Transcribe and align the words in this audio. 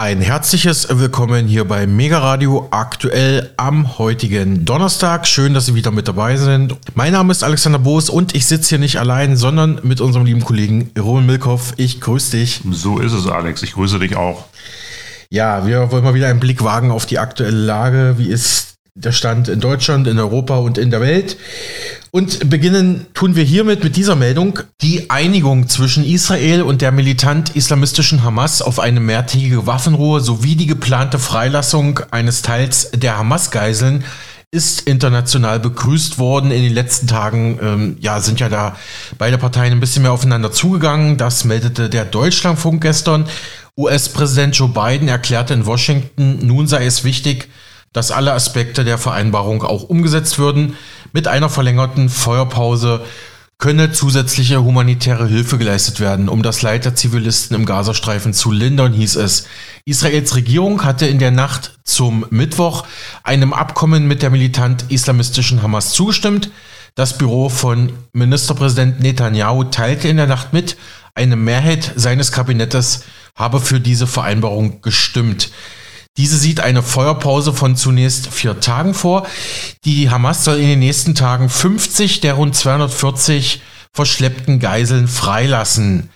Ein 0.00 0.22
herzliches 0.22 0.88
Willkommen 0.88 1.46
hier 1.46 1.66
bei 1.66 1.86
Mega 1.86 2.20
Radio 2.20 2.68
aktuell 2.70 3.50
am 3.58 3.98
heutigen 3.98 4.64
Donnerstag. 4.64 5.26
Schön, 5.26 5.52
dass 5.52 5.66
Sie 5.66 5.74
wieder 5.74 5.90
mit 5.90 6.08
dabei 6.08 6.38
sind. 6.38 6.74
Mein 6.94 7.12
Name 7.12 7.30
ist 7.30 7.44
Alexander 7.44 7.78
Boos 7.78 8.08
und 8.08 8.34
ich 8.34 8.46
sitze 8.46 8.70
hier 8.70 8.78
nicht 8.78 8.98
allein, 8.98 9.36
sondern 9.36 9.78
mit 9.82 10.00
unserem 10.00 10.24
lieben 10.24 10.42
Kollegen 10.42 10.90
Roman 10.98 11.26
Milkoff. 11.26 11.74
Ich 11.76 12.00
grüße 12.00 12.38
dich. 12.38 12.62
So 12.70 12.98
ist 12.98 13.12
es, 13.12 13.26
Alex. 13.26 13.62
Ich 13.62 13.74
grüße 13.74 13.98
dich 13.98 14.16
auch. 14.16 14.46
Ja, 15.28 15.66
wir 15.66 15.92
wollen 15.92 16.02
mal 16.02 16.14
wieder 16.14 16.28
einen 16.28 16.40
Blick 16.40 16.64
wagen 16.64 16.90
auf 16.90 17.04
die 17.04 17.18
aktuelle 17.18 17.58
Lage. 17.58 18.14
Wie 18.16 18.28
ist 18.28 18.69
der 19.02 19.12
Stand 19.12 19.48
in 19.48 19.60
Deutschland, 19.60 20.06
in 20.06 20.18
Europa 20.18 20.56
und 20.56 20.78
in 20.78 20.90
der 20.90 21.00
Welt. 21.00 21.36
Und 22.10 22.50
beginnen 22.50 23.06
tun 23.14 23.36
wir 23.36 23.44
hiermit 23.44 23.84
mit 23.84 23.96
dieser 23.96 24.16
Meldung. 24.16 24.58
Die 24.82 25.10
Einigung 25.10 25.68
zwischen 25.68 26.04
Israel 26.04 26.62
und 26.62 26.82
der 26.82 26.92
militant-islamistischen 26.92 28.22
Hamas 28.22 28.62
auf 28.62 28.80
eine 28.80 29.00
mehrtägige 29.00 29.66
Waffenruhe 29.66 30.20
sowie 30.20 30.56
die 30.56 30.66
geplante 30.66 31.18
Freilassung 31.18 32.00
eines 32.10 32.42
Teils 32.42 32.90
der 32.92 33.16
Hamas-Geiseln 33.16 34.04
ist 34.52 34.80
international 34.80 35.60
begrüßt 35.60 36.18
worden. 36.18 36.50
In 36.50 36.62
den 36.62 36.74
letzten 36.74 37.06
Tagen 37.06 37.58
ähm, 37.62 37.96
ja, 38.00 38.18
sind 38.18 38.40
ja 38.40 38.48
da 38.48 38.76
beide 39.16 39.38
Parteien 39.38 39.72
ein 39.72 39.80
bisschen 39.80 40.02
mehr 40.02 40.10
aufeinander 40.10 40.50
zugegangen. 40.50 41.16
Das 41.16 41.44
meldete 41.44 41.88
der 41.88 42.04
Deutschlandfunk 42.04 42.82
gestern. 42.82 43.26
US-Präsident 43.76 44.56
Joe 44.56 44.68
Biden 44.68 45.06
erklärte 45.06 45.54
in 45.54 45.64
Washington, 45.66 46.44
nun 46.44 46.66
sei 46.66 46.84
es 46.84 47.04
wichtig, 47.04 47.48
dass 47.92 48.10
alle 48.10 48.32
Aspekte 48.32 48.84
der 48.84 48.98
Vereinbarung 48.98 49.62
auch 49.62 49.82
umgesetzt 49.82 50.38
würden. 50.38 50.76
Mit 51.12 51.26
einer 51.26 51.48
verlängerten 51.48 52.08
Feuerpause 52.08 53.04
könne 53.58 53.92
zusätzliche 53.92 54.64
humanitäre 54.64 55.26
Hilfe 55.26 55.58
geleistet 55.58 56.00
werden, 56.00 56.28
um 56.28 56.42
das 56.42 56.62
Leid 56.62 56.86
der 56.86 56.94
Zivilisten 56.94 57.54
im 57.54 57.66
Gazastreifen 57.66 58.32
zu 58.32 58.52
lindern, 58.52 58.94
hieß 58.94 59.16
es. 59.16 59.46
Israels 59.84 60.34
Regierung 60.34 60.82
hatte 60.82 61.06
in 61.06 61.18
der 61.18 61.30
Nacht 61.30 61.78
zum 61.84 62.24
Mittwoch 62.30 62.86
einem 63.22 63.52
Abkommen 63.52 64.08
mit 64.08 64.22
der 64.22 64.30
militant-islamistischen 64.30 65.62
Hamas 65.62 65.92
zugestimmt. 65.92 66.50
Das 66.94 67.18
Büro 67.18 67.50
von 67.50 67.92
Ministerpräsident 68.12 69.00
Netanyahu 69.00 69.64
teilte 69.64 70.08
in 70.08 70.16
der 70.16 70.26
Nacht 70.26 70.52
mit, 70.52 70.76
eine 71.14 71.36
Mehrheit 71.36 71.92
seines 71.96 72.32
Kabinettes 72.32 73.04
habe 73.34 73.60
für 73.60 73.80
diese 73.80 74.06
Vereinbarung 74.06 74.80
gestimmt. 74.80 75.50
Diese 76.16 76.36
sieht 76.36 76.60
eine 76.60 76.82
Feuerpause 76.82 77.52
von 77.52 77.76
zunächst 77.76 78.28
vier 78.32 78.60
Tagen 78.60 78.94
vor. 78.94 79.26
Die 79.84 80.10
Hamas 80.10 80.44
soll 80.44 80.58
in 80.58 80.68
den 80.68 80.78
nächsten 80.80 81.14
Tagen 81.14 81.48
50 81.48 82.20
der 82.20 82.34
rund 82.34 82.54
240 82.54 83.62
verschleppten 83.92 84.58
Geiseln 84.60 85.08
freilassen. 85.08 86.10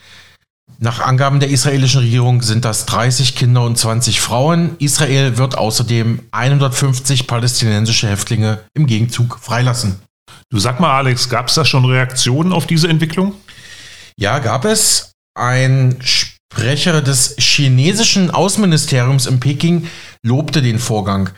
Nach 0.79 1.01
Angaben 1.01 1.41
der 1.41 1.51
israelischen 1.51 2.01
Regierung 2.01 2.43
sind 2.43 2.65
das 2.65 2.85
30 2.87 3.37
Kinder 3.37 3.63
und 3.63 3.79
20 3.79 4.21
Frauen. 4.21 4.77
Israel 4.81 5.39
wird 5.39 5.57
außerdem 5.57 6.21
150 6.33 7.27
palästinensische 7.27 8.09
Häftlinge 8.09 8.61
im 8.75 8.87
Gegenzug 8.87 9.39
freilassen. 9.41 10.01
Du 10.51 10.59
sag 10.59 10.81
mal, 10.81 10.97
Alex, 10.97 11.29
gab 11.29 11.49
es 11.49 11.55
da 11.55 11.65
schon 11.65 11.85
Reaktionen 11.85 12.53
auf 12.53 12.67
diese 12.67 12.89
Entwicklung? 12.89 13.35
Ja, 14.19 14.39
gab 14.41 14.65
es. 14.65 15.13
Ein 15.37 15.99
Sprecher 16.57 17.03
des 17.03 17.35
chinesischen 17.37 18.31
Außenministeriums 18.31 19.27
in 19.27 19.41
Peking 19.41 19.89
lobte 20.23 20.63
den 20.63 20.79
Vorgang. 20.79 21.31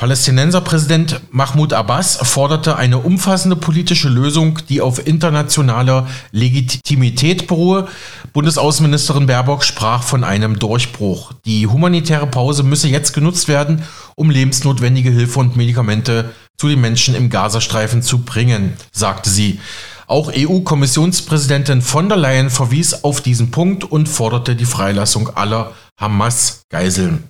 Palästinenserpräsident 0.00 1.20
Mahmoud 1.30 1.74
Abbas 1.74 2.16
forderte 2.22 2.76
eine 2.76 2.96
umfassende 2.96 3.56
politische 3.56 4.08
Lösung, 4.08 4.60
die 4.70 4.80
auf 4.80 5.06
internationaler 5.06 6.06
Legitimität 6.32 7.46
beruhe. 7.46 7.88
Bundesaußenministerin 8.32 9.26
Baerbock 9.26 9.64
sprach 9.64 10.02
von 10.02 10.24
einem 10.24 10.58
Durchbruch. 10.58 11.34
Die 11.44 11.66
humanitäre 11.66 12.26
Pause 12.26 12.62
müsse 12.62 12.88
jetzt 12.88 13.12
genutzt 13.12 13.48
werden, 13.48 13.82
um 14.16 14.30
lebensnotwendige 14.30 15.10
Hilfe 15.10 15.40
und 15.40 15.56
Medikamente 15.56 16.30
zu 16.56 16.68
den 16.68 16.80
Menschen 16.80 17.14
im 17.14 17.28
Gazastreifen 17.28 18.02
zu 18.02 18.20
bringen, 18.20 18.72
sagte 18.92 19.28
sie. 19.28 19.60
Auch 20.08 20.32
EU-Kommissionspräsidentin 20.34 21.82
von 21.82 22.08
der 22.08 22.16
Leyen 22.16 22.48
verwies 22.48 23.04
auf 23.04 23.20
diesen 23.20 23.50
Punkt 23.50 23.84
und 23.84 24.08
forderte 24.08 24.56
die 24.56 24.64
Freilassung 24.64 25.36
aller 25.36 25.72
Hamas-Geiseln. 26.00 27.24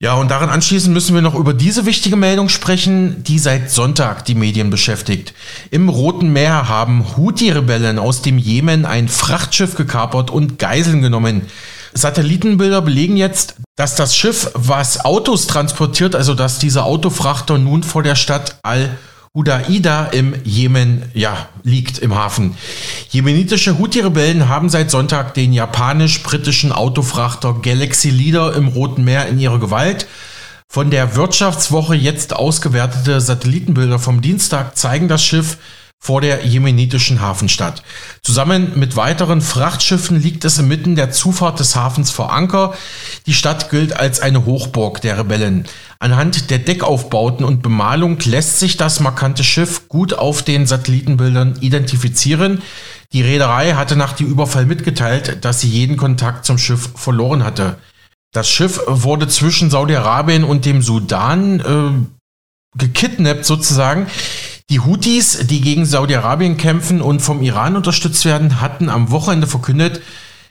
Ja, 0.00 0.14
und 0.14 0.30
daran 0.30 0.48
anschließend 0.48 0.94
müssen 0.94 1.16
wir 1.16 1.22
noch 1.22 1.34
über 1.34 1.52
diese 1.52 1.86
wichtige 1.86 2.14
Meldung 2.14 2.48
sprechen, 2.48 3.24
die 3.24 3.40
seit 3.40 3.72
Sonntag 3.72 4.24
die 4.26 4.36
Medien 4.36 4.70
beschäftigt. 4.70 5.34
Im 5.72 5.88
Roten 5.88 6.32
Meer 6.32 6.68
haben 6.68 7.16
Houthi-Rebellen 7.16 7.98
aus 7.98 8.22
dem 8.22 8.38
Jemen 8.38 8.86
ein 8.86 9.08
Frachtschiff 9.08 9.74
gekapert 9.74 10.30
und 10.30 10.60
Geiseln 10.60 11.02
genommen. 11.02 11.46
Satellitenbilder 11.94 12.80
belegen 12.80 13.16
jetzt, 13.16 13.56
dass 13.74 13.96
das 13.96 14.14
Schiff, 14.16 14.52
was 14.54 15.04
Autos 15.04 15.48
transportiert, 15.48 16.14
also 16.14 16.34
dass 16.34 16.60
dieser 16.60 16.84
Autofrachter 16.84 17.58
nun 17.58 17.82
vor 17.82 18.04
der 18.04 18.14
Stadt 18.14 18.60
Al 18.62 18.96
Hudaida 19.38 20.06
im 20.06 20.34
Jemen 20.42 21.04
ja, 21.14 21.48
liegt 21.62 21.98
im 21.98 22.16
Hafen. 22.16 22.56
Jemenitische 23.10 23.78
Houthi-Rebellen 23.78 24.48
haben 24.48 24.68
seit 24.68 24.90
Sonntag 24.90 25.34
den 25.34 25.52
japanisch-britischen 25.52 26.72
Autofrachter 26.72 27.54
Galaxy 27.62 28.10
Leader 28.10 28.56
im 28.56 28.66
Roten 28.66 29.04
Meer 29.04 29.28
in 29.28 29.38
ihrer 29.38 29.60
Gewalt. 29.60 30.08
Von 30.66 30.90
der 30.90 31.14
Wirtschaftswoche 31.14 31.94
jetzt 31.94 32.34
ausgewertete 32.34 33.20
Satellitenbilder 33.20 34.00
vom 34.00 34.22
Dienstag 34.22 34.76
zeigen 34.76 35.06
das 35.06 35.22
Schiff 35.22 35.56
vor 36.00 36.20
der 36.20 36.46
jemenitischen 36.46 37.20
Hafenstadt. 37.20 37.82
Zusammen 38.22 38.78
mit 38.78 38.96
weiteren 38.96 39.40
Frachtschiffen 39.40 40.20
liegt 40.20 40.44
es 40.44 40.58
inmitten 40.58 40.94
der 40.94 41.10
Zufahrt 41.10 41.58
des 41.58 41.74
Hafens 41.74 42.10
vor 42.10 42.32
Anker. 42.32 42.74
Die 43.26 43.34
Stadt 43.34 43.68
gilt 43.68 43.94
als 43.94 44.20
eine 44.20 44.46
Hochburg 44.46 45.00
der 45.00 45.18
Rebellen. 45.18 45.66
Anhand 45.98 46.50
der 46.50 46.60
Deckaufbauten 46.60 47.44
und 47.44 47.62
Bemalung 47.62 48.18
lässt 48.20 48.60
sich 48.60 48.76
das 48.76 49.00
markante 49.00 49.42
Schiff 49.42 49.88
gut 49.88 50.14
auf 50.14 50.42
den 50.42 50.66
Satellitenbildern 50.66 51.56
identifizieren. 51.60 52.62
Die 53.12 53.22
Reederei 53.22 53.72
hatte 53.72 53.96
nach 53.96 54.12
dem 54.12 54.28
Überfall 54.28 54.66
mitgeteilt, 54.66 55.44
dass 55.44 55.60
sie 55.60 55.68
jeden 55.68 55.96
Kontakt 55.96 56.44
zum 56.44 56.58
Schiff 56.58 56.90
verloren 56.94 57.42
hatte. 57.42 57.76
Das 58.32 58.48
Schiff 58.48 58.80
wurde 58.86 59.26
zwischen 59.26 59.70
Saudi-Arabien 59.70 60.44
und 60.44 60.64
dem 60.64 60.82
Sudan 60.82 61.60
äh, 61.60 62.78
gekidnappt 62.78 63.44
sozusagen. 63.44 64.06
Die 64.70 64.80
Houthis, 64.80 65.46
die 65.46 65.62
gegen 65.62 65.86
Saudi-Arabien 65.86 66.58
kämpfen 66.58 67.00
und 67.00 67.20
vom 67.20 67.40
Iran 67.40 67.74
unterstützt 67.74 68.26
werden, 68.26 68.60
hatten 68.60 68.90
am 68.90 69.10
Wochenende 69.10 69.46
verkündet, 69.46 70.02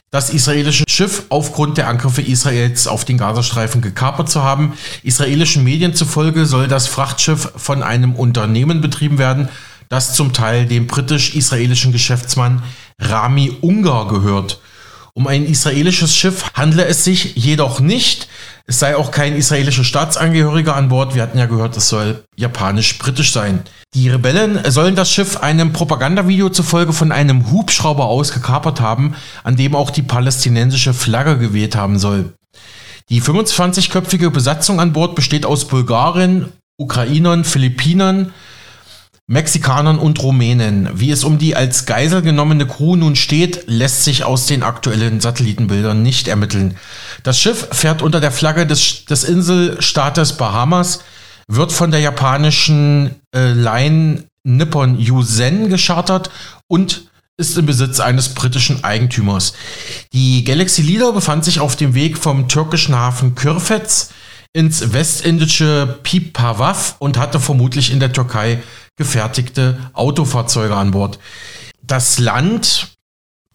das 0.10 0.32
israelische 0.32 0.86
Schiff 0.90 1.26
aufgrund 1.30 1.78
der 1.78 1.88
Angriffe 1.88 2.24
Israels 2.24 2.88
auf 2.88 3.06
den 3.06 3.20
Gazastreifen 3.20 3.82
gekapert 3.82 4.28
zu 4.28 4.42
haben. 4.42 4.74
Israelischen 5.04 5.64
Medien 5.64 5.94
zufolge 5.94 6.48
soll 6.48 6.68
das 6.68 6.88
Frachtschiff 6.88 7.52
von 7.58 7.84
einem 7.84 8.16
Unternehmen 8.16 8.82
betrieben 8.82 9.20
werden, 9.20 9.50
das 9.88 10.16
zum 10.16 10.34
Teil 10.34 10.66
dem 10.66 10.88
britisch-israelischen 10.88 11.92
Geschäftsmann 11.92 12.64
Rami 12.98 13.56
Ungar 13.62 14.08
gehört. 14.08 14.60
Um 15.14 15.28
ein 15.28 15.46
israelisches 15.46 16.16
Schiff 16.16 16.52
handle 16.56 16.86
es 16.86 17.04
sich 17.04 17.36
jedoch 17.36 17.80
nicht. 17.80 18.28
Es 18.70 18.80
sei 18.80 18.98
auch 18.98 19.12
kein 19.12 19.34
israelischer 19.34 19.86
Staatsangehöriger 19.86 20.76
an 20.76 20.90
Bord. 20.90 21.16
Wir 21.16 21.22
hatten 21.22 21.38
ja 21.38 21.46
gehört, 21.46 21.78
es 21.78 21.88
soll 21.88 22.26
japanisch-britisch 22.36 23.32
sein. 23.32 23.62
Die 23.94 24.10
Rebellen 24.10 24.60
sollen 24.70 24.94
das 24.94 25.10
Schiff 25.10 25.38
einem 25.38 25.72
Propagandavideo 25.72 26.50
zufolge 26.50 26.92
von 26.92 27.14
einem 27.14 27.50
Hubschrauber 27.50 28.08
aus 28.08 28.34
gekapert 28.34 28.82
haben, 28.82 29.16
an 29.46 29.56
dem 29.56 29.74
auch 29.74 29.90
die 29.90 30.02
palästinensische 30.02 30.94
Flagge 30.94 31.38
geweht 31.38 31.78
haben 31.78 31.98
soll. 31.98 32.34
Die 33.08 33.22
25-köpfige 33.22 34.32
Besatzung 34.32 34.82
an 34.82 34.92
Bord 34.92 35.16
besteht 35.16 35.46
aus 35.46 35.70
Bulgaren, 35.70 36.52
Ukrainern, 36.78 37.46
Philippinern, 37.46 38.34
Mexikanern 39.30 40.00
und 40.00 40.24
Rumänen. 40.24 40.90
Wie 40.94 41.12
es 41.12 41.26
um 41.26 41.38
die 41.38 41.54
als 41.54 41.86
Geisel 41.86 42.22
genommene 42.22 42.66
Crew 42.66 42.96
nun 42.96 43.18
steht, 43.18 43.66
lässt 43.68 44.06
sich 44.06 44.24
aus 44.24 44.46
den 44.46 44.64
aktuellen 44.64 45.20
Satellitenbildern 45.20 46.02
nicht 46.02 46.30
ermitteln. 46.30 46.78
Das 47.24 47.38
Schiff 47.38 47.68
fährt 47.72 48.02
unter 48.02 48.22
der 48.22 48.32
Flagge 48.32 48.66
des, 48.66 49.04
des 49.04 49.26
Inselstaates 49.26 50.38
Bahamas, 50.38 51.00
wird 51.50 51.74
von 51.74 51.92
der 51.92 52.00
japanischen 52.00 53.16
äh, 53.36 53.52
Line 53.52 54.24
Nippon 54.46 54.98
Yusen 54.98 55.68
geschartert 55.68 56.30
und 56.68 57.10
ist 57.36 57.58
im 57.58 57.66
Besitz 57.66 58.00
eines 58.00 58.30
britischen 58.30 58.86
Eigentümers. 58.86 59.54
Die 60.14 60.46
Galaxy 60.46 60.82
Leader 60.82 61.12
befand 61.12 61.44
sich 61.44 61.60
auf 61.60 61.76
dem 61.76 61.94
Weg 61.96 62.18
vom 62.18 62.48
türkischen 62.48 62.96
Hafen 62.96 63.36
Kürfetz 63.36 64.12
ins 64.54 64.94
westindische 64.94 66.00
Pipavav 66.02 66.96
und 67.00 67.18
hatte 67.18 67.42
vermutlich 67.42 67.92
in 67.92 68.00
der 68.00 68.14
Türkei 68.14 68.64
gefertigte 68.98 69.78
Autofahrzeuge 69.94 70.76
an 70.76 70.92
Bord. 70.92 71.20
Das 71.82 72.20
Land, 72.20 72.90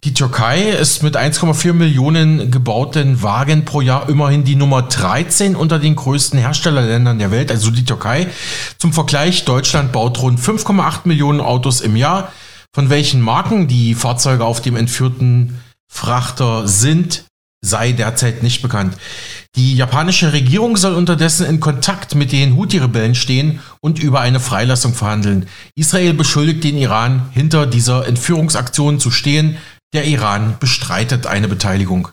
die 0.05 0.15
Türkei, 0.15 0.71
ist 0.71 1.03
mit 1.03 1.17
1,4 1.17 1.73
Millionen 1.75 2.51
gebauten 2.51 3.23
Wagen 3.23 3.65
pro 3.65 3.81
Jahr 3.81 4.09
immerhin 4.09 4.45
die 4.45 4.57
Nummer 4.57 4.83
13 4.83 5.55
unter 5.55 5.79
den 5.79 5.97
größten 5.97 6.39
Herstellerländern 6.39 7.19
der 7.19 7.31
Welt, 7.31 7.51
also 7.51 7.71
die 7.71 7.85
Türkei. 7.85 8.29
Zum 8.79 8.93
Vergleich, 8.93 9.45
Deutschland 9.45 9.93
baut 9.93 10.23
rund 10.23 10.41
5,8 10.41 11.01
Millionen 11.05 11.41
Autos 11.41 11.81
im 11.81 11.97
Jahr. 11.97 12.33
Von 12.75 12.89
welchen 12.89 13.21
Marken 13.21 13.69
die 13.69 13.95
Fahrzeuge 13.95 14.45
auf 14.45 14.63
dem 14.63 14.77
entführten 14.77 15.61
Frachter 15.93 16.67
sind, 16.67 17.25
sei 17.61 17.93
derzeit 17.93 18.43
nicht 18.43 18.63
bekannt. 18.63 18.97
Die 19.55 19.77
japanische 19.77 20.33
Regierung 20.33 20.79
soll 20.79 20.95
unterdessen 20.95 21.45
in 21.45 21.61
Kontakt 21.61 22.15
mit 22.15 22.33
den 22.33 22.57
Houthi-Rebellen 22.57 23.15
stehen 23.15 23.61
und 23.83 23.99
über 23.99 24.21
eine 24.21 24.41
Freilassung 24.41 24.95
verhandeln. 24.95 25.47
Israel 25.75 26.15
beschuldigt 26.15 26.65
den 26.65 26.79
Iran, 26.79 27.29
hinter 27.33 27.67
dieser 27.67 28.07
Entführungsaktion 28.07 28.99
zu 28.99 29.11
stehen. 29.11 29.59
Der 29.93 30.07
Iran 30.07 30.57
bestreitet 30.59 31.27
eine 31.27 31.49
Beteiligung. 31.49 32.09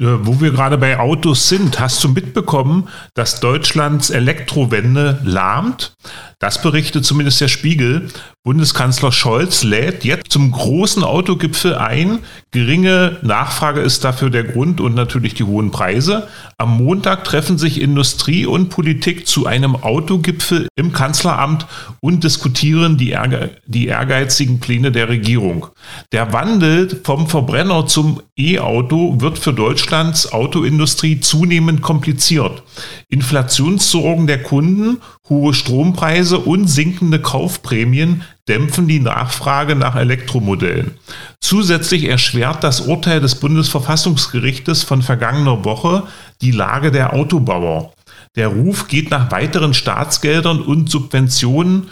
Äh, 0.00 0.26
wo 0.26 0.40
wir 0.40 0.50
gerade 0.50 0.78
bei 0.78 0.98
Autos 0.98 1.48
sind, 1.48 1.78
hast 1.78 2.02
du 2.02 2.08
mitbekommen, 2.08 2.88
dass 3.14 3.40
Deutschlands 3.40 4.08
Elektrowende 4.08 5.20
lahmt? 5.24 5.94
Das 6.38 6.62
berichtet 6.62 7.04
zumindest 7.04 7.42
der 7.42 7.48
Spiegel. 7.48 8.08
Bundeskanzler 8.42 9.12
Scholz 9.12 9.62
lädt 9.62 10.04
jetzt 10.04 10.32
zum 10.32 10.50
großen 10.52 11.04
Autogipfel 11.04 11.74
ein. 11.74 12.20
Geringe 12.50 13.18
Nachfrage 13.20 13.82
ist 13.82 14.04
dafür 14.04 14.30
der 14.30 14.44
Grund 14.44 14.80
und 14.80 14.94
natürlich 14.94 15.34
die 15.34 15.44
hohen 15.44 15.70
Preise. 15.70 16.28
Am 16.56 16.78
Montag 16.78 17.24
treffen 17.24 17.58
sich 17.58 17.78
Industrie 17.78 18.46
und 18.46 18.70
Politik 18.70 19.26
zu 19.26 19.44
einem 19.44 19.76
Autogipfel 19.76 20.68
im 20.76 20.94
Kanzleramt 20.94 21.66
und 22.00 22.24
diskutieren 22.24 22.96
die, 22.96 23.10
Ehrge 23.10 23.50
die 23.66 23.88
ehrgeizigen 23.88 24.60
Pläne 24.60 24.90
der 24.90 25.10
Regierung. 25.10 25.66
Der 26.12 26.32
Wandel 26.32 27.02
vom 27.04 27.26
Verbrenner 27.26 27.86
zum 27.86 28.22
E-Auto 28.38 29.20
wird 29.20 29.38
für 29.38 29.52
Deutschlands 29.90 30.32
Autoindustrie 30.32 31.18
zunehmend 31.18 31.82
kompliziert. 31.82 32.62
Inflationssorgen 33.08 34.28
der 34.28 34.40
Kunden, 34.40 34.98
hohe 35.28 35.52
Strompreise 35.52 36.38
und 36.38 36.68
sinkende 36.68 37.20
Kaufprämien 37.20 38.22
dämpfen 38.46 38.86
die 38.86 39.00
Nachfrage 39.00 39.74
nach 39.74 39.96
Elektromodellen. 39.96 40.92
Zusätzlich 41.40 42.04
erschwert 42.04 42.62
das 42.62 42.82
Urteil 42.82 43.20
des 43.20 43.34
Bundesverfassungsgerichtes 43.34 44.84
von 44.84 45.02
vergangener 45.02 45.64
Woche 45.64 46.04
die 46.40 46.52
Lage 46.52 46.92
der 46.92 47.12
Autobauer. 47.12 47.92
Der 48.36 48.46
Ruf 48.46 48.86
geht 48.86 49.10
nach 49.10 49.32
weiteren 49.32 49.74
Staatsgeldern 49.74 50.60
und 50.60 50.88
Subventionen 50.88 51.88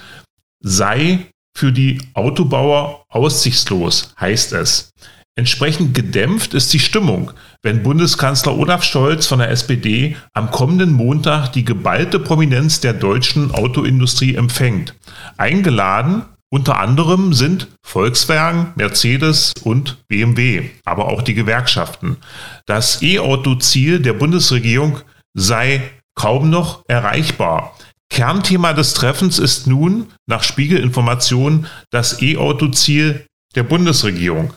sei 0.61 1.27
für 1.53 1.73
die 1.73 2.01
Autobauer 2.15 3.03
aussichtslos, 3.09 4.15
heißt 4.21 4.53
es. 4.53 4.93
Entsprechend 5.39 5.95
gedämpft 5.95 6.53
ist 6.53 6.73
die 6.73 6.81
Stimmung, 6.81 7.31
wenn 7.63 7.83
Bundeskanzler 7.83 8.57
Olaf 8.57 8.85
Scholz 8.85 9.27
von 9.27 9.41
der 9.41 9.51
SPD 9.51 10.17
am 10.33 10.51
kommenden 10.51 10.93
Montag 10.93 11.49
die 11.53 11.65
geballte 11.65 12.19
Prominenz 12.19 12.81
der 12.81 12.93
deutschen 12.93 13.53
Autoindustrie 13.53 14.35
empfängt. 14.35 14.95
Eingeladen 15.37 16.23
unter 16.51 16.81
anderem 16.81 17.35
sind 17.35 17.69
Volkswagen, 17.85 18.73
Mercedes 18.77 19.53
und 19.65 19.99
BMW, 20.09 20.71
aber 20.87 21.09
auch 21.09 21.21
die 21.21 21.35
Gewerkschaften. 21.35 22.17
Das 22.65 23.03
E-Auto-Ziel 23.03 24.01
der 24.01 24.15
Bundesregierung 24.15 25.01
sei 25.35 25.83
kaum 26.15 26.49
noch 26.49 26.85
erreichbar. 26.89 27.77
Kernthema 28.11 28.73
des 28.73 28.95
Treffens 28.95 29.39
ist 29.39 29.67
nun, 29.67 30.07
nach 30.27 30.43
Spiegelinformationen, 30.43 31.67
das 31.91 32.23
E-Auto-Ziel 32.23 33.27
der 33.55 33.63
Bundesregierung. 33.65 34.55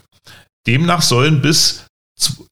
Demnach 0.65 1.01
sollen 1.01 1.41
bis 1.41 1.87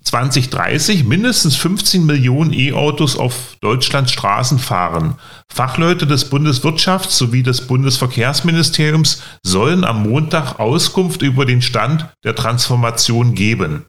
2030 0.03 1.03
mindestens 1.03 1.55
15 1.55 2.05
Millionen 2.05 2.53
E-Autos 2.53 3.17
auf 3.17 3.55
Deutschlands 3.61 4.11
Straßen 4.11 4.59
fahren. 4.59 5.15
Fachleute 5.53 6.07
des 6.07 6.29
Bundeswirtschafts 6.29 7.17
sowie 7.17 7.43
des 7.43 7.67
Bundesverkehrsministeriums 7.67 9.21
sollen 9.43 9.83
am 9.83 10.03
Montag 10.03 10.59
Auskunft 10.59 11.21
über 11.21 11.45
den 11.45 11.61
Stand 11.61 12.07
der 12.23 12.35
Transformation 12.35 13.35
geben. 13.35 13.85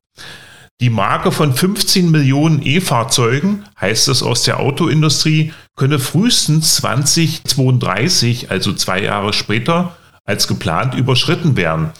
Die 0.80 0.90
Marke 0.90 1.30
von 1.30 1.52
15 1.52 2.10
Millionen 2.10 2.64
E-Fahrzeugen, 2.64 3.64
heißt 3.78 4.08
es 4.08 4.22
aus 4.22 4.44
der 4.44 4.60
Autoindustrie, 4.60 5.52
könne 5.76 5.98
frühestens 5.98 6.76
2032, 6.76 8.50
also 8.50 8.72
zwei 8.72 9.02
Jahre 9.02 9.34
später, 9.34 9.96
als 10.24 10.48
geplant 10.48 10.94
überschritten 10.94 11.56
werden. 11.56 11.90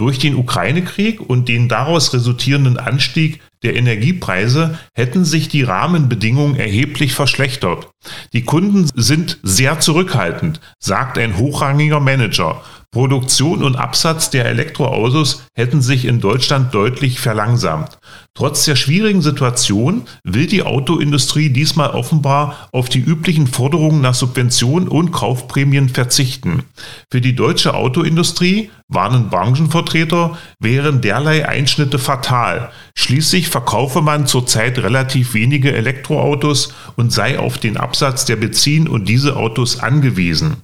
Durch 0.00 0.18
den 0.18 0.34
Ukraine-Krieg 0.34 1.20
und 1.20 1.50
den 1.50 1.68
daraus 1.68 2.14
resultierenden 2.14 2.78
Anstieg 2.78 3.42
der 3.62 3.76
Energiepreise 3.76 4.78
hätten 4.94 5.26
sich 5.26 5.50
die 5.50 5.62
Rahmenbedingungen 5.62 6.56
erheblich 6.56 7.12
verschlechtert. 7.12 7.90
Die 8.32 8.42
Kunden 8.42 8.88
sind 8.94 9.38
sehr 9.42 9.78
zurückhaltend, 9.78 10.62
sagt 10.78 11.18
ein 11.18 11.36
hochrangiger 11.36 12.00
Manager. 12.00 12.62
Produktion 12.92 13.62
und 13.62 13.76
Absatz 13.76 14.30
der 14.30 14.46
Elektroautos 14.46 15.44
hätten 15.54 15.80
sich 15.80 16.06
in 16.06 16.20
Deutschland 16.20 16.74
deutlich 16.74 17.20
verlangsamt. 17.20 17.98
Trotz 18.34 18.64
der 18.64 18.74
schwierigen 18.74 19.22
Situation 19.22 20.02
will 20.24 20.46
die 20.46 20.64
Autoindustrie 20.64 21.50
diesmal 21.50 21.90
offenbar 21.90 22.68
auf 22.72 22.88
die 22.88 22.98
üblichen 22.98 23.46
Forderungen 23.46 24.00
nach 24.00 24.14
Subventionen 24.14 24.88
und 24.88 25.12
Kaufprämien 25.12 25.88
verzichten. 25.88 26.64
Für 27.12 27.20
die 27.20 27.36
deutsche 27.36 27.74
Autoindustrie, 27.74 28.70
warnen 28.88 29.30
Branchenvertreter, 29.30 30.36
wären 30.58 31.00
derlei 31.00 31.48
Einschnitte 31.48 32.00
fatal. 32.00 32.72
Schließlich 32.96 33.50
verkaufe 33.50 34.02
man 34.02 34.26
zurzeit 34.26 34.80
relativ 34.80 35.34
wenige 35.34 35.72
Elektroautos 35.72 36.74
und 36.96 37.12
sei 37.12 37.38
auf 37.38 37.58
den 37.58 37.76
Absatz 37.76 38.24
der 38.24 38.36
Benzin- 38.36 38.88
und 38.88 39.08
Dieselautos 39.08 39.78
angewiesen. 39.78 40.56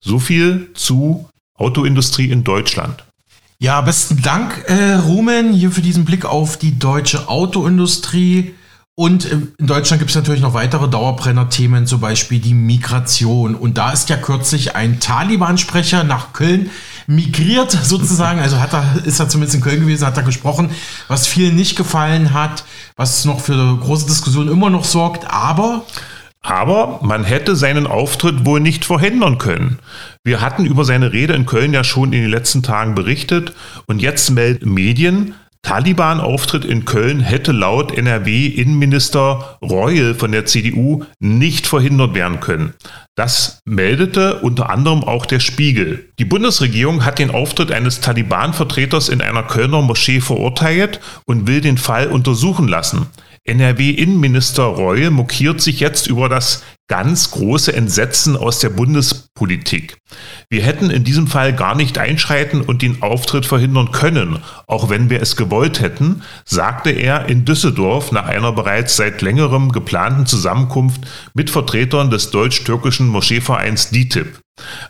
So 0.00 0.20
viel 0.20 0.70
zu 0.74 1.28
Autoindustrie 1.58 2.30
in 2.30 2.44
Deutschland. 2.44 3.04
Ja, 3.58 3.80
besten 3.80 4.20
Dank, 4.20 4.64
äh, 4.66 4.94
Rumen, 4.94 5.52
hier 5.52 5.70
für 5.70 5.80
diesen 5.80 6.04
Blick 6.04 6.26
auf 6.26 6.58
die 6.58 6.78
deutsche 6.78 7.28
Autoindustrie. 7.28 8.54
Und 8.94 9.24
äh, 9.24 9.38
in 9.58 9.66
Deutschland 9.66 10.00
gibt 10.00 10.10
es 10.10 10.14
natürlich 10.14 10.42
noch 10.42 10.52
weitere 10.52 10.88
Dauerbrenner-Themen, 10.88 11.86
zum 11.86 12.00
Beispiel 12.00 12.38
die 12.38 12.54
Migration. 12.54 13.54
Und 13.54 13.78
da 13.78 13.92
ist 13.92 14.10
ja 14.10 14.16
kürzlich 14.16 14.76
ein 14.76 15.00
Taliban-Sprecher 15.00 16.04
nach 16.04 16.34
Köln 16.34 16.70
migriert, 17.06 17.70
sozusagen. 17.82 18.40
Also 18.40 18.60
hat 18.60 18.74
er, 18.74 19.04
ist 19.04 19.20
er 19.20 19.28
zumindest 19.28 19.54
in 19.54 19.62
Köln 19.62 19.80
gewesen, 19.80 20.06
hat 20.06 20.16
er 20.18 20.22
gesprochen, 20.22 20.70
was 21.08 21.26
vielen 21.26 21.56
nicht 21.56 21.76
gefallen 21.76 22.34
hat, 22.34 22.64
was 22.96 23.24
noch 23.24 23.40
für 23.40 23.78
große 23.78 24.06
Diskussionen 24.06 24.50
immer 24.50 24.68
noch 24.68 24.84
sorgt. 24.84 25.30
Aber 25.30 25.84
aber 26.46 27.00
man 27.02 27.24
hätte 27.24 27.56
seinen 27.56 27.88
Auftritt 27.88 28.46
wohl 28.46 28.60
nicht 28.60 28.84
verhindern 28.84 29.38
können. 29.38 29.80
Wir 30.22 30.40
hatten 30.40 30.64
über 30.64 30.84
seine 30.84 31.12
Rede 31.12 31.34
in 31.34 31.44
Köln 31.44 31.72
ja 31.74 31.82
schon 31.82 32.12
in 32.12 32.22
den 32.22 32.30
letzten 32.30 32.62
Tagen 32.62 32.94
berichtet 32.94 33.52
und 33.86 34.00
jetzt 34.00 34.30
melden 34.30 34.72
Medien, 34.72 35.34
Taliban-Auftritt 35.62 36.64
in 36.64 36.84
Köln 36.84 37.18
hätte 37.18 37.50
laut 37.50 37.92
NRW-Innenminister 37.98 39.58
Reul 39.60 40.14
von 40.14 40.30
der 40.30 40.46
CDU 40.46 41.02
nicht 41.18 41.66
verhindert 41.66 42.14
werden 42.14 42.38
können. 42.38 42.74
Das 43.16 43.58
meldete 43.64 44.36
unter 44.42 44.70
anderem 44.70 45.02
auch 45.02 45.26
der 45.26 45.40
Spiegel. 45.40 46.08
Die 46.20 46.24
Bundesregierung 46.24 47.04
hat 47.04 47.18
den 47.18 47.32
Auftritt 47.32 47.72
eines 47.72 48.00
Taliban-Vertreters 48.00 49.08
in 49.08 49.20
einer 49.20 49.42
Kölner 49.42 49.82
Moschee 49.82 50.20
verurteilt 50.20 51.00
und 51.24 51.48
will 51.48 51.60
den 51.60 51.78
Fall 51.78 52.06
untersuchen 52.06 52.68
lassen. 52.68 53.08
NRW-Innenminister 53.46 54.64
Reul 54.64 55.10
mokiert 55.10 55.60
sich 55.60 55.80
jetzt 55.80 56.06
über 56.06 56.28
das 56.28 56.62
ganz 56.88 57.32
große 57.32 57.72
Entsetzen 57.72 58.36
aus 58.36 58.60
der 58.60 58.68
Bundespolitik. 58.70 59.98
Wir 60.48 60.62
hätten 60.62 60.90
in 60.90 61.02
diesem 61.02 61.26
Fall 61.26 61.52
gar 61.52 61.74
nicht 61.74 61.98
einschreiten 61.98 62.60
und 62.60 62.82
den 62.82 63.02
Auftritt 63.02 63.44
verhindern 63.44 63.90
können, 63.90 64.38
auch 64.66 64.88
wenn 64.88 65.10
wir 65.10 65.20
es 65.20 65.36
gewollt 65.36 65.80
hätten, 65.80 66.22
sagte 66.44 66.90
er 66.90 67.28
in 67.28 67.44
Düsseldorf 67.44 68.12
nach 68.12 68.26
einer 68.26 68.52
bereits 68.52 68.96
seit 68.96 69.20
längerem 69.22 69.72
geplanten 69.72 70.26
Zusammenkunft 70.26 71.00
mit 71.34 71.50
Vertretern 71.50 72.10
des 72.10 72.30
deutsch-türkischen 72.30 73.08
Moscheevereins 73.08 73.90
DITIB. 73.90 74.38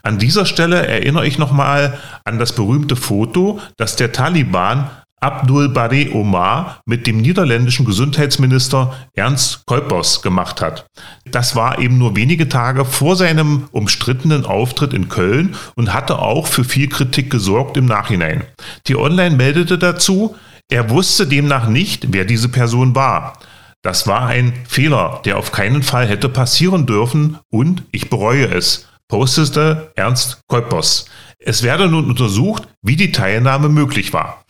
An 0.02 0.18
dieser 0.18 0.46
Stelle 0.46 0.86
erinnere 0.86 1.26
ich 1.26 1.38
nochmal 1.38 1.98
an 2.25 2.38
das 2.38 2.54
berühmte 2.54 2.94
Foto, 2.94 3.60
das 3.76 3.96
der 3.96 4.12
Taliban 4.12 4.90
Abdul 5.20 5.70
Bari 5.70 6.11
Omar 6.12 6.80
mit 6.85 7.06
dem 7.06 7.18
niederländischen 7.18 7.87
Gesundheitsminister 7.87 8.94
Ernst 9.14 9.64
Kuipers 9.64 10.20
gemacht 10.20 10.61
hat. 10.61 10.87
Das 11.25 11.56
war 11.56 11.78
eben 11.78 11.96
nur 11.96 12.16
wenige 12.16 12.49
Tage 12.49 12.85
vor 12.85 13.16
seinem 13.16 13.68
umstrittenen 13.73 14.44
Auftritt 14.44 14.92
in 14.92 15.08
Köln 15.08 15.56
und 15.75 15.94
hatte 15.94 16.18
auch 16.18 16.46
für 16.46 16.64
viel 16.64 16.88
Kritik 16.88 17.30
gesorgt 17.30 17.78
im 17.78 17.87
Nachhinein. 17.87 18.44
Die 18.88 18.96
Online 18.96 19.37
meldete 19.37 19.78
dazu, 19.78 20.37
er 20.68 20.90
wusste 20.90 21.26
demnach 21.26 21.66
nicht, 21.68 22.12
wer 22.12 22.26
diese 22.26 22.50
Person 22.50 22.94
war. 22.94 23.38
Das 23.82 24.06
war 24.06 24.26
ein 24.26 24.52
Fehler, 24.68 25.23
der 25.25 25.38
auf 25.38 25.50
keinen 25.50 25.82
Fall 25.82 26.06
hätte 26.06 26.28
passieren 26.28 26.87
dürfen 26.87 27.38
und 27.50 27.85
ich 27.90 28.11
bereue 28.11 28.46
es, 28.46 28.87
postete 29.08 29.92
Ernst 29.94 30.40
Kuipers. 30.49 31.06
Es 31.38 31.62
werde 31.62 31.88
nun 31.88 32.06
untersucht, 32.11 32.64
wie 32.82 32.96
die 32.96 33.12
Teilnahme 33.12 33.68
möglich 33.68 34.12
war. 34.12 34.44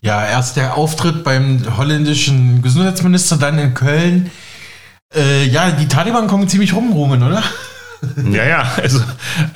Ja, 0.00 0.24
erst 0.24 0.56
der 0.56 0.76
Auftritt 0.76 1.24
beim 1.24 1.62
holländischen 1.76 2.62
Gesundheitsminister, 2.62 3.36
dann 3.36 3.58
in 3.58 3.74
Köln. 3.74 4.30
Äh, 5.14 5.46
ja, 5.46 5.70
die 5.70 5.88
Taliban 5.88 6.26
kommen 6.26 6.48
ziemlich 6.48 6.74
rumrumen, 6.74 7.22
oder? 7.22 7.42
Ja, 8.30 8.44
ja, 8.44 8.62
also, 8.76 9.00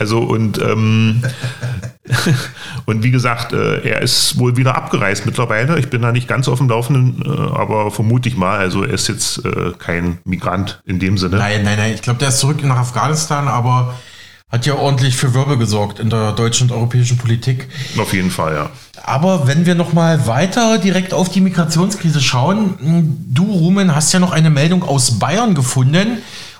also 0.00 0.18
und 0.18 0.60
ähm, 0.60 1.22
Und 2.86 3.02
wie 3.02 3.10
gesagt, 3.10 3.52
äh, 3.52 3.80
er 3.88 4.02
ist 4.02 4.38
wohl 4.38 4.56
wieder 4.56 4.76
abgereist 4.76 5.26
mittlerweile. 5.26 5.78
Ich 5.78 5.88
bin 5.88 6.02
da 6.02 6.12
nicht 6.12 6.28
ganz 6.28 6.48
auf 6.48 6.58
dem 6.58 6.68
Laufenden, 6.68 7.22
äh, 7.24 7.28
aber 7.28 7.90
vermute 7.90 8.28
ich 8.28 8.36
mal, 8.36 8.58
also 8.58 8.82
er 8.82 8.94
ist 8.94 9.08
jetzt 9.08 9.44
äh, 9.44 9.72
kein 9.78 10.18
Migrant 10.24 10.82
in 10.84 10.98
dem 10.98 11.18
Sinne. 11.18 11.36
Nein, 11.36 11.62
nein, 11.62 11.78
nein. 11.78 11.92
Ich 11.94 12.02
glaube, 12.02 12.18
der 12.18 12.28
ist 12.28 12.38
zurück 12.38 12.62
nach 12.64 12.78
Afghanistan, 12.78 13.48
aber 13.48 13.94
hat 14.52 14.66
ja 14.66 14.74
ordentlich 14.74 15.16
für 15.16 15.32
Wirbel 15.32 15.56
gesorgt 15.56 15.98
in 15.98 16.10
der 16.10 16.32
deutschen 16.32 16.70
und 16.70 16.76
europäischen 16.76 17.16
Politik. 17.16 17.68
Auf 17.96 18.12
jeden 18.12 18.30
Fall, 18.30 18.54
ja. 18.54 18.70
Aber 19.02 19.46
wenn 19.46 19.64
wir 19.64 19.74
noch 19.74 19.94
mal 19.94 20.26
weiter 20.26 20.76
direkt 20.76 21.14
auf 21.14 21.30
die 21.30 21.40
Migrationskrise 21.40 22.20
schauen, 22.20 22.74
du, 23.30 23.50
Rumen, 23.50 23.94
hast 23.94 24.12
ja 24.12 24.20
noch 24.20 24.30
eine 24.30 24.50
Meldung 24.50 24.82
aus 24.82 25.18
Bayern 25.18 25.54
gefunden, 25.54 26.18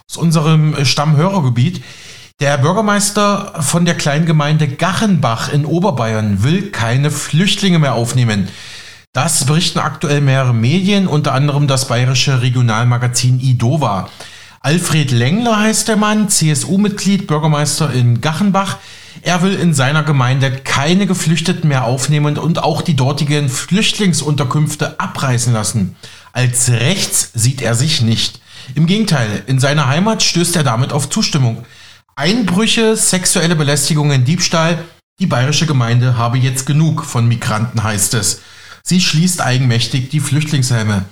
aus 0.09 0.17
unserem 0.17 0.83
Stammhörergebiet. 0.85 1.85
Der 2.41 2.57
Bürgermeister 2.57 3.53
von 3.61 3.85
der 3.85 3.95
Kleingemeinde 3.95 4.69
Gachenbach 4.69 5.53
in 5.53 5.67
Oberbayern 5.67 6.43
will 6.43 6.71
keine 6.71 7.11
Flüchtlinge 7.11 7.79
mehr 7.79 7.95
aufnehmen. 7.95 8.49
Das 9.13 9.45
berichten 9.45 9.79
aktuell 9.79 10.23
mehrere 10.23 10.55
Medien, 10.55 11.07
unter 11.07 11.35
anderem 11.35 11.67
das 11.67 11.89
bayerische 11.89 12.41
Regionalmagazin 12.41 13.39
Idova. 13.39 14.09
Alfred 14.65 15.11
Lengler 15.11 15.59
heißt 15.59 15.89
der 15.89 15.97
Mann, 15.97 16.29
CSU-Mitglied, 16.29 17.27
Bürgermeister 17.27 17.93
in 17.93 18.21
Gachenbach. 18.21 18.77
Er 19.23 19.43
will 19.43 19.55
in 19.55 19.75
seiner 19.75 20.05
Gemeinde 20.05 20.53
keine 20.53 21.09
Geflüchteten 21.09 21.67
mehr 21.69 21.83
aufnehmen 21.83 22.39
und 22.39 22.63
auch 22.63 22.81
die 22.81 22.95
dortigen 22.95 23.49
Flüchtlingsunterkünfte 23.49 25.01
abreißen 25.01 25.53
lassen. 25.53 25.97
Als 26.33 26.71
rechts 26.71 27.33
sieht 27.35 27.61
er 27.61 27.75
sich 27.75 28.03
nicht. 28.03 28.41
Im 28.77 28.87
Gegenteil, 28.87 29.43
in 29.49 29.59
seiner 29.59 29.89
Heimat 29.89 30.23
stößt 30.23 30.55
er 30.55 30.63
damit 30.63 30.93
auf 30.93 31.11
Zustimmung. 31.11 31.65
Einbrüche, 32.15 32.97
sexuelle 32.97 33.57
Belästigungen, 33.57 34.25
Diebstahl. 34.25 34.85
Die 35.19 35.27
bayerische 35.27 35.67
Gemeinde 35.67 36.17
habe 36.17 36.39
jetzt 36.39 36.67
genug 36.67 37.05
von 37.05 37.27
Migranten, 37.27 37.83
heißt 37.83 38.15
es. 38.15 38.43
Sie 38.85 39.01
schließt 39.01 39.41
eigenmächtig 39.41 40.11
die 40.11 40.21
Flüchtlingshelme. 40.21 41.05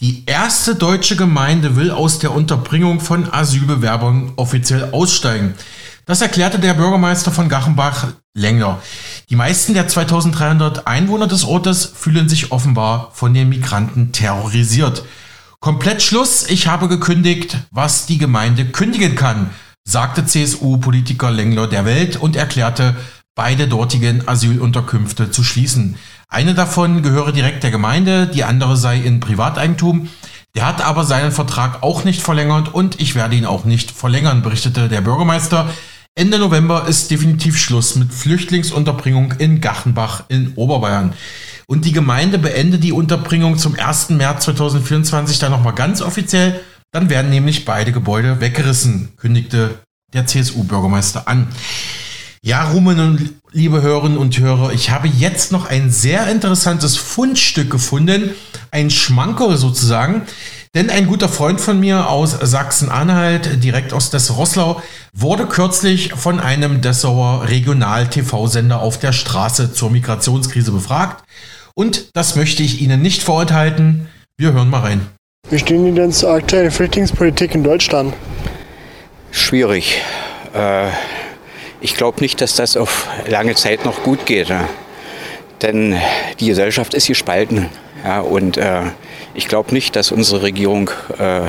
Die 0.00 0.24
erste 0.26 0.74
deutsche 0.74 1.14
Gemeinde 1.14 1.76
will 1.76 1.92
aus 1.92 2.18
der 2.18 2.32
Unterbringung 2.32 2.98
von 2.98 3.32
Asylbewerbern 3.32 4.32
offiziell 4.34 4.90
aussteigen. 4.90 5.54
Das 6.04 6.20
erklärte 6.20 6.58
der 6.58 6.74
Bürgermeister 6.74 7.30
von 7.30 7.48
Gachenbach 7.48 8.08
länger. 8.34 8.82
Die 9.30 9.36
meisten 9.36 9.72
der 9.72 9.86
2300 9.86 10.88
Einwohner 10.88 11.28
des 11.28 11.44
Ortes 11.44 11.86
fühlen 11.86 12.28
sich 12.28 12.50
offenbar 12.50 13.12
von 13.14 13.32
den 13.34 13.48
Migranten 13.48 14.10
terrorisiert. 14.10 15.04
Komplett 15.60 16.02
Schluss, 16.02 16.50
ich 16.50 16.66
habe 16.66 16.88
gekündigt, 16.88 17.56
was 17.70 18.04
die 18.04 18.18
Gemeinde 18.18 18.66
kündigen 18.66 19.14
kann, 19.14 19.50
sagte 19.84 20.26
CSU-Politiker 20.26 21.30
Lengler 21.30 21.68
der 21.68 21.84
Welt 21.84 22.16
und 22.16 22.34
erklärte, 22.34 22.96
beide 23.34 23.68
dortigen 23.68 24.26
Asylunterkünfte 24.28 25.30
zu 25.30 25.42
schließen. 25.42 25.96
Eine 26.28 26.54
davon 26.54 27.02
gehöre 27.02 27.32
direkt 27.32 27.62
der 27.62 27.70
Gemeinde, 27.70 28.26
die 28.26 28.44
andere 28.44 28.76
sei 28.76 28.98
in 28.98 29.20
Privateigentum. 29.20 30.08
Der 30.54 30.66
hat 30.66 30.84
aber 30.84 31.04
seinen 31.04 31.32
Vertrag 31.32 31.82
auch 31.82 32.04
nicht 32.04 32.22
verlängert 32.22 32.72
und 32.72 33.00
ich 33.00 33.14
werde 33.14 33.36
ihn 33.36 33.46
auch 33.46 33.64
nicht 33.64 33.90
verlängern, 33.90 34.42
berichtete 34.42 34.88
der 34.88 35.00
Bürgermeister. 35.00 35.68
Ende 36.16 36.38
November 36.38 36.86
ist 36.86 37.10
definitiv 37.10 37.58
Schluss 37.58 37.96
mit 37.96 38.14
Flüchtlingsunterbringung 38.14 39.32
in 39.38 39.60
Gachenbach 39.60 40.24
in 40.28 40.52
Oberbayern. 40.54 41.12
Und 41.66 41.84
die 41.84 41.92
Gemeinde 41.92 42.38
beendet 42.38 42.84
die 42.84 42.92
Unterbringung 42.92 43.58
zum 43.58 43.74
1. 43.74 44.10
März 44.10 44.44
2024 44.44 45.40
dann 45.40 45.50
nochmal 45.50 45.74
ganz 45.74 46.02
offiziell. 46.02 46.60
Dann 46.92 47.10
werden 47.10 47.30
nämlich 47.30 47.64
beide 47.64 47.90
Gebäude 47.90 48.40
weggerissen, 48.40 49.08
kündigte 49.16 49.80
der 50.12 50.26
CSU-Bürgermeister 50.26 51.26
an. 51.26 51.48
Ja, 52.46 52.64
Rumen 52.64 53.00
und 53.00 53.32
liebe 53.52 53.80
Hörerinnen 53.80 54.18
und 54.18 54.38
Hörer, 54.38 54.70
ich 54.74 54.90
habe 54.90 55.08
jetzt 55.08 55.50
noch 55.50 55.64
ein 55.64 55.90
sehr 55.90 56.26
interessantes 56.30 56.94
Fundstück 56.94 57.70
gefunden, 57.70 58.34
ein 58.70 58.90
Schmankerl 58.90 59.56
sozusagen. 59.56 60.26
Denn 60.74 60.90
ein 60.90 61.06
guter 61.06 61.30
Freund 61.30 61.58
von 61.58 61.80
mir 61.80 62.10
aus 62.10 62.32
Sachsen-Anhalt, 62.38 63.64
direkt 63.64 63.94
aus 63.94 64.10
Dessau-Rosslau, 64.10 64.82
wurde 65.14 65.46
kürzlich 65.46 66.12
von 66.12 66.38
einem 66.38 66.82
Dessauer 66.82 67.48
Regional-TV-Sender 67.48 68.78
auf 68.78 68.98
der 68.98 69.12
Straße 69.12 69.72
zur 69.72 69.90
Migrationskrise 69.90 70.70
befragt. 70.70 71.24
Und 71.74 72.14
das 72.14 72.36
möchte 72.36 72.62
ich 72.62 72.82
Ihnen 72.82 73.00
nicht 73.00 73.22
vorenthalten. 73.22 74.08
Wir 74.36 74.52
hören 74.52 74.68
mal 74.68 74.80
rein. 74.80 75.06
Wie 75.48 75.58
stehen 75.58 75.82
Sie 75.86 75.92
denn 75.92 76.12
zur 76.12 76.28
aktuellen 76.28 76.70
Flüchtlingspolitik 76.70 77.54
in 77.54 77.64
Deutschland? 77.64 78.12
Schwierig. 79.30 80.02
Äh 80.52 80.90
ich 81.84 81.96
glaube 81.96 82.22
nicht, 82.22 82.40
dass 82.40 82.56
das 82.56 82.78
auf 82.78 83.08
lange 83.26 83.54
Zeit 83.56 83.84
noch 83.84 84.02
gut 84.04 84.24
geht. 84.24 84.48
Denn 85.60 85.94
die 86.40 86.46
Gesellschaft 86.46 86.94
ist 86.94 87.08
gespalten. 87.08 87.68
Ja, 88.02 88.20
und 88.20 88.56
äh, 88.56 88.84
ich 89.34 89.48
glaube 89.48 89.74
nicht, 89.74 89.94
dass 89.94 90.10
unsere 90.10 90.40
Regierung 90.40 90.90
äh, 91.18 91.42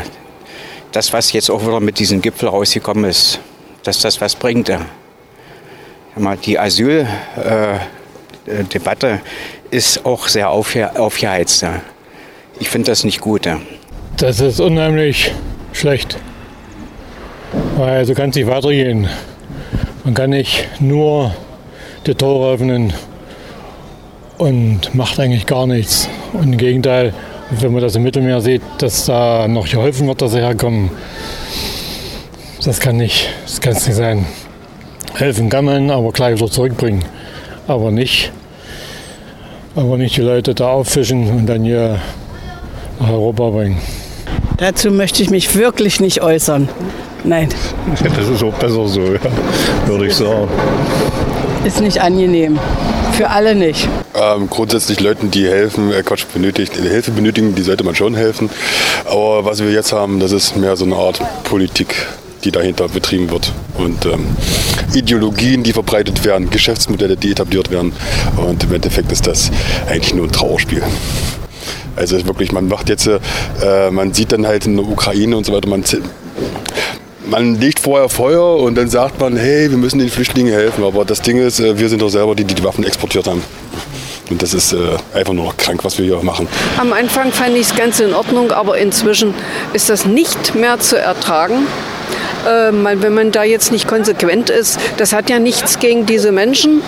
das, 0.91 1.13
was 1.13 1.31
jetzt 1.31 1.49
auch 1.49 1.61
wieder 1.61 1.79
mit 1.79 1.99
diesem 1.99 2.21
Gipfel 2.21 2.49
rausgekommen 2.49 3.05
ist, 3.05 3.39
dass 3.83 3.99
das 4.01 4.19
was 4.19 4.35
bringt. 4.35 4.67
Ja. 4.67 4.81
Die 6.45 6.59
Asyldebatte 6.59 7.87
äh, 9.07 9.19
ist 9.71 10.05
auch 10.05 10.27
sehr 10.27 10.49
aufgeheizt. 10.49 11.61
Ja. 11.61 11.81
Ich 12.59 12.67
finde 12.67 12.91
das 12.91 13.05
nicht 13.05 13.21
gut. 13.21 13.45
Ja. 13.45 13.61
Das 14.17 14.41
ist 14.41 14.59
unheimlich 14.59 15.31
schlecht. 15.71 16.17
Weil 17.77 18.05
so 18.05 18.13
kann 18.13 18.31
es 18.31 18.35
nicht 18.35 18.47
weitergehen. 18.47 19.07
Man 20.05 20.13
kann 20.13 20.29
nicht 20.29 20.67
nur 20.79 21.33
die 22.05 22.13
Tore 22.13 22.53
öffnen 22.53 22.93
und 24.37 24.93
macht 24.93 25.19
eigentlich 25.19 25.47
gar 25.47 25.65
nichts. 25.65 26.07
Und 26.31 26.53
im 26.53 26.57
Gegenteil, 26.59 27.11
wenn 27.49 27.73
man 27.73 27.81
das 27.81 27.95
im 27.95 28.03
Mittelmeer 28.03 28.39
sieht, 28.39 28.61
dass 28.77 29.05
da 29.05 29.47
noch 29.47 29.67
geholfen 29.67 30.07
wird, 30.07 30.21
dass 30.21 30.33
sie 30.33 30.41
herkommen, 30.41 30.91
das 32.63 32.79
kann 32.79 32.97
nicht, 32.97 33.29
das 33.45 33.59
kann 33.59 33.73
es 33.73 33.87
nicht 33.87 33.95
sein. 33.95 34.27
Helfen 35.15 35.49
kann 35.49 35.65
man, 35.65 35.89
aber 35.89 36.11
gleich 36.11 36.35
wieder 36.35 36.51
zurückbringen. 36.51 37.03
Aber 37.65 37.89
nicht, 37.89 38.31
aber 39.75 39.97
nicht 39.97 40.17
die 40.17 40.21
Leute 40.21 40.53
da 40.53 40.67
auffischen 40.67 41.31
und 41.31 41.47
dann 41.47 41.63
hier 41.63 41.99
nach 42.99 43.09
Europa 43.09 43.49
bringen. 43.49 43.79
Dazu 44.57 44.91
möchte 44.91 45.23
ich 45.23 45.31
mich 45.31 45.55
wirklich 45.55 45.99
nicht 45.99 46.21
äußern. 46.21 46.69
Nein. 47.25 47.49
Das 48.15 48.29
ist 48.29 48.43
auch 48.43 48.53
besser 48.53 48.87
so, 48.87 49.01
ja, 49.01 49.19
würde 49.87 50.07
ich 50.07 50.15
sagen. 50.15 50.47
Ist 51.65 51.81
nicht 51.81 51.99
angenehm. 51.99 52.59
Für 53.13 53.29
alle 53.29 53.55
nicht. 53.55 53.87
Ähm, 54.13 54.47
grundsätzlich 54.49 54.99
Leuten, 54.99 55.31
die 55.31 55.47
helfen, 55.47 55.91
äh, 55.91 56.03
Quatsch, 56.03 56.25
benötigt, 56.31 56.75
Hilfe 56.75 57.11
benötigen, 57.11 57.55
die 57.55 57.63
sollte 57.63 57.83
man 57.83 57.95
schon 57.95 58.13
helfen. 58.13 58.49
Aber 59.05 59.45
was 59.45 59.63
wir 59.63 59.71
jetzt 59.71 59.91
haben, 59.91 60.19
das 60.19 60.31
ist 60.31 60.55
mehr 60.55 60.75
so 60.75 60.85
eine 60.85 60.95
Art 60.95 61.19
Politik, 61.45 61.95
die 62.43 62.51
dahinter 62.51 62.87
betrieben 62.89 63.31
wird. 63.31 63.51
Und 63.77 64.05
ähm, 64.05 64.25
Ideologien, 64.93 65.63
die 65.63 65.73
verbreitet 65.73 66.23
werden, 66.25 66.51
Geschäftsmodelle, 66.51 67.17
die 67.17 67.31
etabliert 67.31 67.71
werden. 67.71 67.93
Und 68.37 68.63
im 68.65 68.73
Endeffekt 68.73 69.11
ist 69.11 69.25
das 69.25 69.49
eigentlich 69.89 70.13
nur 70.13 70.27
ein 70.27 70.31
Trauerspiel. 70.31 70.83
Also 71.95 72.23
wirklich, 72.27 72.51
man 72.51 72.67
macht 72.67 72.89
jetzt, 72.89 73.07
äh, 73.07 73.19
man 73.89 74.13
sieht 74.13 74.31
dann 74.33 74.45
halt 74.45 74.67
in 74.67 74.75
der 74.75 74.85
Ukraine 74.85 75.37
und 75.37 75.45
so 75.45 75.53
weiter, 75.53 75.69
man 75.69 75.83
man 77.27 77.59
legt 77.59 77.79
vorher 77.79 78.09
Feuer 78.09 78.57
und 78.57 78.75
dann 78.75 78.89
sagt 78.89 79.19
man, 79.19 79.35
hey, 79.35 79.69
wir 79.69 79.77
müssen 79.77 79.99
den 79.99 80.09
Flüchtlingen 80.09 80.53
helfen. 80.53 80.83
Aber 80.83 81.05
das 81.05 81.21
Ding 81.21 81.37
ist, 81.37 81.59
äh, 81.59 81.77
wir 81.77 81.89
sind 81.89 82.01
doch 82.01 82.09
selber 82.09 82.35
die, 82.35 82.43
die 82.43 82.55
die 82.55 82.63
Waffen 82.63 82.83
exportiert 82.83 83.27
haben. 83.27 83.43
Und 84.29 84.41
das 84.41 84.53
ist 84.53 84.73
äh, 84.73 84.77
einfach 85.13 85.33
nur 85.33 85.45
noch 85.45 85.57
krank, 85.57 85.83
was 85.83 85.97
wir 85.97 86.05
hier 86.05 86.23
machen. 86.23 86.47
Am 86.79 86.93
Anfang 86.93 87.31
fand 87.31 87.55
ich 87.55 87.67
es 87.67 87.75
ganz 87.75 87.99
in 87.99 88.13
Ordnung, 88.13 88.51
aber 88.51 88.77
inzwischen 88.77 89.33
ist 89.73 89.89
das 89.89 90.05
nicht 90.05 90.55
mehr 90.55 90.79
zu 90.79 90.97
ertragen. 90.97 91.67
Äh, 92.45 92.71
wenn 92.71 93.13
man 93.13 93.31
da 93.31 93.43
jetzt 93.43 93.71
nicht 93.71 93.87
konsequent 93.87 94.49
ist, 94.49 94.79
das 94.97 95.13
hat 95.13 95.29
ja 95.29 95.39
nichts 95.39 95.79
gegen 95.79 96.05
diese 96.05 96.31
Menschen. 96.31 96.81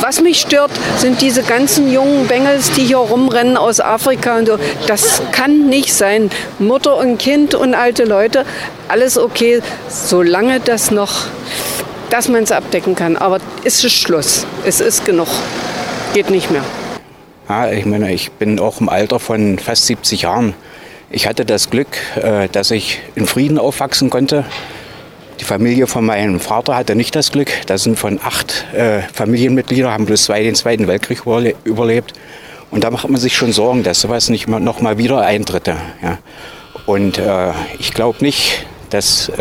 Was 0.00 0.22
mich 0.22 0.40
stört, 0.40 0.70
sind 0.96 1.20
diese 1.20 1.42
ganzen 1.42 1.92
jungen 1.92 2.26
Bengels, 2.26 2.70
die 2.72 2.84
hier 2.84 2.96
rumrennen 2.96 3.56
aus 3.56 3.80
Afrika 3.80 4.38
und 4.38 4.46
so. 4.46 4.58
Das 4.86 5.20
kann 5.32 5.68
nicht 5.68 5.92
sein. 5.92 6.30
Mutter 6.58 6.96
und 6.96 7.18
Kind 7.18 7.54
und 7.54 7.74
alte 7.74 8.04
Leute, 8.04 8.46
alles 8.88 9.18
okay, 9.18 9.60
solange 9.88 10.60
das 10.60 10.90
noch, 10.90 11.26
dass 12.08 12.28
man 12.28 12.44
es 12.44 12.52
abdecken 12.52 12.94
kann. 12.94 13.16
Aber 13.16 13.38
es 13.64 13.84
ist 13.84 13.92
Schluss. 13.92 14.46
Es 14.64 14.80
ist 14.80 15.04
genug. 15.04 15.28
Geht 16.14 16.30
nicht 16.30 16.50
mehr. 16.50 16.64
Ja, 17.48 17.70
ich 17.70 17.84
meine, 17.84 18.12
ich 18.12 18.32
bin 18.32 18.58
auch 18.58 18.80
im 18.80 18.88
Alter 18.88 19.18
von 19.18 19.58
fast 19.58 19.86
70 19.86 20.22
Jahren. 20.22 20.54
Ich 21.12 21.26
hatte 21.26 21.44
das 21.44 21.70
Glück, 21.70 21.88
äh, 22.22 22.48
dass 22.48 22.70
ich 22.70 23.00
in 23.16 23.26
Frieden 23.26 23.58
aufwachsen 23.58 24.10
konnte. 24.10 24.44
Die 25.40 25.44
Familie 25.44 25.88
von 25.88 26.06
meinem 26.06 26.38
Vater 26.38 26.76
hatte 26.76 26.94
nicht 26.94 27.16
das 27.16 27.32
Glück. 27.32 27.50
Da 27.66 27.78
sind 27.78 27.98
von 27.98 28.20
acht 28.22 28.66
äh, 28.72 29.00
Familienmitgliedern, 29.12 29.92
haben 29.92 30.06
bloß 30.06 30.24
zwei 30.24 30.42
den 30.44 30.54
Zweiten 30.54 30.86
Weltkrieg 30.86 31.22
überlebt. 31.64 32.12
Und 32.70 32.84
da 32.84 32.90
macht 32.90 33.08
man 33.08 33.20
sich 33.20 33.34
schon 33.34 33.50
Sorgen, 33.50 33.82
dass 33.82 34.00
sowas 34.00 34.28
nicht 34.28 34.46
noch 34.46 34.80
mal 34.80 34.98
wieder 34.98 35.20
eintritt. 35.22 35.66
Ja. 35.66 36.18
Und 36.86 37.18
äh, 37.18 37.50
ich 37.80 37.92
glaube 37.92 38.18
nicht, 38.20 38.66
dass 38.90 39.32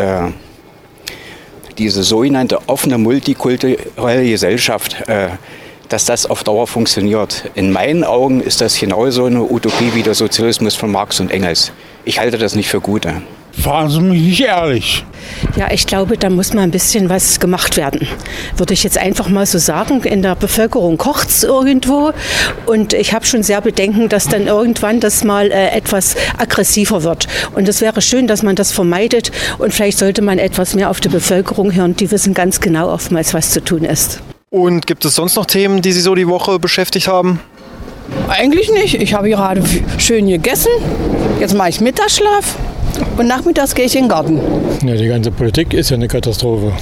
diese 1.79 2.03
sogenannte 2.03 2.67
offene 2.67 2.97
multikulturelle 2.97 4.29
Gesellschaft, 4.29 5.07
äh, 5.07 5.29
dass 5.89 6.05
das 6.05 6.25
auf 6.25 6.43
Dauer 6.43 6.67
funktioniert. 6.67 7.51
In 7.55 7.71
meinen 7.71 8.03
Augen 8.03 8.41
ist 8.41 8.61
das 8.61 8.79
genauso 8.79 9.25
eine 9.25 9.43
Utopie 9.43 9.93
wie 9.93 10.03
der 10.03 10.13
Sozialismus 10.13 10.75
von 10.75 10.91
Marx 10.91 11.19
und 11.19 11.31
Engels. 11.31 11.71
Ich 12.05 12.19
halte 12.19 12.37
das 12.37 12.55
nicht 12.55 12.69
für 12.69 12.79
gut. 12.79 13.05
Fragen 13.51 13.89
Sie 13.89 13.99
mich 13.99 14.21
nicht 14.21 14.41
ehrlich. 14.41 15.03
Ja, 15.57 15.69
ich 15.71 15.85
glaube, 15.85 16.17
da 16.17 16.29
muss 16.29 16.53
mal 16.53 16.61
ein 16.61 16.71
bisschen 16.71 17.09
was 17.09 17.39
gemacht 17.39 17.75
werden. 17.75 18.07
Würde 18.55 18.73
ich 18.73 18.83
jetzt 18.83 18.97
einfach 18.97 19.27
mal 19.27 19.45
so 19.45 19.57
sagen. 19.57 20.01
In 20.03 20.21
der 20.21 20.35
Bevölkerung 20.35 20.97
kocht 20.97 21.29
es 21.29 21.43
irgendwo. 21.43 22.13
Und 22.65 22.93
ich 22.93 23.13
habe 23.13 23.25
schon 23.25 23.43
sehr 23.43 23.59
Bedenken, 23.59 24.07
dass 24.07 24.27
dann 24.27 24.47
irgendwann 24.47 24.99
das 24.99 25.23
mal 25.23 25.51
äh, 25.51 25.69
etwas 25.69 26.15
aggressiver 26.37 27.03
wird. 27.03 27.27
Und 27.53 27.67
es 27.67 27.81
wäre 27.81 28.01
schön, 28.01 28.27
dass 28.27 28.43
man 28.43 28.55
das 28.55 28.71
vermeidet. 28.71 29.31
Und 29.57 29.73
vielleicht 29.73 29.97
sollte 29.97 30.21
man 30.21 30.39
etwas 30.39 30.73
mehr 30.75 30.89
auf 30.89 31.01
die 31.01 31.09
Bevölkerung 31.09 31.73
hören. 31.73 31.95
Die 31.95 32.11
wissen 32.11 32.33
ganz 32.33 32.61
genau 32.61 32.89
oftmals, 32.89 33.33
was 33.33 33.49
zu 33.49 33.61
tun 33.61 33.83
ist. 33.83 34.21
Und 34.51 34.87
gibt 34.87 35.05
es 35.05 35.13
sonst 35.13 35.35
noch 35.35 35.45
Themen, 35.45 35.83
die 35.83 35.91
Sie 35.91 36.01
so 36.01 36.15
die 36.15 36.27
Woche 36.27 36.57
beschäftigt 36.57 37.07
haben? 37.07 37.39
Eigentlich 38.27 38.71
nicht. 38.71 38.95
Ich 38.95 39.13
habe 39.13 39.29
gerade 39.29 39.63
schön 39.99 40.27
gegessen. 40.27 40.71
Jetzt 41.39 41.53
mache 41.53 41.69
ich 41.69 41.81
Mittagsschlaf. 41.81 42.55
Und 43.17 43.27
nachmittags 43.27 43.75
gehe 43.75 43.85
ich 43.85 43.95
in 43.95 44.05
den 44.05 44.09
Garten. 44.09 44.41
Ja, 44.83 44.95
die 44.95 45.07
ganze 45.07 45.29
Politik 45.29 45.73
ist 45.75 45.91
ja 45.91 45.97
eine 45.97 46.07
Katastrophe. 46.07 46.73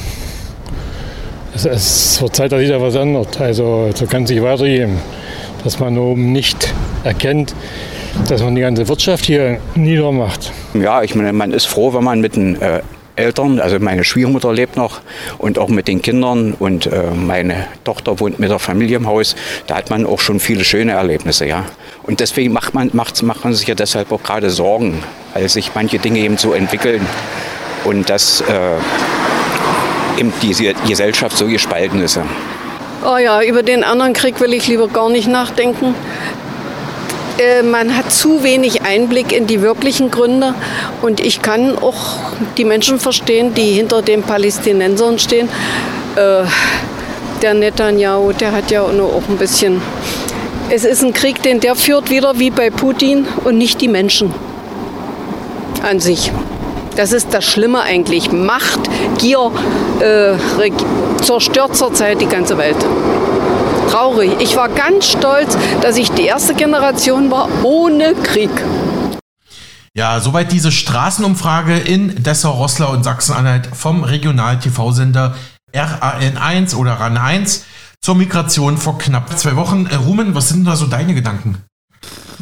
Es, 1.53 1.65
es 1.65 2.21
wird 2.21 2.37
Zeit, 2.37 2.53
dass 2.53 2.59
sich 2.59 2.69
da 2.69 2.81
was 2.81 2.95
ändert. 2.95 3.41
Also 3.41 3.89
so 3.93 4.05
kann 4.05 4.23
es 4.23 4.29
nicht 4.29 4.41
weitergehen. 4.41 4.99
Dass 5.65 5.77
man 5.79 5.97
oben 5.97 6.31
nicht 6.31 6.73
erkennt, 7.03 7.53
dass 8.29 8.41
man 8.41 8.55
die 8.55 8.61
ganze 8.61 8.87
Wirtschaft 8.87 9.25
hier 9.25 9.59
niedermacht. 9.75 10.53
Ja, 10.73 11.03
ich 11.03 11.15
meine, 11.15 11.33
man 11.33 11.51
ist 11.51 11.65
froh, 11.65 11.93
wenn 11.93 12.05
man 12.05 12.21
mit 12.21 12.37
den 12.37 12.61
äh, 12.61 12.81
Eltern, 13.17 13.59
also 13.59 13.79
meine 13.79 14.03
Schwiegermutter 14.03 14.53
lebt 14.53 14.77
noch 14.77 15.01
und 15.37 15.59
auch 15.59 15.69
mit 15.69 15.87
den 15.87 16.01
Kindern 16.01 16.53
und 16.57 16.85
äh, 16.87 17.11
meine 17.13 17.67
Tochter 17.83 18.19
wohnt 18.19 18.39
mit 18.39 18.49
der 18.49 18.59
Familie 18.59 18.97
im 18.97 19.07
Haus. 19.07 19.35
Da 19.67 19.75
hat 19.75 19.89
man 19.89 20.05
auch 20.05 20.19
schon 20.19 20.39
viele 20.39 20.63
schöne 20.63 20.93
Erlebnisse, 20.93 21.45
ja. 21.45 21.65
Und 22.03 22.19
deswegen 22.19 22.53
macht 22.53 22.73
man, 22.73 22.89
macht, 22.93 23.21
macht 23.23 23.43
man 23.43 23.53
sich 23.53 23.67
ja 23.67 23.75
deshalb 23.75 24.11
auch 24.11 24.23
gerade 24.23 24.49
Sorgen, 24.49 25.03
weil 25.33 25.49
sich 25.49 25.71
manche 25.75 25.99
Dinge 25.99 26.19
eben 26.19 26.37
so 26.37 26.53
entwickeln 26.53 27.05
und 27.83 28.09
dass 28.09 28.41
äh, 28.41 30.19
eben 30.19 30.33
diese 30.41 30.73
Gesellschaft 30.87 31.37
so 31.37 31.47
gespalten 31.47 32.01
ist. 32.01 32.19
Oh 33.05 33.17
ja, 33.17 33.41
über 33.43 33.63
den 33.63 33.83
anderen 33.83 34.13
Krieg 34.13 34.39
will 34.41 34.53
ich 34.53 34.67
lieber 34.67 34.87
gar 34.87 35.09
nicht 35.09 35.27
nachdenken. 35.27 35.95
Äh, 37.37 37.61
man 37.61 37.95
hat 37.95 38.11
zu 38.11 38.43
wenig 38.43 38.81
Einblick 38.81 39.31
in 39.31 39.45
die 39.45 39.61
wirklichen 39.61 40.09
Gründe 40.09 40.55
und 41.01 41.19
ich 41.19 41.41
kann 41.41 41.77
auch 41.77 42.17
die 42.57 42.65
Menschen 42.65 42.99
verstehen, 42.99 43.53
die 43.53 43.73
hinter 43.73 44.01
den 44.01 44.23
Palästinensern 44.23 45.19
stehen. 45.19 45.47
Äh, 46.15 46.45
der 47.41 47.53
Netanyahu, 47.53 48.33
der 48.33 48.51
hat 48.51 48.71
ja 48.71 48.87
nur 48.91 49.13
auch 49.13 49.29
ein 49.29 49.37
bisschen. 49.37 49.81
Es 50.69 50.83
ist 50.83 51.03
ein 51.03 51.13
Krieg, 51.13 51.43
den 51.43 51.59
der 51.59 51.75
führt 51.75 52.09
wieder 52.09 52.39
wie 52.39 52.49
bei 52.49 52.71
Putin 52.71 53.27
und 53.43 53.57
nicht 53.57 53.79
die 53.81 53.87
Menschen 53.87 54.33
an 55.83 55.99
sich. 55.99 56.31
Das 56.95 57.13
ist 57.13 57.27
das 57.31 57.45
Schlimme 57.45 57.81
eigentlich. 57.81 58.31
Macht, 58.31 58.79
Gier 59.19 59.51
äh, 59.99 60.33
zerstört 61.21 61.75
zurzeit 61.75 62.19
die 62.19 62.25
ganze 62.25 62.57
Welt 62.57 62.77
traurig. 63.87 64.31
Ich 64.39 64.55
war 64.55 64.69
ganz 64.69 65.07
stolz, 65.07 65.57
dass 65.81 65.97
ich 65.97 66.11
die 66.11 66.25
erste 66.25 66.53
Generation 66.53 67.31
war 67.31 67.49
ohne 67.63 68.13
Krieg. 68.13 68.51
Ja, 69.95 70.19
soweit 70.19 70.51
diese 70.51 70.71
Straßenumfrage 70.71 71.75
in 71.77 72.23
Dessau, 72.23 72.51
Rosslau 72.51 72.91
und 72.91 73.03
Sachsen-Anhalt 73.03 73.69
vom 73.73 74.03
Regional-TV-Sender 74.03 75.35
RAN1 75.73 76.75
oder 76.75 77.01
RAN1 77.01 77.61
zur 78.01 78.15
Migration 78.15 78.77
vor 78.77 78.97
knapp 78.97 79.37
zwei 79.37 79.55
Wochen. 79.55 79.87
Äh, 79.87 79.95
Rumen, 79.95 80.35
was 80.35 80.49
sind 80.49 80.65
da 80.65 80.75
so 80.75 80.85
deine 80.85 81.13
Gedanken? 81.13 81.57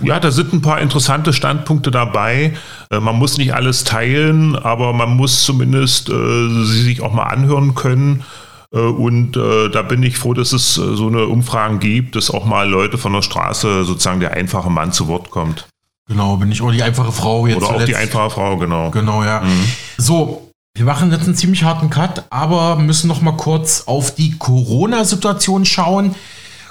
Ja, 0.04 0.20
da 0.20 0.32
sind 0.32 0.52
ein 0.52 0.62
paar 0.62 0.82
interessante 0.82 1.32
Standpunkte 1.32 1.92
dabei. 1.92 2.54
Äh, 2.92 3.00
man 3.00 3.16
muss 3.16 3.38
nicht 3.38 3.54
alles 3.54 3.84
teilen, 3.84 4.56
aber 4.58 4.94
man 4.94 5.16
muss 5.16 5.44
zumindest 5.44 6.10
äh, 6.10 6.66
sie 6.66 6.82
sich 6.84 7.02
auch 7.02 7.14
mal 7.14 7.24
anhören 7.24 7.76
können. 7.76 8.24
Äh, 8.72 8.80
und 8.80 9.38
äh, 9.38 9.70
da 9.70 9.82
bin 9.82 10.04
ich 10.04 10.18
froh, 10.18 10.34
dass 10.34 10.54
es 10.54 10.78
äh, 10.78 10.96
so 10.96 11.08
eine 11.08 11.26
Umfragen 11.28 11.80
gibt, 11.80 12.16
dass 12.16 12.30
auch 12.30 12.46
mal 12.46 12.70
Leute 12.70 12.98
von 12.98 13.14
der 13.14 13.22
Straße 13.22 13.84
sozusagen 13.86 14.20
der 14.20 14.32
einfache 14.34 14.70
Mann 14.70 14.92
zu 14.92 15.08
Wort 15.08 15.32
kommt. 15.32 15.68
Genau, 16.08 16.38
bin 16.38 16.52
ich 16.52 16.62
oder 16.62 16.74
die 16.74 16.84
einfache 16.84 17.12
Frau 17.12 17.48
jetzt. 17.48 17.58
Oder 17.58 17.68
zuletzt. 17.68 17.84
auch 17.84 17.88
die 17.88 17.96
einfache 17.96 18.30
Frau, 18.30 18.58
genau. 18.58 18.92
Genau, 18.92 19.24
ja. 19.24 19.42
Mhm. 19.42 19.64
So, 19.98 20.52
wir 20.76 20.86
machen 20.86 21.12
jetzt 21.12 21.26
einen 21.26 21.36
ziemlich 21.36 21.64
harten 21.64 21.90
Cut, 21.90 22.26
aber 22.30 22.76
müssen 22.76 23.08
noch 23.08 23.22
mal 23.22 23.38
kurz 23.38 23.84
auf 23.88 24.14
die 24.14 24.38
Corona-Situation 24.38 25.66
schauen. 25.66 26.16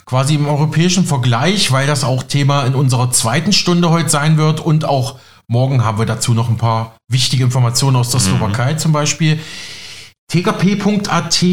Quasi 0.04 0.34
im 0.34 0.46
europäischen 0.46 1.06
Vergleich, 1.06 1.72
weil 1.72 1.86
das 1.86 2.04
auch 2.04 2.22
Thema 2.22 2.64
in 2.64 2.74
unserer 2.74 3.10
zweiten 3.10 3.54
Stunde 3.54 3.88
heute 3.88 4.10
sein 4.10 4.36
wird 4.36 4.60
und 4.60 4.84
auch 4.84 5.16
morgen 5.48 5.82
haben 5.82 5.98
wir 5.98 6.04
dazu 6.04 6.34
noch 6.34 6.50
ein 6.50 6.58
paar 6.58 6.96
wichtige 7.08 7.44
Informationen 7.44 7.96
aus 7.96 8.10
der 8.10 8.20
mhm. 8.20 8.24
Slowakei 8.24 8.74
zum 8.74 8.92
Beispiel. 8.92 9.40
TKP.at, 10.28 11.44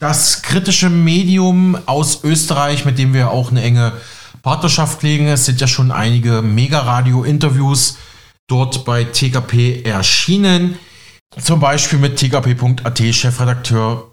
das 0.00 0.42
kritische 0.42 0.90
Medium 0.90 1.78
aus 1.86 2.24
Österreich, 2.24 2.84
mit 2.84 2.98
dem 2.98 3.14
wir 3.14 3.30
auch 3.30 3.50
eine 3.50 3.62
enge 3.62 3.92
Partnerschaft 4.42 5.00
pflegen. 5.00 5.26
Es 5.26 5.46
sind 5.46 5.60
ja 5.60 5.66
schon 5.66 5.90
einige 5.90 6.42
Mega-Radio-Interviews 6.42 7.96
dort 8.48 8.84
bei 8.84 9.04
TKP 9.04 9.82
erschienen. 9.82 10.78
Zum 11.40 11.60
Beispiel 11.60 11.98
mit 11.98 12.16
TKP.at 12.16 12.98
Chefredakteur 13.14 14.12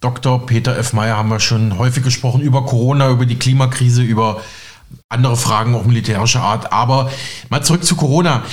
Dr. 0.00 0.44
Peter 0.44 0.76
F. 0.76 0.92
Meyer 0.92 1.16
haben 1.16 1.30
wir 1.30 1.40
schon 1.40 1.78
häufig 1.78 2.04
gesprochen 2.04 2.42
über 2.42 2.66
Corona, 2.66 3.10
über 3.10 3.24
die 3.24 3.38
Klimakrise, 3.38 4.02
über 4.02 4.42
andere 5.08 5.36
Fragen 5.36 5.74
auch 5.74 5.84
militärischer 5.84 6.42
Art. 6.42 6.72
Aber 6.72 7.10
mal 7.48 7.62
zurück 7.62 7.84
zu 7.84 7.96
Corona. 7.96 8.44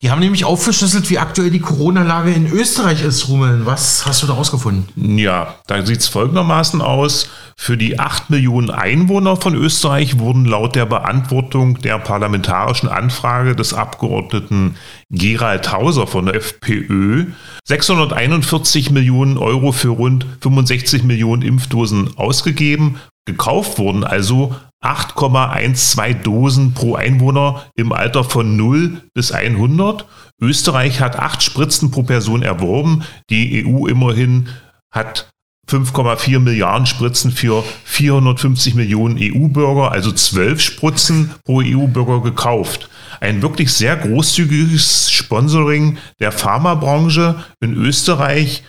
Die 0.00 0.12
haben 0.12 0.20
nämlich 0.20 0.44
aufgeschlüsselt, 0.44 1.10
wie 1.10 1.18
aktuell 1.18 1.50
die 1.50 1.58
Corona-Lage 1.58 2.30
in 2.30 2.46
Österreich 2.46 3.02
ist, 3.02 3.28
Rumeln. 3.28 3.66
Was 3.66 4.06
hast 4.06 4.22
du 4.22 4.28
da 4.28 4.34
rausgefunden? 4.34 5.18
Ja, 5.18 5.56
da 5.66 5.84
sieht 5.84 5.98
es 5.98 6.06
folgendermaßen 6.06 6.80
aus. 6.80 7.28
Für 7.56 7.76
die 7.76 7.98
8 7.98 8.30
Millionen 8.30 8.70
Einwohner 8.70 9.36
von 9.36 9.56
Österreich 9.56 10.20
wurden 10.20 10.44
laut 10.44 10.76
der 10.76 10.86
Beantwortung 10.86 11.78
der 11.78 11.98
parlamentarischen 11.98 12.88
Anfrage 12.88 13.56
des 13.56 13.74
Abgeordneten 13.74 14.76
Gerald 15.10 15.72
Hauser 15.72 16.06
von 16.06 16.26
der 16.26 16.36
FPÖ 16.36 17.26
641 17.64 18.92
Millionen 18.92 19.36
Euro 19.36 19.72
für 19.72 19.88
rund 19.88 20.26
65 20.42 21.02
Millionen 21.02 21.42
Impfdosen 21.42 22.16
ausgegeben. 22.16 23.00
Gekauft 23.26 23.78
wurden 23.78 24.04
also 24.04 24.54
8,12 24.82 26.22
Dosen 26.22 26.72
pro 26.72 26.94
Einwohner 26.94 27.64
im 27.74 27.92
Alter 27.92 28.24
von 28.24 28.56
0 28.56 29.02
bis 29.12 29.32
100. 29.32 30.06
Österreich 30.40 31.00
hat 31.00 31.18
8 31.18 31.42
Spritzen 31.42 31.90
pro 31.90 32.04
Person 32.04 32.42
erworben. 32.42 33.02
Die 33.28 33.66
EU 33.66 33.86
immerhin 33.86 34.48
hat 34.90 35.30
5,4 35.68 36.38
Milliarden 36.38 36.86
Spritzen 36.86 37.30
für 37.30 37.62
450 37.84 38.74
Millionen 38.74 39.18
EU-Bürger, 39.20 39.92
also 39.92 40.12
12 40.12 40.60
Spritzen 40.60 41.34
pro 41.44 41.60
EU-Bürger 41.60 42.22
gekauft. 42.22 42.88
Ein 43.20 43.42
wirklich 43.42 43.72
sehr 43.72 43.96
großzügiges 43.96 45.10
Sponsoring 45.10 45.98
der 46.20 46.32
Pharmabranche 46.32 47.44
in 47.60 47.74
Österreich. 47.74 48.62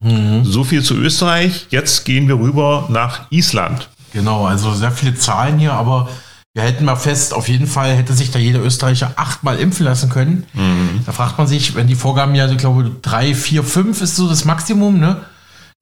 Mhm. 0.00 0.44
So 0.44 0.64
viel 0.64 0.82
zu 0.82 0.94
Österreich. 0.94 1.66
Jetzt 1.70 2.04
gehen 2.04 2.28
wir 2.28 2.38
rüber 2.38 2.86
nach 2.88 3.30
Island. 3.30 3.90
Genau, 4.16 4.46
also 4.46 4.72
sehr 4.72 4.92
viele 4.92 5.14
Zahlen 5.14 5.58
hier, 5.58 5.74
aber 5.74 6.08
wir 6.54 6.62
halten 6.62 6.86
mal 6.86 6.96
fest, 6.96 7.34
auf 7.34 7.50
jeden 7.50 7.66
Fall 7.66 7.94
hätte 7.94 8.14
sich 8.14 8.30
da 8.30 8.38
jeder 8.38 8.62
Österreicher 8.62 9.12
achtmal 9.16 9.58
impfen 9.58 9.84
lassen 9.84 10.08
können. 10.08 10.46
Mhm. 10.54 11.02
Da 11.04 11.12
fragt 11.12 11.36
man 11.36 11.46
sich, 11.46 11.74
wenn 11.74 11.86
die 11.86 11.96
Vorgaben 11.96 12.34
ja, 12.34 12.50
ich 12.50 12.56
glaube, 12.56 12.90
drei, 13.02 13.34
vier, 13.34 13.62
fünf 13.62 14.00
ist 14.00 14.16
so 14.16 14.26
das 14.26 14.46
Maximum, 14.46 14.98
ne? 14.98 15.20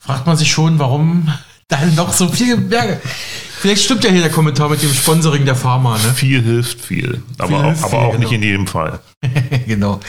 Fragt 0.00 0.26
man 0.26 0.36
sich 0.36 0.50
schon, 0.50 0.80
warum 0.80 1.32
da 1.68 1.78
noch 1.94 2.12
so 2.12 2.26
viel 2.26 2.56
Berge. 2.56 3.00
Vielleicht 3.60 3.84
stimmt 3.84 4.02
ja 4.02 4.10
hier 4.10 4.22
der 4.22 4.32
Kommentar 4.32 4.68
mit 4.68 4.82
dem 4.82 4.92
Sponsoring 4.92 5.44
der 5.44 5.54
Pharma, 5.54 5.92
ne? 5.92 6.12
Viel 6.12 6.42
hilft 6.42 6.80
viel, 6.80 7.22
aber, 7.38 7.46
viel 7.46 7.56
auch, 7.56 7.64
hilft 7.66 7.84
aber 7.84 7.90
viel, 7.90 7.98
auch 8.00 8.10
genau. 8.10 8.18
nicht 8.18 8.32
in 8.32 8.42
jedem 8.42 8.66
Fall. 8.66 8.98
genau. 9.68 10.00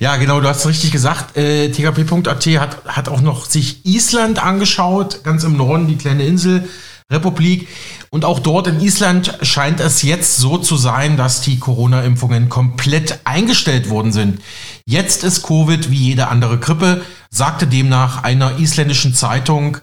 Ja, 0.00 0.16
genau, 0.16 0.40
du 0.40 0.48
hast 0.48 0.66
richtig 0.66 0.90
gesagt. 0.90 1.36
Äh, 1.36 1.70
TKP.at 1.70 2.44
hat, 2.44 2.84
hat 2.86 3.08
auch 3.08 3.20
noch 3.20 3.46
sich 3.46 3.86
Island 3.86 4.42
angeschaut, 4.42 5.22
ganz 5.22 5.44
im 5.44 5.56
Norden, 5.56 5.86
die 5.86 5.96
kleine 5.96 6.26
Insel 6.26 6.68
Republik. 7.10 7.68
Und 8.10 8.24
auch 8.24 8.38
dort 8.38 8.66
in 8.66 8.80
Island 8.80 9.38
scheint 9.42 9.80
es 9.80 10.02
jetzt 10.02 10.36
so 10.36 10.58
zu 10.58 10.76
sein, 10.76 11.16
dass 11.16 11.40
die 11.40 11.58
Corona-Impfungen 11.58 12.48
komplett 12.48 13.20
eingestellt 13.24 13.88
worden 13.88 14.12
sind. 14.12 14.42
Jetzt 14.86 15.24
ist 15.24 15.42
Covid 15.42 15.90
wie 15.90 15.96
jede 15.96 16.28
andere 16.28 16.58
Grippe, 16.58 17.02
sagte 17.30 17.66
demnach 17.66 18.22
einer 18.24 18.58
isländischen 18.58 19.14
Zeitung 19.14 19.78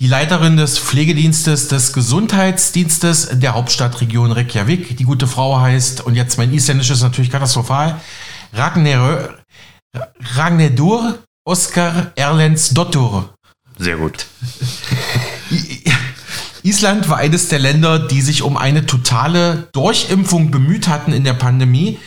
die 0.00 0.08
Leiterin 0.08 0.56
des 0.56 0.78
Pflegedienstes 0.78 1.68
des 1.68 1.92
Gesundheitsdienstes 1.92 3.38
der 3.38 3.54
Hauptstadtregion 3.54 4.32
Reykjavik. 4.32 4.96
Die 4.96 5.04
gute 5.04 5.26
Frau 5.26 5.60
heißt, 5.60 6.00
und 6.00 6.14
jetzt 6.14 6.36
mein 6.36 6.52
Isländisch 6.52 6.90
ist 6.90 7.02
natürlich 7.02 7.30
katastrophal, 7.30 8.00
Ragnar, 8.52 9.34
Ragnardur 10.34 11.18
Oskar 11.46 12.12
Erlens 12.16 12.70
Dottur. 12.70 13.34
Sehr 13.78 13.96
gut. 13.96 14.26
Island 16.64 17.10
war 17.10 17.18
eines 17.18 17.48
der 17.48 17.58
Länder, 17.58 17.98
die 17.98 18.22
sich 18.22 18.40
um 18.40 18.56
eine 18.56 18.86
totale 18.86 19.68
Durchimpfung 19.72 20.50
bemüht 20.50 20.88
hatten 20.88 21.12
in 21.12 21.22
der 21.22 21.34
Pandemie. 21.34 21.98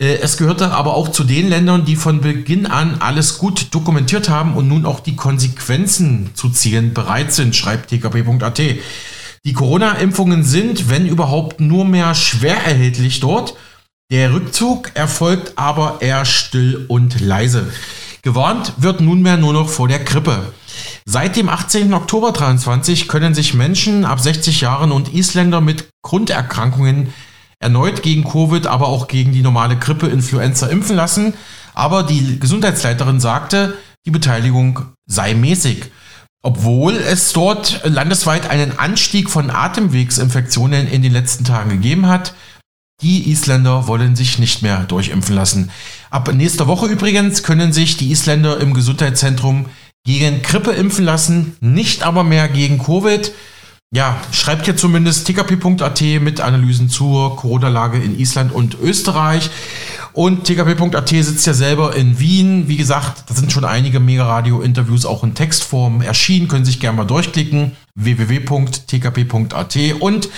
Äh, 0.00 0.20
es 0.22 0.38
gehörte 0.38 0.70
aber 0.70 0.94
auch 0.94 1.10
zu 1.10 1.22
den 1.22 1.50
Ländern, 1.50 1.84
die 1.84 1.96
von 1.96 2.22
Beginn 2.22 2.64
an 2.64 2.96
alles 3.00 3.36
gut 3.36 3.74
dokumentiert 3.74 4.30
haben 4.30 4.54
und 4.54 4.68
nun 4.68 4.86
auch 4.86 5.00
die 5.00 5.16
Konsequenzen 5.16 6.30
zu 6.32 6.48
ziehen 6.48 6.94
bereit 6.94 7.34
sind, 7.34 7.54
schreibt 7.54 7.90
tkp.at. 7.90 8.62
Die 9.44 9.52
Corona-Impfungen 9.52 10.44
sind, 10.44 10.88
wenn 10.88 11.06
überhaupt, 11.06 11.60
nur 11.60 11.84
mehr 11.84 12.14
schwer 12.14 12.56
erhältlich 12.56 13.20
dort. 13.20 13.54
Der 14.10 14.32
Rückzug 14.32 14.92
erfolgt 14.94 15.58
aber 15.58 15.98
eher 16.00 16.24
still 16.24 16.86
und 16.88 17.20
leise. 17.20 17.70
Gewarnt 18.22 18.72
wird 18.78 19.02
nunmehr 19.02 19.36
nur 19.36 19.52
noch 19.52 19.68
vor 19.68 19.88
der 19.88 20.00
Grippe. 20.00 20.52
Seit 21.04 21.36
dem 21.36 21.48
18. 21.48 21.92
Oktober 21.94 22.32
23 22.32 23.08
können 23.08 23.34
sich 23.34 23.54
Menschen 23.54 24.04
ab 24.04 24.20
60 24.20 24.60
Jahren 24.60 24.92
und 24.92 25.14
Isländer 25.14 25.60
mit 25.60 25.88
Grunderkrankungen 26.02 27.12
erneut 27.58 28.02
gegen 28.02 28.24
Covid, 28.24 28.66
aber 28.66 28.88
auch 28.88 29.08
gegen 29.08 29.32
die 29.32 29.42
normale 29.42 29.76
Grippe, 29.76 30.06
Influenza 30.06 30.66
impfen 30.66 30.96
lassen. 30.96 31.34
Aber 31.74 32.02
die 32.02 32.38
Gesundheitsleiterin 32.40 33.20
sagte, 33.20 33.76
die 34.06 34.10
Beteiligung 34.10 34.80
sei 35.06 35.34
mäßig. 35.34 35.90
Obwohl 36.42 36.96
es 36.96 37.32
dort 37.34 37.82
landesweit 37.84 38.48
einen 38.48 38.78
Anstieg 38.78 39.28
von 39.28 39.50
Atemwegsinfektionen 39.50 40.88
in 40.88 41.02
den 41.02 41.12
letzten 41.12 41.44
Tagen 41.44 41.70
gegeben 41.70 42.08
hat, 42.08 42.34
die 43.02 43.30
Isländer 43.30 43.86
wollen 43.86 44.16
sich 44.16 44.38
nicht 44.38 44.62
mehr 44.62 44.84
durchimpfen 44.84 45.34
lassen. 45.34 45.70
Ab 46.10 46.32
nächster 46.32 46.66
Woche 46.66 46.86
übrigens 46.86 47.42
können 47.42 47.72
sich 47.72 47.96
die 47.96 48.10
Isländer 48.10 48.58
im 48.58 48.74
Gesundheitszentrum 48.74 49.66
gegen 50.04 50.42
Grippe 50.42 50.72
impfen 50.72 51.04
lassen, 51.04 51.56
nicht 51.60 52.02
aber 52.02 52.24
mehr 52.24 52.48
gegen 52.48 52.78
Covid. 52.78 53.32
Ja, 53.92 54.20
schreibt 54.30 54.66
hier 54.66 54.76
zumindest 54.76 55.26
tkp.at 55.26 56.00
mit 56.20 56.40
Analysen 56.40 56.88
zur 56.88 57.34
Corona-Lage 57.34 57.98
in 57.98 58.18
Island 58.18 58.52
und 58.52 58.78
Österreich. 58.80 59.50
Und 60.12 60.44
tkp.at 60.44 61.08
sitzt 61.08 61.44
ja 61.46 61.54
selber 61.54 61.96
in 61.96 62.20
Wien. 62.20 62.68
Wie 62.68 62.76
gesagt, 62.76 63.24
da 63.28 63.34
sind 63.34 63.50
schon 63.50 63.64
einige 63.64 63.98
Mega-Radio-Interviews 63.98 65.06
auch 65.06 65.24
in 65.24 65.34
Textform 65.34 66.02
erschienen. 66.02 66.46
Können 66.46 66.64
sich 66.64 66.78
gerne 66.78 66.98
mal 66.98 67.04
durchklicken. 67.04 67.76
www.tkp.at. 67.96 69.78
Und 69.98 70.28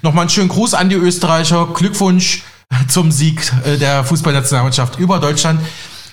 nochmal 0.00 0.22
einen 0.22 0.30
schönen 0.30 0.48
Gruß 0.48 0.72
an 0.72 0.88
die 0.88 0.96
Österreicher. 0.96 1.68
Glückwunsch 1.74 2.44
zum 2.88 3.12
Sieg 3.12 3.52
äh, 3.64 3.76
der 3.76 4.04
Fußballnationalmannschaft 4.04 4.98
über 4.98 5.18
Deutschland. 5.18 5.60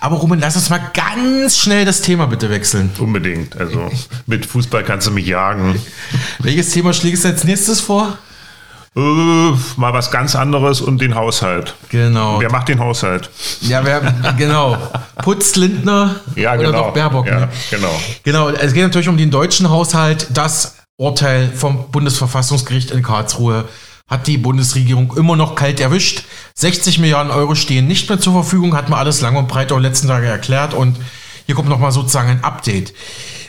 Aber 0.00 0.16
Ruben, 0.16 0.40
lass 0.40 0.56
uns 0.56 0.70
mal 0.70 0.80
ganz 0.94 1.58
schnell 1.58 1.84
das 1.84 2.00
Thema 2.00 2.26
bitte 2.26 2.48
wechseln. 2.48 2.90
Unbedingt. 2.98 3.56
Also 3.56 3.90
mit 4.26 4.46
Fußball 4.46 4.82
kannst 4.82 5.06
du 5.06 5.10
mich 5.10 5.26
jagen. 5.26 5.80
Welches 6.38 6.70
Thema 6.70 6.94
schlägst 6.94 7.24
du 7.24 7.28
als 7.28 7.44
nächstes 7.44 7.80
vor? 7.80 8.16
Äh, 8.96 9.00
mal 9.00 9.92
was 9.92 10.10
ganz 10.10 10.34
anderes 10.34 10.80
und 10.80 11.00
den 11.00 11.14
Haushalt. 11.14 11.74
Genau. 11.90 12.40
Wer 12.40 12.50
macht 12.50 12.68
den 12.68 12.80
Haushalt? 12.80 13.30
Ja, 13.60 13.84
wer, 13.84 14.00
genau. 14.36 14.76
Putz 15.22 15.54
Lindner 15.54 16.16
ja, 16.34 16.54
oder 16.54 16.64
genau. 16.64 16.84
doch 16.86 16.94
Baerbock. 16.94 17.26
Ja, 17.26 17.40
ne? 17.40 17.48
genau. 17.70 18.00
Genau, 18.24 18.48
es 18.48 18.72
geht 18.72 18.82
natürlich 18.82 19.08
um 19.08 19.16
den 19.16 19.30
deutschen 19.30 19.70
Haushalt. 19.70 20.28
Das 20.34 20.76
Urteil 20.96 21.52
vom 21.54 21.90
Bundesverfassungsgericht 21.90 22.90
in 22.90 23.02
Karlsruhe 23.02 23.66
hat 24.10 24.26
die 24.26 24.36
Bundesregierung 24.36 25.16
immer 25.16 25.36
noch 25.36 25.54
kalt 25.54 25.80
erwischt. 25.80 26.24
60 26.56 26.98
Milliarden 26.98 27.32
Euro 27.32 27.54
stehen 27.54 27.86
nicht 27.86 28.08
mehr 28.08 28.20
zur 28.20 28.32
Verfügung, 28.32 28.76
hat 28.76 28.90
man 28.90 28.98
alles 28.98 29.20
lang 29.20 29.36
und 29.36 29.48
breit 29.48 29.72
auch 29.72 29.78
letzten 29.78 30.08
Tage 30.08 30.26
erklärt 30.26 30.74
und 30.74 30.96
hier 31.46 31.54
kommt 31.54 31.68
nochmal 31.68 31.92
sozusagen 31.92 32.28
ein 32.28 32.44
Update. 32.44 32.92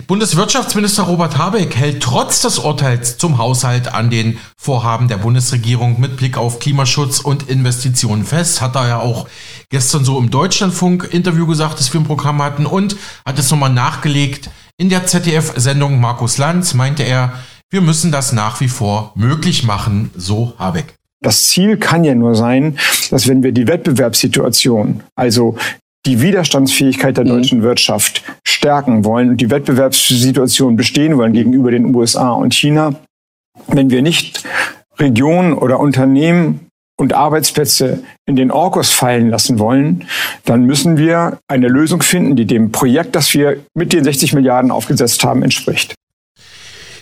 Bundeswirtschaftsminister 0.07 1.03
Robert 1.03 1.37
Habeck 1.37 1.75
hält 1.75 2.01
trotz 2.01 2.41
des 2.41 2.57
Urteils 2.59 3.17
zum 3.17 3.37
Haushalt 3.37 3.93
an 3.93 4.09
den 4.09 4.39
Vorhaben 4.57 5.07
der 5.07 5.17
Bundesregierung 5.17 5.99
mit 5.99 6.17
Blick 6.17 6.37
auf 6.37 6.59
Klimaschutz 6.59 7.19
und 7.19 7.49
Investitionen 7.49 8.25
fest. 8.25 8.61
Hat 8.61 8.75
er 8.75 8.87
ja 8.87 8.99
auch 8.99 9.27
gestern 9.69 10.03
so 10.03 10.17
im 10.17 10.31
Deutschlandfunk-Interview 10.31 11.45
gesagt, 11.45 11.79
das 11.79 11.93
wir 11.93 12.01
im 12.01 12.07
Programm 12.07 12.41
hatten 12.41 12.65
und 12.65 12.95
hat 13.25 13.37
es 13.37 13.51
nochmal 13.51 13.69
nachgelegt. 13.69 14.49
In 14.77 14.89
der 14.89 15.05
ZDF-Sendung 15.05 15.99
Markus 15.99 16.37
Lanz 16.39 16.73
meinte 16.73 17.03
er, 17.03 17.33
wir 17.71 17.81
müssen 17.81 18.11
das 18.11 18.33
nach 18.33 18.59
wie 18.59 18.67
vor 18.67 19.13
möglich 19.15 19.63
machen, 19.63 20.11
so 20.15 20.53
Habeck. 20.59 20.93
Das 21.21 21.47
Ziel 21.47 21.77
kann 21.77 22.03
ja 22.03 22.15
nur 22.15 22.35
sein, 22.35 22.77
dass 23.09 23.27
wenn 23.27 23.43
wir 23.43 23.53
die 23.53 23.67
Wettbewerbssituation, 23.67 25.01
also 25.15 25.55
die 26.05 26.21
Widerstandsfähigkeit 26.21 27.15
der 27.15 27.25
deutschen 27.25 27.61
Wirtschaft 27.61 28.23
stärken 28.45 29.05
wollen 29.05 29.29
und 29.29 29.37
die 29.37 29.49
Wettbewerbssituation 29.49 30.75
bestehen 30.75 31.17
wollen 31.17 31.33
gegenüber 31.33 31.71
den 31.71 31.95
USA 31.95 32.31
und 32.31 32.53
China, 32.53 32.95
wenn 33.67 33.89
wir 33.89 34.01
nicht 34.01 34.43
Regionen 34.97 35.53
oder 35.53 35.79
Unternehmen 35.79 36.67
und 36.99 37.13
Arbeitsplätze 37.13 38.03
in 38.25 38.35
den 38.35 38.51
Orkus 38.51 38.91
fallen 38.91 39.29
lassen 39.29 39.59
wollen, 39.59 40.07
dann 40.45 40.65
müssen 40.65 40.97
wir 40.97 41.39
eine 41.47 41.67
Lösung 41.67 42.01
finden, 42.01 42.35
die 42.35 42.45
dem 42.45 42.71
Projekt, 42.71 43.15
das 43.15 43.33
wir 43.33 43.63
mit 43.75 43.93
den 43.93 44.03
60 44.03 44.33
Milliarden 44.33 44.71
aufgesetzt 44.71 45.23
haben, 45.23 45.43
entspricht. 45.43 45.95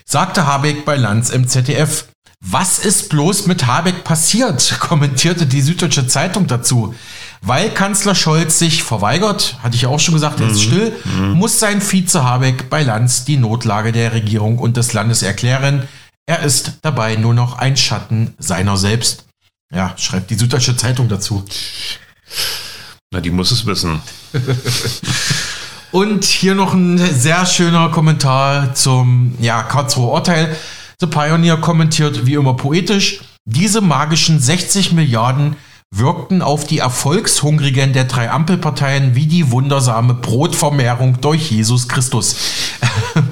Sagte 0.09 0.47
Habeck 0.47 0.85
bei 0.85 0.95
Lanz 0.95 1.29
im 1.29 1.47
ZDF. 1.47 2.07
Was 2.43 2.79
ist 2.79 3.09
bloß 3.09 3.45
mit 3.47 3.67
Habeck 3.67 4.03
passiert? 4.03 4.77
kommentierte 4.79 5.45
die 5.45 5.61
Süddeutsche 5.61 6.07
Zeitung 6.07 6.47
dazu. 6.47 6.95
Weil 7.41 7.69
Kanzler 7.69 8.15
Scholz 8.15 8.59
sich 8.59 8.83
verweigert, 8.83 9.57
hatte 9.61 9.75
ich 9.75 9.85
auch 9.85 9.99
schon 9.99 10.15
gesagt, 10.15 10.41
er 10.41 10.49
ist 10.49 10.63
still, 10.63 10.93
muss 11.35 11.59
sein 11.59 11.79
Vize 11.79 12.23
Habeck 12.23 12.69
bei 12.69 12.83
Lanz 12.83 13.23
die 13.23 13.37
Notlage 13.37 13.91
der 13.91 14.11
Regierung 14.13 14.57
und 14.57 14.75
des 14.75 14.93
Landes 14.93 15.21
erklären. 15.21 15.87
Er 16.25 16.39
ist 16.39 16.79
dabei 16.81 17.15
nur 17.15 17.33
noch 17.33 17.57
ein 17.57 17.77
Schatten 17.77 18.33
seiner 18.39 18.77
selbst. 18.77 19.25
Ja, 19.73 19.93
schreibt 19.97 20.31
die 20.31 20.35
Süddeutsche 20.35 20.75
Zeitung 20.75 21.07
dazu. 21.07 21.45
Na, 23.11 23.21
die 23.21 23.31
muss 23.31 23.51
es 23.51 23.65
wissen. 23.65 24.01
Und 25.91 26.23
hier 26.23 26.53
noch 26.53 26.73
ein 26.73 26.97
sehr 26.97 27.45
schöner 27.47 27.89
Kommentar 27.89 28.75
zum 28.75 29.33
ja, 29.39 29.63
Karlsruher 29.63 30.11
Urteil. 30.11 30.55
The 30.99 31.07
Pioneer 31.07 31.57
kommentiert 31.57 32.25
wie 32.27 32.35
immer 32.35 32.53
poetisch, 32.53 33.21
diese 33.45 33.81
magischen 33.81 34.39
60 34.39 34.91
Milliarden 34.91 35.55
wirkten 35.91 36.43
auf 36.43 36.67
die 36.67 36.77
Erfolgshungrigen 36.77 37.93
der 37.93 38.03
drei 38.03 38.29
Ampelparteien 38.29 39.15
wie 39.15 39.25
die 39.25 39.49
wundersame 39.49 40.13
Brotvermehrung 40.13 41.19
durch 41.21 41.49
Jesus 41.49 41.87
Christus. 41.87 42.35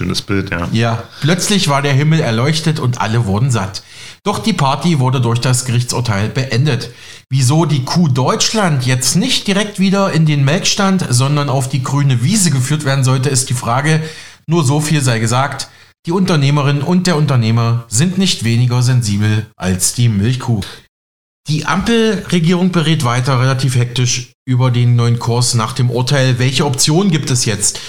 Schönes 0.00 0.22
Bild, 0.22 0.50
ja. 0.50 0.66
Ja, 0.72 1.02
plötzlich 1.20 1.68
war 1.68 1.82
der 1.82 1.92
Himmel 1.92 2.20
erleuchtet 2.20 2.80
und 2.80 3.02
alle 3.02 3.26
wurden 3.26 3.50
satt. 3.50 3.82
Doch 4.24 4.38
die 4.38 4.54
Party 4.54 4.98
wurde 4.98 5.20
durch 5.20 5.40
das 5.40 5.66
Gerichtsurteil 5.66 6.30
beendet. 6.30 6.90
Wieso 7.28 7.66
die 7.66 7.84
Kuh 7.84 8.08
Deutschland 8.08 8.86
jetzt 8.86 9.14
nicht 9.14 9.46
direkt 9.46 9.78
wieder 9.78 10.10
in 10.10 10.24
den 10.24 10.42
Melkstand, 10.42 11.04
sondern 11.10 11.50
auf 11.50 11.68
die 11.68 11.82
grüne 11.82 12.22
Wiese 12.22 12.50
geführt 12.50 12.86
werden 12.86 13.04
sollte, 13.04 13.28
ist 13.28 13.50
die 13.50 13.54
Frage. 13.54 14.00
Nur 14.46 14.64
so 14.64 14.80
viel 14.80 15.02
sei 15.02 15.18
gesagt. 15.18 15.68
Die 16.06 16.12
Unternehmerin 16.12 16.80
und 16.80 17.06
der 17.06 17.16
Unternehmer 17.16 17.84
sind 17.88 18.16
nicht 18.16 18.42
weniger 18.42 18.82
sensibel 18.82 19.48
als 19.54 19.92
die 19.92 20.08
Milchkuh. 20.08 20.62
Die 21.46 21.66
Ampelregierung 21.66 22.72
berät 22.72 23.04
weiter 23.04 23.38
relativ 23.38 23.76
hektisch 23.76 24.32
über 24.46 24.70
den 24.70 24.96
neuen 24.96 25.18
Kurs 25.18 25.52
nach 25.52 25.74
dem 25.74 25.90
Urteil. 25.90 26.38
Welche 26.38 26.64
Optionen 26.64 27.10
gibt 27.10 27.30
es 27.30 27.44
jetzt? 27.44 27.80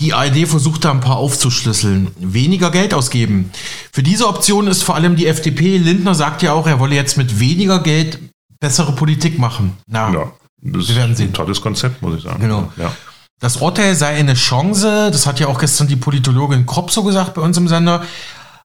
Die 0.00 0.14
ARD 0.14 0.48
versucht 0.48 0.84
da 0.84 0.90
ein 0.90 1.00
paar 1.00 1.16
aufzuschlüsseln. 1.16 2.08
Weniger 2.18 2.70
Geld 2.70 2.94
ausgeben. 2.94 3.50
Für 3.92 4.02
diese 4.02 4.26
Option 4.26 4.66
ist 4.66 4.82
vor 4.82 4.94
allem 4.94 5.14
die 5.14 5.26
FDP. 5.26 5.76
Lindner 5.76 6.14
sagt 6.14 6.42
ja 6.42 6.54
auch, 6.54 6.66
er 6.66 6.80
wolle 6.80 6.94
jetzt 6.94 7.18
mit 7.18 7.38
weniger 7.38 7.80
Geld 7.82 8.18
bessere 8.60 8.92
Politik 8.92 9.38
machen. 9.38 9.76
Na, 9.86 10.12
Ja, 10.12 10.32
das 10.62 10.88
wir 10.88 10.96
werden 10.96 11.12
ist 11.12 11.18
sehen. 11.18 11.28
ein 11.28 11.34
tolles 11.34 11.60
Konzept, 11.60 12.00
muss 12.02 12.16
ich 12.16 12.22
sagen. 12.22 12.40
Genau. 12.40 12.72
Ja. 12.78 12.92
Das 13.40 13.58
Urteil 13.58 13.94
sei 13.94 14.08
eine 14.16 14.34
Chance, 14.34 15.10
das 15.12 15.26
hat 15.26 15.40
ja 15.40 15.46
auch 15.48 15.58
gestern 15.58 15.86
die 15.88 15.96
Politologin 15.96 16.66
Kropp 16.66 16.90
so 16.90 17.02
gesagt 17.04 17.34
bei 17.34 17.40
uns 17.42 17.56
im 17.56 17.68
Sender. 17.68 18.02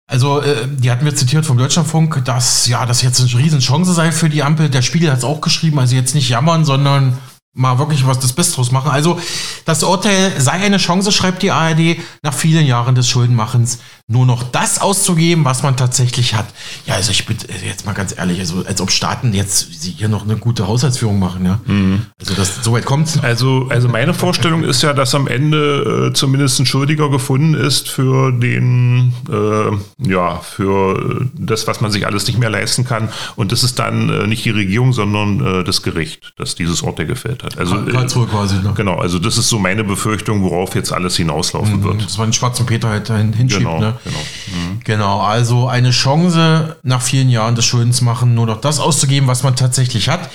Also, 0.07 0.41
äh, 0.41 0.67
die 0.69 0.91
hatten 0.91 1.03
wir 1.05 1.15
zitiert 1.15 1.45
vom 1.45 1.57
Deutschlandfunk, 1.57 2.23
dass 2.25 2.67
ja, 2.67 2.85
das 2.85 3.01
jetzt 3.01 3.19
eine 3.19 3.33
Riesenchance 3.41 3.93
sei 3.93 4.11
für 4.11 4.29
die 4.29 4.43
Ampel. 4.43 4.69
Der 4.69 4.81
Spiegel 4.81 5.09
hat 5.11 5.17
es 5.19 5.23
auch 5.23 5.41
geschrieben, 5.41 5.79
also 5.79 5.95
jetzt 5.95 6.13
nicht 6.13 6.29
jammern, 6.29 6.63
sondern 6.65 7.17
mal 7.55 7.79
wirklich 7.79 8.05
was 8.05 8.19
das 8.19 8.33
Beste 8.33 8.55
draus 8.55 8.71
machen. 8.71 8.91
Also, 8.91 9.19
das 9.63 9.83
Urteil 9.83 10.39
sei 10.39 10.51
eine 10.51 10.77
Chance, 10.77 11.11
schreibt 11.11 11.41
die 11.41 11.51
ARD, 11.51 11.97
nach 12.21 12.33
vielen 12.33 12.67
Jahren 12.67 12.93
des 12.93 13.09
Schuldenmachens 13.09 13.79
nur 14.07 14.27
noch 14.27 14.43
das 14.43 14.79
auszugeben, 14.81 15.45
was 15.45 15.63
man 15.63 15.77
tatsächlich 15.77 16.35
hat. 16.35 16.45
Ja, 16.85 16.93
also 16.93 17.09
ich 17.09 17.25
bin 17.25 17.37
jetzt 17.65 17.87
mal 17.87 17.93
ganz 17.93 18.15
ehrlich, 18.15 18.39
also 18.39 18.63
als 18.63 18.79
ob 18.79 18.91
Staaten 18.91 19.33
jetzt 19.33 19.69
hier 19.81 20.09
noch 20.09 20.23
eine 20.23 20.37
gute 20.37 20.67
Haushaltsführung 20.67 21.17
machen, 21.17 21.43
ja. 21.43 21.59
Mhm. 21.65 22.05
Also 22.19 22.35
das, 22.35 22.63
so 22.63 22.71
weit 22.73 22.85
kommt's. 22.85 23.17
Also, 23.23 23.67
also 23.69 23.87
meine 23.87 24.13
Vorstellung 24.13 24.63
ist 24.63 24.83
ja, 24.83 24.93
dass 24.93 25.15
am 25.15 25.27
Ende 25.27 26.09
äh, 26.09 26.13
zumindest 26.13 26.59
ein 26.59 26.67
Schuldiger 26.67 27.09
gefunden 27.09 27.55
ist 27.55 27.89
für 27.89 28.31
den, 28.31 29.13
äh, 29.27 30.07
ja, 30.07 30.37
für 30.37 31.27
das, 31.33 31.65
was 31.65 31.81
man 31.81 31.89
sich 31.89 32.05
alles 32.05 32.27
nicht 32.27 32.37
mehr 32.37 32.51
leisten 32.51 32.85
kann. 32.85 33.09
Und 33.35 33.51
das 33.51 33.63
ist 33.63 33.79
dann 33.79 34.09
äh, 34.09 34.27
nicht 34.27 34.45
die 34.45 34.51
Regierung, 34.51 34.93
sondern 34.93 35.61
äh, 35.61 35.63
das 35.63 35.81
Gericht, 35.81 36.33
das 36.37 36.53
dieses 36.53 36.83
Urteil 36.83 37.07
gefällt 37.07 37.41
hat. 37.41 37.57
Also, 37.57 37.83
Karlsruhe 37.85 38.27
quasi, 38.27 38.57
ne? 38.57 38.71
Genau, 38.75 38.97
also 38.99 39.17
das 39.17 39.39
ist 39.39 39.49
so 39.49 39.57
meine 39.57 39.83
Befürchtung, 39.83 40.43
worauf 40.43 40.75
jetzt 40.75 40.93
alles 40.93 41.17
hinauslaufen 41.17 41.79
mhm. 41.79 41.83
wird. 41.83 42.05
Das 42.05 42.19
war 42.19 42.27
den 42.27 42.33
schwarzen 42.33 42.67
Peter 42.67 42.89
halt 42.89 43.09
dahin 43.09 43.33
hinschiebt, 43.33 43.63
genau. 43.63 43.79
ne? 43.79 43.94
Genau. 44.03 44.19
Mhm. 44.19 44.79
genau, 44.84 45.21
also 45.21 45.67
eine 45.67 45.91
Chance 45.91 46.77
nach 46.84 47.01
vielen 47.01 47.29
Jahren 47.29 47.55
des 47.55 47.65
Schuldens 47.65 48.01
machen, 48.01 48.36
nur 48.36 48.45
noch 48.45 48.62
das 48.62 48.79
auszugeben, 48.79 49.27
was 49.27 49.43
man 49.43 49.55
tatsächlich 49.55 50.10
hat. 50.10 50.29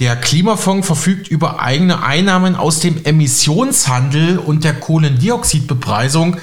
Der 0.00 0.14
Klimafonds 0.14 0.86
verfügt 0.86 1.28
über 1.28 1.60
eigene 1.60 2.02
Einnahmen 2.02 2.54
aus 2.54 2.78
dem 2.78 3.04
Emissionshandel 3.04 4.38
und 4.38 4.62
der 4.62 4.74
Kohlendioxidbepreisung, 4.74 6.36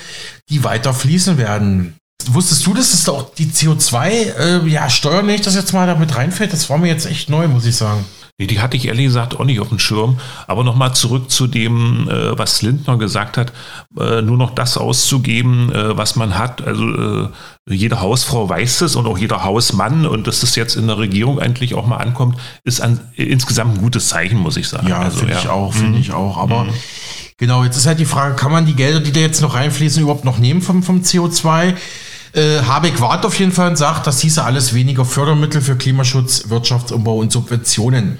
die 0.49 0.63
weiter 0.65 0.93
fließen 0.93 1.37
werden. 1.37 1.95
Wusstest 2.27 2.65
du, 2.65 2.73
dass 2.73 2.93
es 2.93 3.07
auch 3.07 3.33
die 3.35 3.47
CO2, 3.47 4.09
äh, 4.09 4.67
ja, 4.67 4.87
wenn 5.03 5.29
ich 5.29 5.41
das 5.41 5.55
jetzt 5.55 5.73
mal 5.73 5.87
damit 5.87 6.15
reinfällt? 6.15 6.51
Das 6.51 6.69
war 6.69 6.77
mir 6.77 6.87
jetzt 6.87 7.05
echt 7.05 7.29
neu, 7.29 7.47
muss 7.47 7.65
ich 7.65 7.75
sagen. 7.75 8.03
Nee, 8.37 8.47
die 8.47 8.59
hatte 8.59 8.75
ich 8.75 8.87
ehrlich 8.87 9.05
gesagt 9.05 9.39
auch 9.39 9.45
nicht 9.45 9.61
auf 9.61 9.69
dem 9.69 9.79
Schirm. 9.79 10.19
Aber 10.45 10.65
nochmal 10.65 10.93
zurück 10.93 11.31
zu 11.31 11.47
dem, 11.47 12.09
äh, 12.09 12.37
was 12.37 12.61
Lindner 12.61 12.97
gesagt 12.97 13.37
hat, 13.37 13.53
äh, 13.97 14.21
nur 14.21 14.35
noch 14.35 14.51
das 14.51 14.77
auszugeben, 14.77 15.71
äh, 15.71 15.95
was 15.95 16.17
man 16.17 16.37
hat. 16.37 16.61
Also 16.61 16.83
äh, 16.83 17.29
jede 17.69 18.01
Hausfrau 18.01 18.49
weiß 18.49 18.81
es 18.81 18.97
und 18.97 19.07
auch 19.07 19.17
jeder 19.17 19.45
Hausmann 19.45 20.05
und 20.05 20.27
dass 20.27 20.41
das 20.41 20.57
jetzt 20.57 20.75
in 20.75 20.87
der 20.87 20.97
Regierung 20.97 21.39
eigentlich 21.39 21.75
auch 21.75 21.87
mal 21.87 21.97
ankommt, 21.97 22.37
ist 22.65 22.81
an, 22.81 22.99
insgesamt 23.13 23.75
ein 23.75 23.81
gutes 23.81 24.09
Zeichen, 24.09 24.37
muss 24.37 24.57
ich 24.57 24.67
sagen. 24.67 24.87
Ja, 24.87 24.99
also, 24.99 25.19
finde 25.19 25.33
ja. 25.33 25.39
ich 25.39 25.47
auch, 25.47 25.73
finde 25.73 25.91
mhm. 25.91 26.01
ich 26.01 26.11
auch. 26.11 26.37
Aber 26.37 26.65
mhm. 26.65 26.73
genau, 27.37 27.63
jetzt 27.63 27.77
ist 27.77 27.85
halt 27.85 27.99
die 27.99 28.05
Frage, 28.05 28.35
kann 28.35 28.51
man 28.51 28.65
die 28.65 28.75
Gelder, 28.75 28.99
die 28.99 29.13
da 29.13 29.21
jetzt 29.21 29.41
noch 29.41 29.53
reinfließen, 29.53 30.01
überhaupt 30.01 30.25
noch 30.25 30.39
nehmen 30.39 30.61
vom, 30.61 30.83
vom 30.83 31.03
CO2? 31.03 31.75
Äh, 32.35 32.61
Habeck 32.63 32.99
wartet 32.99 33.25
auf 33.25 33.39
jeden 33.39 33.53
Fall 33.53 33.69
und 33.69 33.77
sagt, 33.77 34.07
das 34.07 34.19
hieße 34.19 34.43
alles 34.43 34.73
weniger 34.73 35.05
Fördermittel 35.05 35.61
für 35.61 35.77
Klimaschutz, 35.77 36.49
Wirtschaftsumbau 36.49 37.17
und 37.17 37.31
Subventionen. 37.31 38.19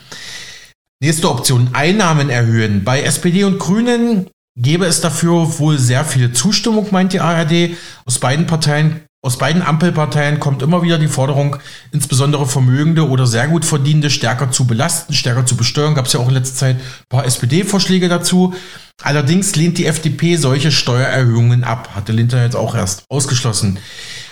Nächste 1.01 1.29
Option, 1.29 1.71
Einnahmen 1.73 2.29
erhöhen. 2.29 2.85
Bei 2.85 3.01
SPD 3.01 3.43
und 3.43 3.59
Grünen 3.59 4.29
gäbe 4.57 4.85
es 4.85 5.01
dafür 5.01 5.59
wohl 5.59 5.77
sehr 5.77 6.05
viel 6.05 6.31
Zustimmung, 6.31 6.87
meint 6.91 7.11
die 7.11 7.19
ARD. 7.19 7.75
Aus 8.05 8.19
beiden 8.19 8.47
Parteien, 8.47 9.01
aus 9.21 9.37
beiden 9.37 9.61
Ampelparteien 9.61 10.39
kommt 10.39 10.61
immer 10.61 10.81
wieder 10.81 10.97
die 10.97 11.09
Forderung, 11.09 11.57
insbesondere 11.91 12.45
Vermögende 12.45 13.09
oder 13.09 13.27
sehr 13.27 13.49
gut 13.49 13.65
Verdienende 13.65 14.09
stärker 14.09 14.49
zu 14.49 14.65
belasten, 14.65 15.13
stärker 15.13 15.45
zu 15.45 15.57
besteuern. 15.57 15.93
Gab 15.93 16.05
es 16.05 16.13
ja 16.13 16.21
auch 16.21 16.29
in 16.29 16.35
letzter 16.35 16.55
Zeit 16.55 16.75
ein 16.77 17.05
paar 17.09 17.25
SPD-Vorschläge 17.25 18.07
dazu. 18.07 18.53
Allerdings 19.03 19.55
lehnt 19.55 19.77
die 19.77 19.85
FDP 19.85 20.37
solche 20.37 20.71
Steuererhöhungen 20.71 21.63
ab, 21.63 21.89
hatte 21.95 22.11
Linter 22.11 22.43
jetzt 22.43 22.55
auch 22.55 22.75
erst 22.75 23.03
ausgeschlossen. 23.09 23.77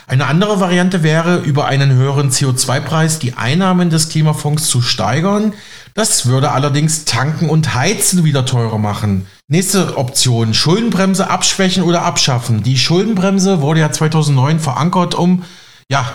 Eine 0.07 0.25
andere 0.27 0.59
Variante 0.59 1.01
wäre, 1.03 1.37
über 1.37 1.65
einen 1.65 1.91
höheren 1.91 2.29
CO2-Preis 2.29 3.19
die 3.19 3.33
Einnahmen 3.33 3.89
des 3.89 4.09
Klimafonds 4.09 4.67
zu 4.67 4.81
steigern. 4.81 5.53
Das 5.93 6.25
würde 6.25 6.51
allerdings 6.51 7.05
Tanken 7.05 7.49
und 7.49 7.73
Heizen 7.73 8.23
wieder 8.23 8.45
teurer 8.45 8.77
machen. 8.77 9.27
Nächste 9.47 9.97
Option, 9.97 10.53
Schuldenbremse 10.53 11.29
abschwächen 11.29 11.83
oder 11.83 12.03
abschaffen. 12.03 12.63
Die 12.63 12.77
Schuldenbremse 12.77 13.61
wurde 13.61 13.79
ja 13.79 13.91
2009 13.91 14.59
verankert, 14.59 15.15
um 15.15 15.43
ja, 15.89 16.13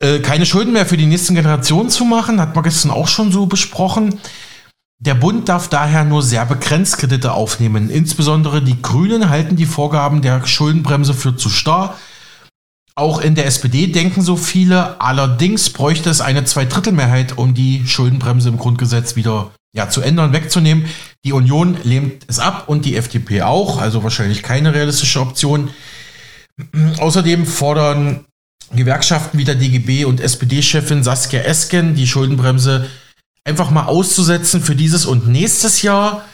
äh, 0.00 0.20
keine 0.20 0.46
Schulden 0.46 0.72
mehr 0.72 0.86
für 0.86 0.96
die 0.96 1.06
nächsten 1.06 1.34
Generationen 1.34 1.90
zu 1.90 2.04
machen. 2.04 2.40
Hat 2.40 2.54
man 2.54 2.64
gestern 2.64 2.90
auch 2.90 3.08
schon 3.08 3.32
so 3.32 3.46
besprochen. 3.46 4.18
Der 4.98 5.14
Bund 5.14 5.48
darf 5.48 5.68
daher 5.68 6.04
nur 6.04 6.22
sehr 6.22 6.46
begrenzt 6.46 6.98
Kredite 6.98 7.32
aufnehmen. 7.32 7.90
Insbesondere 7.90 8.62
die 8.62 8.80
Grünen 8.80 9.28
halten 9.28 9.56
die 9.56 9.66
Vorgaben 9.66 10.22
der 10.22 10.46
Schuldenbremse 10.46 11.12
für 11.12 11.36
zu 11.36 11.50
starr. 11.50 11.98
Auch 12.94 13.20
in 13.20 13.34
der 13.34 13.44
SPD 13.44 13.88
denken 13.88 14.22
so 14.22 14.36
viele. 14.36 14.98
Allerdings 15.02 15.68
bräuchte 15.68 16.08
es 16.08 16.22
eine 16.22 16.44
Zweidrittelmehrheit, 16.44 17.36
um 17.36 17.52
die 17.52 17.86
Schuldenbremse 17.86 18.48
im 18.48 18.56
Grundgesetz 18.56 19.16
wieder 19.16 19.50
ja, 19.74 19.90
zu 19.90 20.00
ändern, 20.00 20.32
wegzunehmen. 20.32 20.86
Die 21.26 21.34
Union 21.34 21.76
lehnt 21.82 22.24
es 22.28 22.38
ab 22.38 22.64
und 22.66 22.86
die 22.86 22.96
FDP 22.96 23.42
auch. 23.42 23.78
Also 23.78 24.02
wahrscheinlich 24.02 24.42
keine 24.42 24.72
realistische 24.72 25.20
Option. 25.20 25.68
Außerdem 26.98 27.44
fordern 27.44 28.24
Gewerkschaften 28.74 29.36
wie 29.38 29.44
der 29.44 29.56
DGB 29.56 30.06
und 30.06 30.22
SPD-Chefin 30.22 31.04
Saskia 31.04 31.42
Esken 31.42 31.94
die 31.94 32.06
Schuldenbremse 32.06 32.86
einfach 33.46 33.70
mal 33.70 33.84
auszusetzen 33.86 34.60
für 34.60 34.74
dieses 34.74 35.06
und 35.06 35.28
nächstes 35.28 35.82
Jahr, 35.82 36.24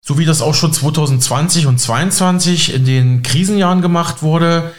so 0.00 0.18
wie 0.18 0.24
das 0.24 0.40
auch 0.40 0.54
schon 0.54 0.72
2020 0.72 1.66
und 1.66 1.78
2022 1.78 2.74
in 2.74 2.84
den 2.86 3.22
Krisenjahren 3.22 3.82
gemacht 3.82 4.22
wurde. 4.22 4.72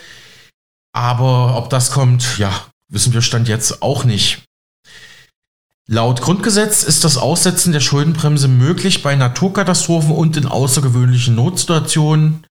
Aber 0.93 1.57
ob 1.57 1.69
das 1.69 1.91
kommt, 1.91 2.37
ja, 2.39 2.51
wissen 2.89 3.13
wir 3.13 3.21
Stand 3.21 3.47
jetzt 3.47 3.83
auch 3.83 4.03
nicht. 4.03 4.43
Laut 5.87 6.21
Grundgesetz 6.21 6.81
ist 6.81 7.03
das 7.03 7.17
Aussetzen 7.17 7.71
der 7.71 7.79
Schuldenbremse 7.79 8.47
möglich 8.47 9.03
bei 9.03 9.15
Naturkatastrophen 9.15 10.11
und 10.11 10.35
in 10.35 10.47
außergewöhnlichen 10.47 11.35
Notsituationen. 11.35 12.47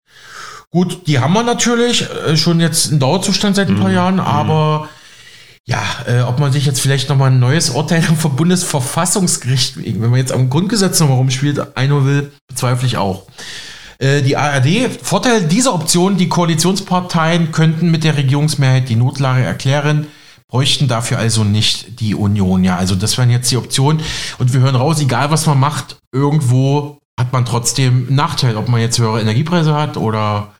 Gut, 0.70 1.08
die 1.08 1.18
haben 1.18 1.32
wir 1.32 1.42
natürlich 1.42 2.08
äh, 2.08 2.36
schon 2.36 2.60
jetzt 2.60 2.92
in 2.92 3.00
Dauerzustand 3.00 3.56
seit 3.56 3.68
ein 3.68 3.80
paar 3.80 3.88
mhm. 3.88 3.94
Jahren, 3.94 4.20
aber 4.20 4.84
mhm 4.84 4.88
ja, 5.66 5.82
äh, 6.06 6.20
ob 6.20 6.38
man 6.40 6.52
sich 6.52 6.66
jetzt 6.66 6.80
vielleicht 6.80 7.08
nochmal 7.08 7.30
ein 7.30 7.38
neues 7.38 7.70
Urteil 7.70 8.02
vom 8.18 8.36
Bundesverfassungsgericht, 8.36 9.76
wenn 9.76 10.10
man 10.10 10.18
jetzt 10.18 10.32
am 10.32 10.50
Grundgesetz 10.50 11.00
nochmal 11.00 11.16
rumspielt, 11.16 11.76
einholen 11.76 12.06
will, 12.06 12.32
bezweifle 12.48 12.86
ich 12.86 12.96
auch. 12.96 13.24
Äh, 13.98 14.22
die 14.22 14.36
ARD, 14.36 14.90
Vorteil 15.02 15.42
dieser 15.42 15.74
Option, 15.74 16.16
die 16.16 16.28
Koalitionsparteien 16.28 17.52
könnten 17.52 17.90
mit 17.90 18.04
der 18.04 18.16
Regierungsmehrheit 18.16 18.88
die 18.88 18.96
Notlage 18.96 19.42
erklären, 19.42 20.06
bräuchten 20.48 20.86
dafür 20.86 21.18
also 21.18 21.44
nicht 21.44 22.00
die 22.00 22.14
Union. 22.14 22.62
Ja, 22.62 22.76
also 22.76 22.94
das 22.94 23.16
wären 23.16 23.30
jetzt 23.30 23.50
die 23.50 23.56
Optionen. 23.56 24.02
Und 24.38 24.52
wir 24.52 24.60
hören 24.60 24.76
raus, 24.76 25.00
egal 25.00 25.30
was 25.30 25.46
man 25.46 25.58
macht, 25.58 25.96
irgendwo 26.12 26.98
hat 27.18 27.32
man 27.32 27.44
trotzdem 27.44 28.06
einen 28.08 28.16
Nachteil, 28.16 28.56
ob 28.56 28.68
man 28.68 28.80
jetzt 28.80 28.98
höhere 28.98 29.20
Energiepreise 29.20 29.74
hat 29.74 29.96
oder 29.96 30.53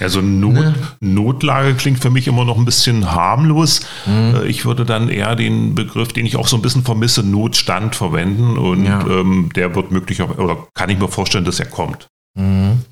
also 0.00 0.20
Not, 0.20 0.54
ne? 0.54 0.74
Notlage 1.00 1.74
klingt 1.74 2.00
für 2.00 2.10
mich 2.10 2.26
immer 2.28 2.44
noch 2.44 2.58
ein 2.58 2.64
bisschen 2.64 3.12
harmlos. 3.12 3.80
Mhm. 4.06 4.42
Ich 4.46 4.64
würde 4.64 4.84
dann 4.84 5.08
eher 5.08 5.36
den 5.36 5.74
Begriff, 5.74 6.12
den 6.12 6.26
ich 6.26 6.36
auch 6.36 6.48
so 6.48 6.56
ein 6.56 6.62
bisschen 6.62 6.84
vermisse, 6.84 7.22
Notstand 7.22 7.96
verwenden 7.96 8.58
und 8.58 8.84
ja. 8.84 9.00
ähm, 9.06 9.50
der 9.54 9.74
wird 9.74 9.90
möglicherweise, 9.90 10.40
oder 10.40 10.66
kann 10.74 10.90
ich 10.90 10.98
mir 10.98 11.08
vorstellen, 11.08 11.44
dass 11.44 11.60
er 11.60 11.66
kommt. 11.66 12.08
Mhm. 12.34 12.82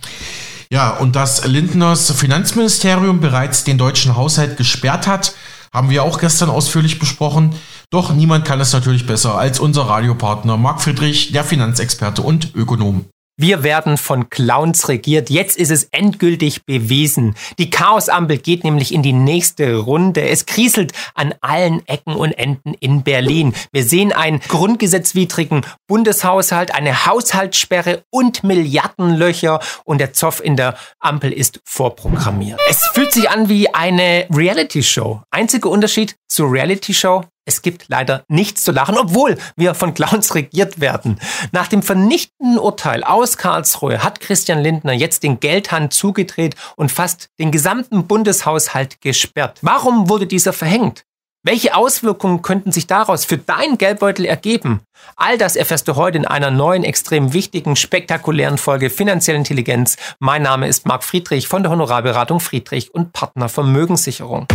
Ja, 0.71 0.90
und 0.90 1.14
dass 1.14 1.47
Lindners 1.47 2.11
Finanzministerium 2.11 3.21
bereits 3.21 3.64
den 3.64 3.79
deutschen 3.79 4.17
Haushalt 4.17 4.57
gesperrt 4.57 5.07
hat, 5.07 5.35
haben 5.73 5.90
wir 5.90 6.05
auch 6.05 6.19
gestern 6.19 6.51
ausführlich 6.51 6.99
besprochen. 6.99 7.55
Doch 7.90 8.14
niemand 8.14 8.45
kann 8.45 8.61
es 8.61 8.73
natürlich 8.73 9.07
besser 9.07 9.37
als 9.37 9.61
unser 9.61 9.83
Radiopartner 9.83 10.57
Marc 10.57 10.81
Friedrich, 10.81 11.33
der 11.33 11.45
Finanzexperte 11.45 12.23
und 12.23 12.55
Ökonom. 12.55 13.05
Wir 13.37 13.64
werden 13.64 13.99
von 13.99 14.31
Clowns 14.31 14.88
regiert. 14.88 15.29
Jetzt 15.29 15.57
ist 15.57 15.73
es 15.73 15.88
endgültig 15.90 16.66
bewiesen. 16.66 17.35
Die 17.59 17.68
Chaosampel 17.68 18.38
geht 18.38 18.62
nämlich 18.62 18.94
in 18.94 19.03
die 19.03 19.12
nächste 19.12 19.75
Runde. 19.75 20.29
Es 20.29 20.47
kriselt 20.47 20.92
an 21.14 21.35
allen 21.40 21.85
Ecken 21.88 22.14
und 22.14 22.31
Enden 22.31 22.75
in 22.75 23.03
Berlin. 23.03 23.53
Wir 23.73 23.83
sehen 23.83 24.12
einen 24.12 24.38
grundgesetzwidrigen 24.38 25.66
Bundeshaushalt, 25.88 26.73
eine 26.73 27.07
Haushaltssperre 27.07 28.05
und 28.11 28.44
Milliardenlöcher 28.44 29.59
und 29.85 29.99
der 29.99 30.12
Zoff 30.12 30.40
in 30.40 30.55
der 30.55 30.77
Ampel 31.01 31.33
ist 31.33 31.61
vorprogrammiert. 31.64 32.61
Es 32.70 32.88
fühlt 32.92 33.12
sich 33.12 33.29
an 33.29 33.49
wie 33.49 33.75
eine 33.75 34.29
Reality-Show. 34.33 35.23
Einziger 35.33 35.70
Unterschied 35.70 36.14
zur 36.29 36.53
Reality-Show, 36.53 37.25
es 37.47 37.63
gibt 37.63 37.87
leider 37.89 38.25
nichts 38.29 38.65
zu 38.65 38.73
lachen, 38.73 38.97
obwohl 38.97 39.37
wir 39.57 39.75
von 39.75 39.95
Clowns 39.95 40.35
regiert 40.35 40.81
werden. 40.81 41.19
Nach 41.53 41.69
dem 41.69 41.83
vernichtenden 41.83 42.59
Urteil 42.59 43.05
aus 43.05 43.37
Karlsruhe 43.37 44.03
hat 44.03 44.21
Christian 44.21 44.61
Lindner 44.61 44.93
jetzt 44.93 45.23
den 45.23 45.41
Geldhand 45.41 45.93
zugedreht 45.93 46.57
und 46.77 46.91
fast 46.91 47.29
den 47.39 47.51
gesamten 47.51 48.07
Bundeshaushalt 48.07 49.01
gesperrt. 49.01 49.59
Warum 49.63 50.09
wurde 50.09 50.27
dieser 50.27 50.53
verhängt? 50.53 51.05
Welche 51.47 51.75
Auswirkungen 51.75 52.41
könnten 52.41 52.73
sich 52.73 52.87
daraus 52.87 53.27
für 53.27 53.37
deinen 53.37 53.77
Geldbeutel 53.77 54.25
ergeben? 54.25 54.81
All 55.15 55.37
das 55.37 55.57
erfährst 55.57 55.87
du 55.87 55.97
heute 55.97 56.17
in 56.17 56.25
einer 56.25 56.51
neuen, 56.51 56.85
extrem 56.85 57.35
wichtigen, 57.35 57.77
spektakulären 57.77 58.57
Folge 58.57 58.89
Finanzielle 58.89 59.37
Intelligenz. 59.37 59.99
Mein 60.19 60.41
Name 60.41 60.69
ist 60.69 60.87
Marc 60.87 61.05
Friedrich 61.05 61.47
von 61.47 61.63
der 61.63 61.71
Honorarberatung 61.71 62.41
Friedrich 62.41 62.95
und 62.95 63.13
Partner 63.13 63.51
Vermögenssicherung. 63.51 64.47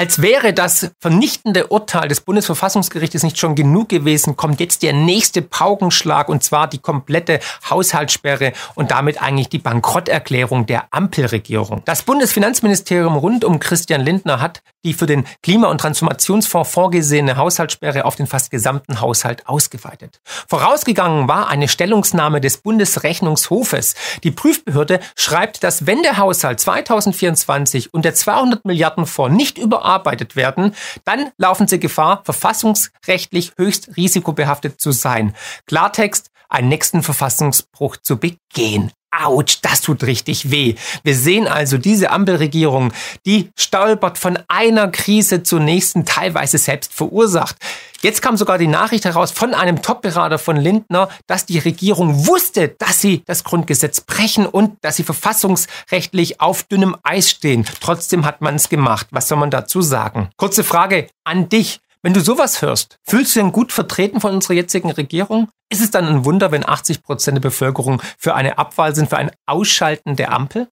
Als 0.00 0.22
wäre 0.22 0.54
das 0.54 0.92
vernichtende 0.98 1.66
Urteil 1.66 2.08
des 2.08 2.22
Bundesverfassungsgerichtes 2.22 3.22
nicht 3.22 3.36
schon 3.36 3.54
genug 3.54 3.90
gewesen, 3.90 4.34
kommt 4.34 4.58
jetzt 4.58 4.82
der 4.82 4.94
nächste 4.94 5.42
Paukenschlag 5.42 6.30
und 6.30 6.42
zwar 6.42 6.68
die 6.68 6.78
komplette 6.78 7.38
Haushaltssperre 7.68 8.54
und 8.74 8.92
damit 8.92 9.20
eigentlich 9.20 9.50
die 9.50 9.58
Bankrotterklärung 9.58 10.64
der 10.64 10.84
Ampelregierung. 10.90 11.82
Das 11.84 12.02
Bundesfinanzministerium 12.04 13.14
rund 13.14 13.44
um 13.44 13.60
Christian 13.60 14.00
Lindner 14.00 14.40
hat 14.40 14.62
die 14.84 14.94
für 14.94 15.06
den 15.06 15.26
Klima- 15.42 15.68
und 15.68 15.78
Transformationsfonds 15.78 16.70
vorgesehene 16.70 17.36
Haushaltssperre 17.36 18.04
auf 18.04 18.16
den 18.16 18.26
fast 18.26 18.50
gesamten 18.50 19.00
Haushalt 19.00 19.46
ausgeweitet. 19.46 20.20
Vorausgegangen 20.48 21.28
war 21.28 21.48
eine 21.48 21.68
Stellungnahme 21.68 22.40
des 22.40 22.58
Bundesrechnungshofes. 22.58 23.94
Die 24.22 24.30
Prüfbehörde 24.30 25.00
schreibt, 25.16 25.62
dass 25.62 25.86
wenn 25.86 26.02
der 26.02 26.16
Haushalt 26.16 26.60
2024 26.60 27.92
und 27.92 28.04
der 28.04 28.14
200 28.14 28.64
Milliarden 28.64 29.06
Fonds 29.06 29.36
nicht 29.36 29.58
überarbeitet 29.58 30.36
werden, 30.36 30.74
dann 31.04 31.30
laufen 31.36 31.68
sie 31.68 31.80
Gefahr, 31.80 32.22
verfassungsrechtlich 32.24 33.52
höchst 33.56 33.96
risikobehaftet 33.96 34.80
zu 34.80 34.92
sein. 34.92 35.34
Klartext, 35.66 36.30
einen 36.48 36.68
nächsten 36.68 37.02
Verfassungsbruch 37.02 37.96
zu 37.98 38.18
begehen. 38.18 38.92
Autsch, 39.10 39.58
das 39.62 39.80
tut 39.80 40.04
richtig 40.04 40.50
weh. 40.50 40.76
Wir 41.02 41.14
sehen 41.14 41.48
also 41.48 41.78
diese 41.78 42.10
Ampelregierung, 42.10 42.92
die 43.26 43.50
stolpert 43.56 44.18
von 44.18 44.38
einer 44.48 44.88
Krise 44.88 45.42
zur 45.42 45.60
nächsten, 45.60 46.04
teilweise 46.04 46.58
selbst 46.58 46.94
verursacht. 46.94 47.56
Jetzt 48.02 48.22
kam 48.22 48.36
sogar 48.36 48.56
die 48.56 48.66
Nachricht 48.66 49.04
heraus 49.04 49.30
von 49.30 49.52
einem 49.52 49.82
Top-Berater 49.82 50.38
von 50.38 50.56
Lindner, 50.56 51.10
dass 51.26 51.44
die 51.44 51.58
Regierung 51.58 52.26
wusste, 52.26 52.68
dass 52.68 53.00
sie 53.00 53.22
das 53.26 53.44
Grundgesetz 53.44 54.00
brechen 54.00 54.46
und 54.46 54.78
dass 54.82 54.96
sie 54.96 55.04
verfassungsrechtlich 55.04 56.40
auf 56.40 56.62
dünnem 56.62 56.96
Eis 57.02 57.30
stehen. 57.30 57.66
Trotzdem 57.80 58.24
hat 58.24 58.40
man 58.40 58.54
es 58.54 58.70
gemacht. 58.70 59.08
Was 59.10 59.28
soll 59.28 59.38
man 59.38 59.50
dazu 59.50 59.82
sagen? 59.82 60.30
Kurze 60.36 60.64
Frage 60.64 61.08
an 61.24 61.48
dich. 61.50 61.80
Wenn 62.02 62.14
du 62.14 62.20
sowas 62.20 62.62
hörst, 62.62 62.96
fühlst 63.06 63.36
du 63.36 63.42
dich 63.42 63.52
gut 63.52 63.72
vertreten 63.72 64.20
von 64.22 64.32
unserer 64.32 64.54
jetzigen 64.54 64.90
Regierung? 64.90 65.50
Ist 65.70 65.82
es 65.82 65.90
dann 65.90 66.06
ein 66.06 66.24
Wunder, 66.24 66.50
wenn 66.50 66.66
80 66.66 67.02
Prozent 67.02 67.36
der 67.36 67.42
Bevölkerung 67.42 68.00
für 68.16 68.34
eine 68.34 68.56
Abwahl 68.56 68.94
sind, 68.94 69.10
für 69.10 69.18
ein 69.18 69.30
Ausschalten 69.46 70.16
der 70.16 70.32
Ampel? 70.32 70.68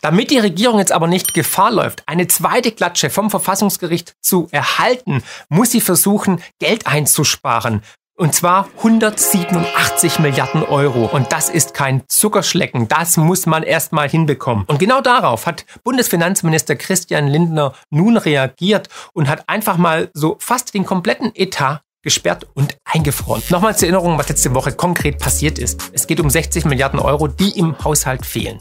Damit 0.00 0.32
die 0.32 0.38
Regierung 0.38 0.80
jetzt 0.80 0.90
aber 0.90 1.06
nicht 1.06 1.34
Gefahr 1.34 1.70
läuft, 1.70 2.02
eine 2.08 2.26
zweite 2.26 2.72
Klatsche 2.72 3.10
vom 3.10 3.30
Verfassungsgericht 3.30 4.14
zu 4.20 4.48
erhalten, 4.50 5.22
muss 5.48 5.70
sie 5.70 5.80
versuchen, 5.80 6.42
Geld 6.58 6.88
einzusparen. 6.88 7.82
Und 8.22 8.36
zwar 8.36 8.68
187 8.76 10.20
Milliarden 10.20 10.62
Euro. 10.62 11.06
Und 11.06 11.32
das 11.32 11.48
ist 11.48 11.74
kein 11.74 12.04
Zuckerschlecken. 12.06 12.86
Das 12.86 13.16
muss 13.16 13.46
man 13.46 13.64
erstmal 13.64 14.08
hinbekommen. 14.08 14.64
Und 14.68 14.78
genau 14.78 15.00
darauf 15.00 15.46
hat 15.46 15.66
Bundesfinanzminister 15.82 16.76
Christian 16.76 17.26
Lindner 17.26 17.72
nun 17.90 18.16
reagiert 18.16 18.88
und 19.12 19.28
hat 19.28 19.48
einfach 19.48 19.76
mal 19.76 20.08
so 20.14 20.36
fast 20.38 20.72
den 20.72 20.86
kompletten 20.86 21.32
Etat 21.34 21.80
gesperrt 22.02 22.46
und 22.54 22.76
eingefroren. 22.84 23.42
Nochmal 23.50 23.76
zur 23.76 23.88
Erinnerung, 23.88 24.16
was 24.16 24.28
letzte 24.28 24.54
Woche 24.54 24.70
konkret 24.70 25.18
passiert 25.18 25.58
ist. 25.58 25.90
Es 25.92 26.06
geht 26.06 26.20
um 26.20 26.30
60 26.30 26.64
Milliarden 26.64 27.00
Euro, 27.00 27.26
die 27.26 27.58
im 27.58 27.76
Haushalt 27.82 28.24
fehlen. 28.24 28.60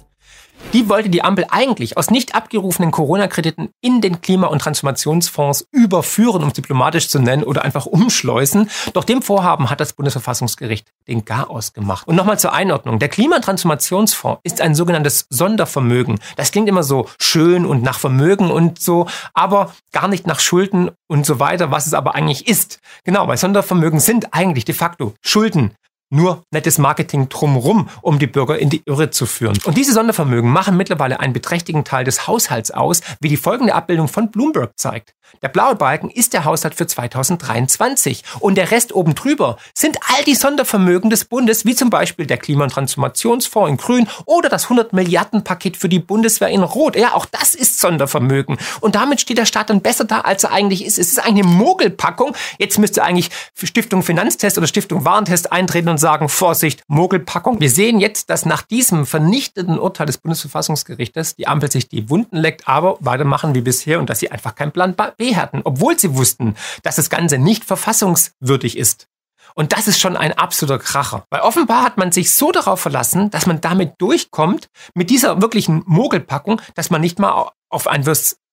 Die 0.74 0.88
wollte 0.88 1.10
die 1.10 1.22
Ampel 1.22 1.46
eigentlich 1.50 1.98
aus 1.98 2.10
nicht 2.12 2.34
abgerufenen 2.34 2.92
Corona-Krediten 2.92 3.70
in 3.82 4.00
den 4.00 4.22
Klima- 4.22 4.48
und 4.48 4.60
Transformationsfonds 4.60 5.68
überführen, 5.72 6.44
um 6.44 6.48
es 6.48 6.54
diplomatisch 6.54 7.10
zu 7.10 7.20
nennen, 7.20 7.44
oder 7.44 7.64
einfach 7.64 7.86
umschleusen. 7.86 8.70
Doch 8.94 9.04
dem 9.04 9.22
Vorhaben 9.22 9.70
hat 9.70 9.82
das 9.82 9.94
Bundesverfassungsgericht 9.94 10.88
den 11.08 11.26
Garaus 11.26 11.74
gemacht. 11.74 12.08
Und 12.08 12.16
nochmal 12.16 12.40
zur 12.40 12.54
Einordnung. 12.54 13.00
Der 13.00 13.10
Klima- 13.10 13.36
und 13.36 13.44
Transformationsfonds 13.44 14.40
ist 14.44 14.62
ein 14.62 14.74
sogenanntes 14.74 15.26
Sondervermögen. 15.30 16.20
Das 16.38 16.52
klingt 16.52 16.70
immer 16.70 16.84
so 16.84 17.08
schön 17.20 17.66
und 17.66 17.84
nach 17.84 18.00
Vermögen 18.00 18.50
und 18.50 18.80
so, 18.82 19.08
aber 19.34 19.74
gar 19.92 20.08
nicht 20.08 20.26
nach 20.26 20.40
Schulden 20.40 20.92
und 21.08 21.26
so 21.26 21.40
weiter, 21.40 21.72
was 21.72 21.86
es 21.86 21.94
aber 21.94 22.16
eigentlich 22.16 22.48
ist. 22.48 22.80
Genau, 23.04 23.28
weil 23.28 23.38
Sondervermögen 23.38 24.00
sind 24.00 24.34
eigentlich 24.34 24.64
de 24.64 24.76
facto 24.76 25.14
Schulden, 25.22 25.76
nur 26.12 26.44
nettes 26.52 26.78
Marketing 26.78 27.30
drumrum, 27.30 27.90
um 28.02 28.20
die 28.20 28.28
Bürger 28.28 28.60
in 28.60 28.70
die 28.70 28.84
Irre 28.86 29.10
zu 29.10 29.26
führen. 29.26 29.58
Und 29.64 29.78
diese 29.78 29.94
Sondervermögen 29.94 30.52
machen 30.52 30.78
mittlerweile 30.78 31.20
einen 31.20 31.34
beträchtlichen 31.34 31.84
Teil 31.84 32.04
des 32.04 32.28
Haushalts 32.28 32.72
aus, 32.72 33.02
wie 33.20 33.30
die 33.30 33.38
folgende 33.38 33.74
Abbildung 33.74 34.08
von 34.08 34.30
Bloomberg 34.30 34.78
zeigt. 34.78 35.16
Der 35.42 35.50
blaue 35.50 35.76
Balken 35.76 36.10
ist 36.10 36.34
der 36.34 36.46
Haushalt 36.46 36.76
für 36.76 36.88
2023 36.88 38.24
und 38.40 38.56
der 38.56 38.72
Rest 38.72 38.94
oben 38.94 39.16
drüber 39.16 39.58
sind 39.74 39.98
all 40.14 40.24
die 40.24 40.36
Sondervermögen 40.36 41.10
des 41.10 41.26
Bundes, 41.26 41.66
wie 41.66 41.76
zum 41.76 41.90
Beispiel 41.90 42.26
der 42.26 42.38
Klima- 42.38 42.66
und 42.66 42.72
Transformationsfonds 42.72 43.70
in 43.70 43.78
grün 43.78 44.08
oder 44.26 44.50
das 44.50 44.66
100 44.66 44.94
Milliarden 44.94 45.44
Paket 45.44 45.78
für 45.78 45.90
die 45.90 46.00
Bundeswehr 46.00 46.50
in 46.50 46.64
rot. 46.64 46.96
Ja, 46.96 47.14
auch 47.14 47.26
das 47.26 47.56
ist 47.56 47.80
Sondervermögen. 47.80 48.58
Und 48.82 48.96
damit 48.96 49.22
steht 49.22 49.38
der 49.38 49.46
Staat 49.46 49.70
dann 49.70 49.82
besser 49.82 50.06
da, 50.06 50.22
als 50.22 50.44
er 50.44 50.52
eigentlich 50.52 50.86
ist. 50.86 51.00
Es 51.00 51.10
ist 51.10 51.20
eine 51.20 51.44
Mogelpackung. 51.44 52.36
Jetzt 52.58 52.78
müsste 52.78 53.04
eigentlich 53.04 53.30
Stiftung 53.56 54.04
Finanztest 54.04 54.58
oder 54.58 54.68
Stiftung 54.68 55.06
Warentest 55.06 55.52
eintreten 55.52 55.90
und 55.90 55.98
sagen, 55.98 56.30
Vorsicht, 56.30 56.84
Mogelpackung. 56.88 57.60
Wir 57.60 57.70
sehen 57.70 58.00
jetzt, 58.00 58.30
dass 58.30 58.46
nach 58.46 58.62
diesem 58.62 59.06
vernichtenden 59.06 59.80
Urteil 59.80 60.08
des 60.08 60.18
Bundesverfassungsgerichtes 60.18 61.36
die 61.36 61.48
Ampel 61.48 61.72
sich 61.72 61.88
die 61.88 62.10
Wunden 62.10 62.38
leckt, 62.38 62.68
aber 62.68 62.98
weitermachen 63.00 63.56
wie 63.56 63.62
bisher 63.62 64.00
und 64.00 64.10
dass 64.10 64.20
sie 64.20 64.32
einfach 64.32 64.56
kein 64.56 64.72
Plan 64.72 64.96
Hatten, 65.30 65.62
obwohl 65.64 65.98
sie 65.98 66.16
wussten, 66.16 66.56
dass 66.84 66.96
das 66.96 67.10
Ganze 67.10 67.38
nicht 67.38 67.64
verfassungswürdig 67.64 68.78
ist. 68.78 69.08
Und 69.54 69.74
das 69.74 69.88
ist 69.88 70.00
schon 70.00 70.18
ein 70.18 70.34
absoluter 70.34 70.80
Kracher. 70.80 71.26
Weil 71.30 71.42
offenbar 71.42 71.84
hat 71.84 71.98
man 71.98 72.12
sich 72.12 72.32
so 72.32 72.52
darauf 72.52 72.80
verlassen, 72.80 73.30
dass 73.32 73.46
man 73.46 73.62
damit 73.62 73.94
durchkommt, 73.98 74.68
mit 74.94 75.10
dieser 75.10 75.42
wirklichen 75.42 75.84
Mogelpackung, 75.86 76.62
dass 76.76 76.90
man 76.90 77.02
nicht 77.02 77.20
mal 77.20 77.52
auf 77.70 77.88
ein 77.88 78.06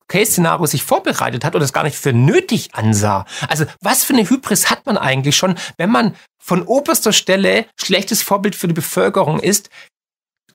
Case-Szenario 0.08 0.66
sich 0.66 0.82
vorbereitet 0.82 1.44
hat 1.44 1.54
oder 1.54 1.64
es 1.64 1.72
gar 1.72 1.84
nicht 1.84 1.98
für 1.98 2.12
nötig 2.12 2.74
ansah. 2.74 3.26
Also 3.48 3.66
was 3.80 4.04
für 4.04 4.14
eine 4.14 4.28
Hybris 4.28 4.70
hat 4.70 4.86
man 4.86 4.96
eigentlich 4.96 5.36
schon, 5.36 5.56
wenn 5.76 5.90
man 5.90 6.16
von 6.38 6.62
oberster 6.62 7.12
Stelle 7.12 7.66
schlechtes 7.76 8.22
Vorbild 8.22 8.56
für 8.56 8.68
die 8.68 8.74
Bevölkerung 8.74 9.38
ist, 9.38 9.68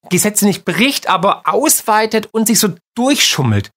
Gesetze 0.10 0.46
nicht 0.46 0.66
bricht, 0.66 1.08
aber 1.08 1.44
ausweitet 1.46 2.30
und 2.32 2.48
sich 2.48 2.60
so 2.60 2.70
durchschummelt 2.96 3.72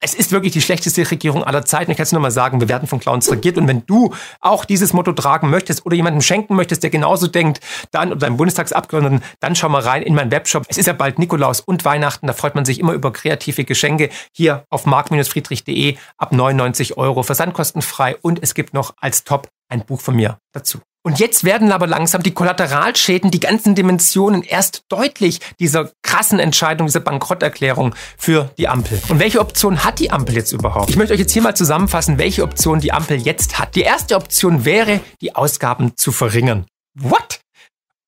es 0.00 0.14
ist 0.14 0.32
wirklich 0.32 0.52
die 0.52 0.60
schlechteste 0.60 1.10
Regierung 1.10 1.44
aller 1.44 1.64
Zeiten. 1.64 1.90
Ich 1.90 1.96
kann 1.96 2.04
es 2.04 2.12
nur 2.12 2.20
mal 2.20 2.30
sagen, 2.30 2.60
wir 2.60 2.68
werden 2.68 2.86
von 2.86 3.00
Clowns 3.00 3.30
regiert. 3.30 3.56
Und 3.56 3.68
wenn 3.68 3.86
du 3.86 4.12
auch 4.40 4.64
dieses 4.64 4.92
Motto 4.92 5.12
tragen 5.12 5.48
möchtest 5.48 5.86
oder 5.86 5.96
jemandem 5.96 6.20
schenken 6.20 6.54
möchtest, 6.54 6.82
der 6.82 6.90
genauso 6.90 7.26
denkt, 7.26 7.60
dann 7.90 8.10
oder 8.10 8.18
deinem 8.18 8.36
Bundestagsabgeordneten, 8.36 9.22
dann 9.40 9.56
schau 9.56 9.68
mal 9.70 9.82
rein 9.82 10.02
in 10.02 10.14
meinen 10.14 10.30
Webshop. 10.30 10.66
Es 10.68 10.76
ist 10.76 10.86
ja 10.86 10.92
bald 10.92 11.18
Nikolaus 11.18 11.60
und 11.60 11.84
Weihnachten. 11.84 12.26
Da 12.26 12.34
freut 12.34 12.54
man 12.54 12.64
sich 12.64 12.80
immer 12.80 12.92
über 12.92 13.12
kreative 13.12 13.64
Geschenke. 13.64 14.10
Hier 14.32 14.64
auf 14.68 14.84
mark-friedrich.de 14.84 15.96
ab 16.18 16.32
99 16.32 16.98
Euro 16.98 17.22
versandkostenfrei. 17.22 18.16
Und 18.16 18.42
es 18.42 18.54
gibt 18.54 18.74
noch 18.74 18.94
als 19.00 19.24
Top 19.24 19.48
ein 19.68 19.84
Buch 19.86 20.00
von 20.00 20.16
mir 20.16 20.38
dazu. 20.52 20.80
Und 21.06 21.20
jetzt 21.20 21.44
werden 21.44 21.70
aber 21.70 21.86
langsam 21.86 22.22
die 22.22 22.32
Kollateralschäden, 22.32 23.30
die 23.30 23.38
ganzen 23.38 23.74
Dimensionen 23.74 24.42
erst 24.42 24.84
deutlich 24.88 25.38
dieser 25.60 25.90
krassen 26.02 26.38
Entscheidung, 26.38 26.86
dieser 26.86 27.00
Bankrotterklärung 27.00 27.94
für 28.16 28.50
die 28.56 28.68
Ampel. 28.68 28.98
Und 29.10 29.18
welche 29.18 29.40
Option 29.40 29.84
hat 29.84 29.98
die 29.98 30.10
Ampel 30.10 30.34
jetzt 30.34 30.52
überhaupt? 30.52 30.88
Ich 30.88 30.96
möchte 30.96 31.12
euch 31.12 31.20
jetzt 31.20 31.32
hier 31.32 31.42
mal 31.42 31.54
zusammenfassen, 31.54 32.16
welche 32.16 32.42
Option 32.42 32.80
die 32.80 32.92
Ampel 32.92 33.18
jetzt 33.18 33.58
hat. 33.58 33.76
Die 33.76 33.82
erste 33.82 34.16
Option 34.16 34.64
wäre, 34.64 35.00
die 35.20 35.36
Ausgaben 35.36 35.94
zu 35.94 36.10
verringern. 36.10 36.64
What? 36.94 37.40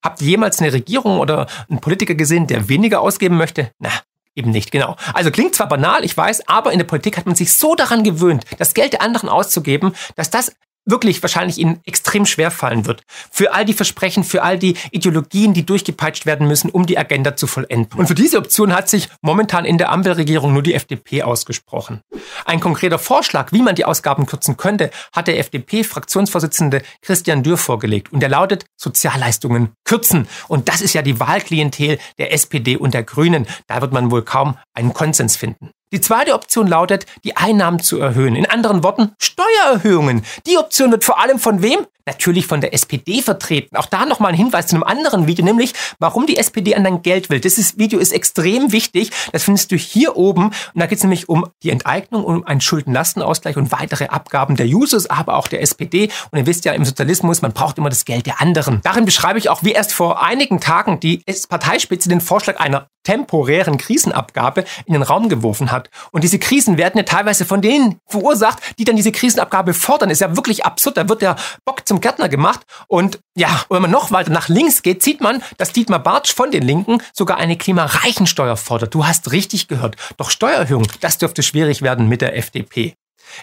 Habt 0.02 0.22
ihr 0.22 0.28
jemals 0.28 0.60
eine 0.60 0.72
Regierung 0.72 1.18
oder 1.18 1.48
einen 1.68 1.82
Politiker 1.82 2.14
gesehen, 2.14 2.46
der 2.46 2.70
weniger 2.70 3.02
ausgeben 3.02 3.36
möchte? 3.36 3.72
Na, 3.78 3.90
Eben 4.38 4.50
nicht, 4.50 4.70
genau. 4.70 4.96
Also 5.14 5.30
klingt 5.30 5.54
zwar 5.54 5.66
banal, 5.66 6.04
ich 6.04 6.14
weiß, 6.14 6.46
aber 6.46 6.70
in 6.70 6.78
der 6.78 6.84
Politik 6.84 7.16
hat 7.16 7.24
man 7.24 7.34
sich 7.34 7.54
so 7.54 7.74
daran 7.74 8.04
gewöhnt, 8.04 8.44
das 8.58 8.74
Geld 8.74 8.92
der 8.92 9.00
anderen 9.00 9.30
auszugeben, 9.30 9.94
dass 10.14 10.28
das 10.28 10.52
wirklich 10.86 11.22
wahrscheinlich 11.22 11.58
ihnen 11.58 11.80
extrem 11.84 12.24
schwer 12.24 12.50
fallen 12.50 12.86
wird. 12.86 13.02
Für 13.30 13.52
all 13.52 13.64
die 13.64 13.74
Versprechen, 13.74 14.24
für 14.24 14.42
all 14.42 14.58
die 14.58 14.76
Ideologien, 14.92 15.52
die 15.52 15.66
durchgepeitscht 15.66 16.24
werden 16.24 16.46
müssen, 16.46 16.70
um 16.70 16.86
die 16.86 16.96
Agenda 16.96 17.36
zu 17.36 17.46
vollenden. 17.46 17.98
Und 17.98 18.06
für 18.06 18.14
diese 18.14 18.38
Option 18.38 18.74
hat 18.74 18.88
sich 18.88 19.08
momentan 19.20 19.64
in 19.64 19.78
der 19.78 19.90
Ampelregierung 19.90 20.52
nur 20.52 20.62
die 20.62 20.74
FDP 20.74 21.24
ausgesprochen. 21.24 22.00
Ein 22.44 22.60
konkreter 22.60 22.98
Vorschlag, 22.98 23.52
wie 23.52 23.62
man 23.62 23.74
die 23.74 23.84
Ausgaben 23.84 24.26
kürzen 24.26 24.56
könnte, 24.56 24.90
hat 25.12 25.26
der 25.26 25.38
FDP-Fraktionsvorsitzende 25.40 26.82
Christian 27.02 27.42
Dürr 27.42 27.58
vorgelegt. 27.58 28.12
Und 28.12 28.20
der 28.20 28.28
lautet 28.28 28.64
Sozialleistungen 28.76 29.72
kürzen. 29.84 30.28
Und 30.48 30.68
das 30.68 30.80
ist 30.80 30.94
ja 30.94 31.02
die 31.02 31.18
Wahlklientel 31.18 31.98
der 32.18 32.32
SPD 32.32 32.76
und 32.76 32.94
der 32.94 33.02
Grünen. 33.02 33.46
Da 33.66 33.80
wird 33.80 33.92
man 33.92 34.10
wohl 34.10 34.22
kaum 34.22 34.56
einen 34.72 34.94
Konsens 34.94 35.36
finden. 35.36 35.70
Die 35.92 36.00
zweite 36.00 36.34
Option 36.34 36.66
lautet, 36.66 37.06
die 37.24 37.36
Einnahmen 37.36 37.80
zu 37.80 38.00
erhöhen. 38.00 38.34
In 38.34 38.46
anderen 38.46 38.82
Worten, 38.82 39.12
Steuererhöhungen. 39.18 40.24
Die 40.46 40.58
Option 40.58 40.90
wird 40.90 41.04
vor 41.04 41.20
allem 41.20 41.38
von 41.38 41.62
wem? 41.62 41.86
Natürlich 42.06 42.46
von 42.46 42.60
der 42.60 42.72
SPD 42.72 43.20
vertreten. 43.20 43.76
Auch 43.76 43.86
da 43.86 44.06
nochmal 44.06 44.32
ein 44.32 44.38
Hinweis 44.38 44.68
zu 44.68 44.76
einem 44.76 44.84
anderen 44.84 45.26
Video, 45.26 45.44
nämlich 45.44 45.74
warum 45.98 46.26
die 46.26 46.36
SPD 46.36 46.74
an 46.74 46.84
dein 46.84 47.02
Geld 47.02 47.30
will. 47.30 47.40
Dieses 47.40 47.78
Video 47.78 47.98
ist 47.98 48.12
extrem 48.12 48.72
wichtig. 48.72 49.10
Das 49.32 49.44
findest 49.44 49.72
du 49.72 49.76
hier 49.76 50.16
oben. 50.16 50.46
Und 50.46 50.54
da 50.74 50.86
geht 50.86 50.98
es 50.98 51.04
nämlich 51.04 51.28
um 51.28 51.46
die 51.62 51.70
Enteignung, 51.70 52.24
um 52.24 52.46
einen 52.46 52.60
Schuldenlastenausgleich 52.60 53.56
und 53.56 53.72
weitere 53.72 54.06
Abgaben 54.06 54.56
der 54.56 54.66
Jusos, 54.66 55.06
aber 55.06 55.36
auch 55.36 55.48
der 55.48 55.62
SPD. 55.62 56.10
Und 56.30 56.38
ihr 56.38 56.46
wisst 56.46 56.64
ja, 56.64 56.72
im 56.72 56.84
Sozialismus, 56.84 57.42
man 57.42 57.52
braucht 57.52 57.78
immer 57.78 57.90
das 57.90 58.04
Geld 58.04 58.26
der 58.26 58.40
anderen. 58.40 58.80
Darin 58.82 59.04
beschreibe 59.04 59.38
ich 59.38 59.48
auch, 59.48 59.62
wie 59.64 59.72
erst 59.72 59.92
vor 59.92 60.22
einigen 60.22 60.60
Tagen 60.60 61.00
die 61.00 61.22
Parteispitze 61.48 62.08
den 62.08 62.20
Vorschlag 62.20 62.60
einer 62.60 62.88
temporären 63.06 63.78
Krisenabgabe 63.78 64.64
in 64.84 64.92
den 64.92 65.02
Raum 65.02 65.28
geworfen 65.28 65.70
hat. 65.70 65.90
Und 66.10 66.24
diese 66.24 66.40
Krisen 66.40 66.76
werden 66.76 66.98
ja 66.98 67.04
teilweise 67.04 67.44
von 67.44 67.62
denen 67.62 68.00
verursacht, 68.08 68.58
die 68.80 68.84
dann 68.84 68.96
diese 68.96 69.12
Krisenabgabe 69.12 69.74
fordern. 69.74 70.10
Ist 70.10 70.20
ja 70.20 70.34
wirklich 70.36 70.64
absurd. 70.64 70.96
Da 70.96 71.08
wird 71.08 71.22
der 71.22 71.36
Bock 71.64 71.86
zum 71.86 71.95
Gärtner 72.00 72.28
gemacht. 72.28 72.60
Und 72.88 73.20
ja, 73.36 73.64
wenn 73.68 73.82
man 73.82 73.90
noch 73.90 74.10
weiter 74.10 74.30
nach 74.30 74.48
links 74.48 74.82
geht, 74.82 75.02
sieht 75.02 75.20
man, 75.20 75.42
dass 75.56 75.72
Dietmar 75.72 76.02
Bartsch 76.02 76.34
von 76.34 76.50
den 76.50 76.62
Linken 76.62 77.02
sogar 77.12 77.38
eine 77.38 77.56
Klimareichensteuer 77.56 78.56
fordert. 78.56 78.94
Du 78.94 79.06
hast 79.06 79.32
richtig 79.32 79.68
gehört. 79.68 79.96
Doch 80.16 80.30
Steuererhöhung, 80.30 80.86
das 81.00 81.18
dürfte 81.18 81.42
schwierig 81.42 81.82
werden 81.82 82.08
mit 82.08 82.20
der 82.20 82.36
FDP. 82.36 82.94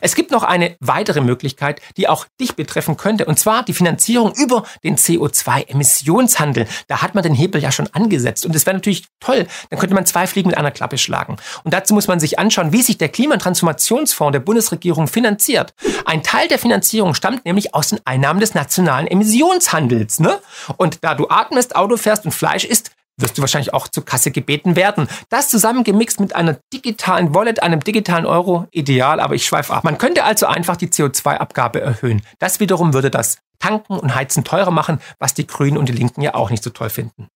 Es 0.01 0.15
gibt 0.15 0.31
noch 0.31 0.43
eine 0.43 0.75
weitere 0.79 1.21
Möglichkeit, 1.21 1.81
die 1.97 2.07
auch 2.07 2.25
dich 2.39 2.55
betreffen 2.55 2.97
könnte, 2.97 3.25
und 3.25 3.39
zwar 3.39 3.63
die 3.63 3.73
Finanzierung 3.73 4.33
über 4.35 4.63
den 4.83 4.97
CO2-Emissionshandel. 4.97 6.67
Da 6.87 7.01
hat 7.01 7.15
man 7.15 7.23
den 7.23 7.33
Hebel 7.33 7.61
ja 7.61 7.71
schon 7.71 7.87
angesetzt 7.93 8.45
und 8.45 8.55
es 8.55 8.65
wäre 8.65 8.75
natürlich 8.75 9.05
toll, 9.19 9.47
dann 9.69 9.79
könnte 9.79 9.95
man 9.95 10.05
zwei 10.05 10.27
Fliegen 10.27 10.49
mit 10.49 10.57
einer 10.57 10.71
Klappe 10.71 10.97
schlagen. 10.97 11.37
Und 11.63 11.73
dazu 11.73 11.93
muss 11.93 12.07
man 12.07 12.19
sich 12.19 12.39
anschauen, 12.39 12.71
wie 12.71 12.81
sich 12.81 12.97
der 12.97 13.09
Klimatransformationsfonds 13.09 14.33
der 14.33 14.39
Bundesregierung 14.39 15.07
finanziert. 15.07 15.73
Ein 16.05 16.23
Teil 16.23 16.47
der 16.47 16.59
Finanzierung 16.59 17.13
stammt 17.13 17.45
nämlich 17.45 17.73
aus 17.73 17.89
den 17.89 17.99
Einnahmen 18.05 18.39
des 18.39 18.53
nationalen 18.53 19.07
Emissionshandels. 19.07 20.19
Ne? 20.19 20.39
Und 20.77 21.03
da 21.03 21.15
du 21.15 21.27
atmest, 21.29 21.75
Auto 21.75 21.97
fährst 21.97 22.25
und 22.25 22.31
Fleisch 22.31 22.65
isst, 22.65 22.91
wirst 23.17 23.37
du 23.37 23.41
wahrscheinlich 23.41 23.73
auch 23.73 23.87
zur 23.87 24.05
Kasse 24.05 24.31
gebeten 24.31 24.75
werden. 24.75 25.07
Das 25.29 25.49
zusammengemixt 25.49 26.19
mit 26.19 26.35
einer 26.35 26.57
digitalen 26.73 27.33
Wallet, 27.35 27.61
einem 27.61 27.79
digitalen 27.79 28.25
Euro, 28.25 28.67
ideal, 28.71 29.19
aber 29.19 29.35
ich 29.35 29.45
schweife 29.45 29.73
ab. 29.73 29.83
Man 29.83 29.97
könnte 29.97 30.23
also 30.23 30.45
einfach 30.45 30.77
die 30.77 30.87
CO2-Abgabe 30.87 31.81
erhöhen. 31.81 32.21
Das 32.39 32.59
wiederum 32.59 32.93
würde 32.93 33.11
das 33.11 33.37
Tanken 33.59 33.97
und 33.97 34.15
Heizen 34.15 34.43
teurer 34.43 34.71
machen, 34.71 34.99
was 35.19 35.33
die 35.33 35.47
Grünen 35.47 35.77
und 35.77 35.87
die 35.87 35.93
Linken 35.93 36.21
ja 36.21 36.33
auch 36.35 36.49
nicht 36.49 36.63
so 36.63 36.69
toll 36.69 36.89
finden. 36.89 37.27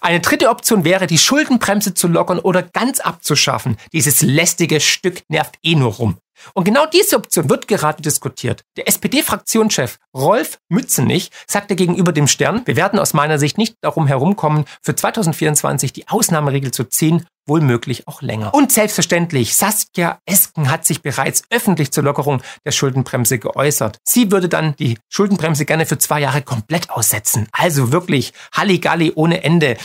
Eine 0.00 0.20
dritte 0.20 0.50
Option 0.50 0.84
wäre, 0.84 1.06
die 1.06 1.18
Schuldenbremse 1.18 1.94
zu 1.94 2.08
lockern 2.08 2.38
oder 2.38 2.62
ganz 2.62 3.00
abzuschaffen. 3.00 3.76
Dieses 3.92 4.20
lästige 4.20 4.80
Stück 4.80 5.22
nervt 5.28 5.56
eh 5.62 5.74
nur 5.74 5.94
rum. 5.94 6.18
Und 6.54 6.64
genau 6.64 6.86
diese 6.86 7.16
Option 7.16 7.48
wird 7.48 7.68
gerade 7.68 8.02
diskutiert. 8.02 8.62
Der 8.76 8.88
SPD-Fraktionschef 8.88 9.98
Rolf 10.14 10.58
Mützenich 10.68 11.30
sagte 11.46 11.76
gegenüber 11.76 12.12
dem 12.12 12.26
Stern, 12.26 12.62
wir 12.64 12.76
werden 12.76 12.98
aus 12.98 13.14
meiner 13.14 13.38
Sicht 13.38 13.58
nicht 13.58 13.76
darum 13.80 14.06
herumkommen, 14.06 14.64
für 14.82 14.94
2024 14.94 15.92
die 15.92 16.08
Ausnahmeregel 16.08 16.70
zu 16.70 16.84
ziehen, 16.84 17.26
wohl 17.46 17.60
möglich 17.60 18.06
auch 18.06 18.22
länger. 18.22 18.54
Und 18.54 18.72
selbstverständlich, 18.72 19.56
Saskia 19.56 20.20
Esken 20.24 20.70
hat 20.70 20.84
sich 20.84 21.02
bereits 21.02 21.42
öffentlich 21.50 21.90
zur 21.90 22.04
Lockerung 22.04 22.42
der 22.64 22.70
Schuldenbremse 22.70 23.38
geäußert. 23.38 23.98
Sie 24.06 24.30
würde 24.30 24.48
dann 24.48 24.76
die 24.76 24.98
Schuldenbremse 25.08 25.64
gerne 25.64 25.86
für 25.86 25.98
zwei 25.98 26.20
Jahre 26.20 26.42
komplett 26.42 26.90
aussetzen. 26.90 27.48
Also 27.52 27.92
wirklich 27.92 28.32
Halligalli 28.54 29.12
ohne 29.14 29.42
Ende. 29.42 29.76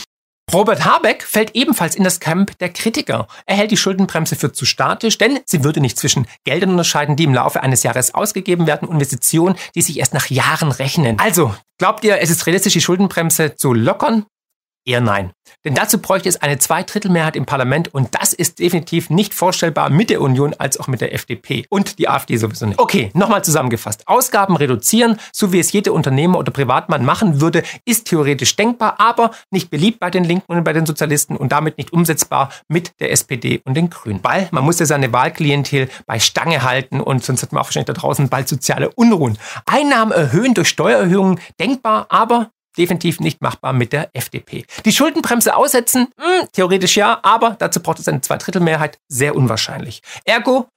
Robert 0.54 0.84
Habeck 0.84 1.24
fällt 1.24 1.56
ebenfalls 1.56 1.96
in 1.96 2.04
das 2.04 2.20
Camp 2.20 2.56
der 2.58 2.68
Kritiker. 2.68 3.26
Er 3.46 3.56
hält 3.56 3.72
die 3.72 3.76
Schuldenbremse 3.76 4.36
für 4.36 4.52
zu 4.52 4.64
statisch, 4.64 5.18
denn 5.18 5.40
sie 5.44 5.64
würde 5.64 5.80
nicht 5.80 5.98
zwischen 5.98 6.28
Geldern 6.44 6.70
unterscheiden, 6.70 7.16
die 7.16 7.24
im 7.24 7.34
Laufe 7.34 7.64
eines 7.64 7.82
Jahres 7.82 8.14
ausgegeben 8.14 8.66
werden, 8.68 8.88
und 8.88 8.94
Investitionen, 8.94 9.56
die 9.74 9.82
sich 9.82 9.98
erst 9.98 10.14
nach 10.14 10.30
Jahren 10.30 10.70
rechnen. 10.70 11.18
Also, 11.18 11.52
glaubt 11.78 12.04
ihr, 12.04 12.20
es 12.20 12.30
ist 12.30 12.46
realistisch, 12.46 12.74
die 12.74 12.80
Schuldenbremse 12.80 13.56
zu 13.56 13.74
lockern? 13.74 14.26
Eher 14.86 15.00
nein. 15.00 15.32
Denn 15.64 15.74
dazu 15.74 15.98
bräuchte 15.98 16.28
es 16.28 16.40
eine 16.40 16.58
Zweidrittelmehrheit 16.58 17.34
im 17.34 17.44
Parlament 17.44 17.92
und 17.92 18.14
das 18.14 18.32
ist 18.32 18.60
definitiv 18.60 19.10
nicht 19.10 19.34
vorstellbar 19.34 19.90
mit 19.90 20.10
der 20.10 20.20
Union 20.20 20.54
als 20.58 20.78
auch 20.78 20.86
mit 20.86 21.00
der 21.00 21.12
FDP 21.12 21.66
und 21.70 21.98
die 21.98 22.08
AfD 22.08 22.36
sowieso 22.36 22.66
nicht. 22.66 22.78
Okay, 22.78 23.10
nochmal 23.12 23.42
zusammengefasst. 23.42 24.06
Ausgaben 24.06 24.56
reduzieren, 24.56 25.18
so 25.32 25.52
wie 25.52 25.58
es 25.58 25.72
jeder 25.72 25.92
Unternehmer 25.92 26.38
oder 26.38 26.52
Privatmann 26.52 27.04
machen 27.04 27.40
würde, 27.40 27.64
ist 27.84 28.06
theoretisch 28.06 28.54
denkbar, 28.54 29.00
aber 29.00 29.32
nicht 29.50 29.70
beliebt 29.70 29.98
bei 29.98 30.10
den 30.10 30.22
Linken 30.22 30.52
und 30.52 30.62
bei 30.62 30.72
den 30.72 30.86
Sozialisten 30.86 31.36
und 31.36 31.50
damit 31.50 31.78
nicht 31.78 31.92
umsetzbar 31.92 32.50
mit 32.68 32.92
der 33.00 33.10
SPD 33.10 33.60
und 33.64 33.74
den 33.74 33.90
Grünen. 33.90 34.20
Weil 34.22 34.48
man 34.52 34.64
muss 34.64 34.78
ja 34.78 34.86
seine 34.86 35.12
Wahlklientel 35.12 35.88
bei 36.06 36.20
Stange 36.20 36.62
halten 36.62 37.00
und 37.00 37.24
sonst 37.24 37.42
hat 37.42 37.52
man 37.52 37.62
auch 37.62 37.66
wahrscheinlich 37.66 37.86
da 37.86 37.92
draußen 37.92 38.28
bald 38.28 38.48
soziale 38.48 38.90
Unruhen. 38.90 39.36
Einnahmen 39.66 40.12
erhöhen 40.12 40.54
durch 40.54 40.68
Steuererhöhungen 40.68 41.40
denkbar, 41.58 42.06
aber 42.08 42.50
definitiv 42.78 43.20
nicht 43.20 43.42
machbar 43.42 43.72
mit 43.72 43.92
der 43.92 44.10
FDP. 44.12 44.64
Die 44.84 44.92
Schuldenbremse 44.92 45.56
aussetzen, 45.56 46.08
mh, 46.16 46.24
hm, 46.24 46.48
theoretisch 46.52 46.96
ja, 46.96 47.18
aber 47.22 47.56
dazu 47.58 47.80
braucht 47.80 47.98
es 47.98 48.08
eine 48.08 48.20
Zweidrittelmehrheit, 48.20 48.98
sehr 49.08 49.34
unwahrscheinlich. 49.34 50.02
Ergo, 50.24 50.68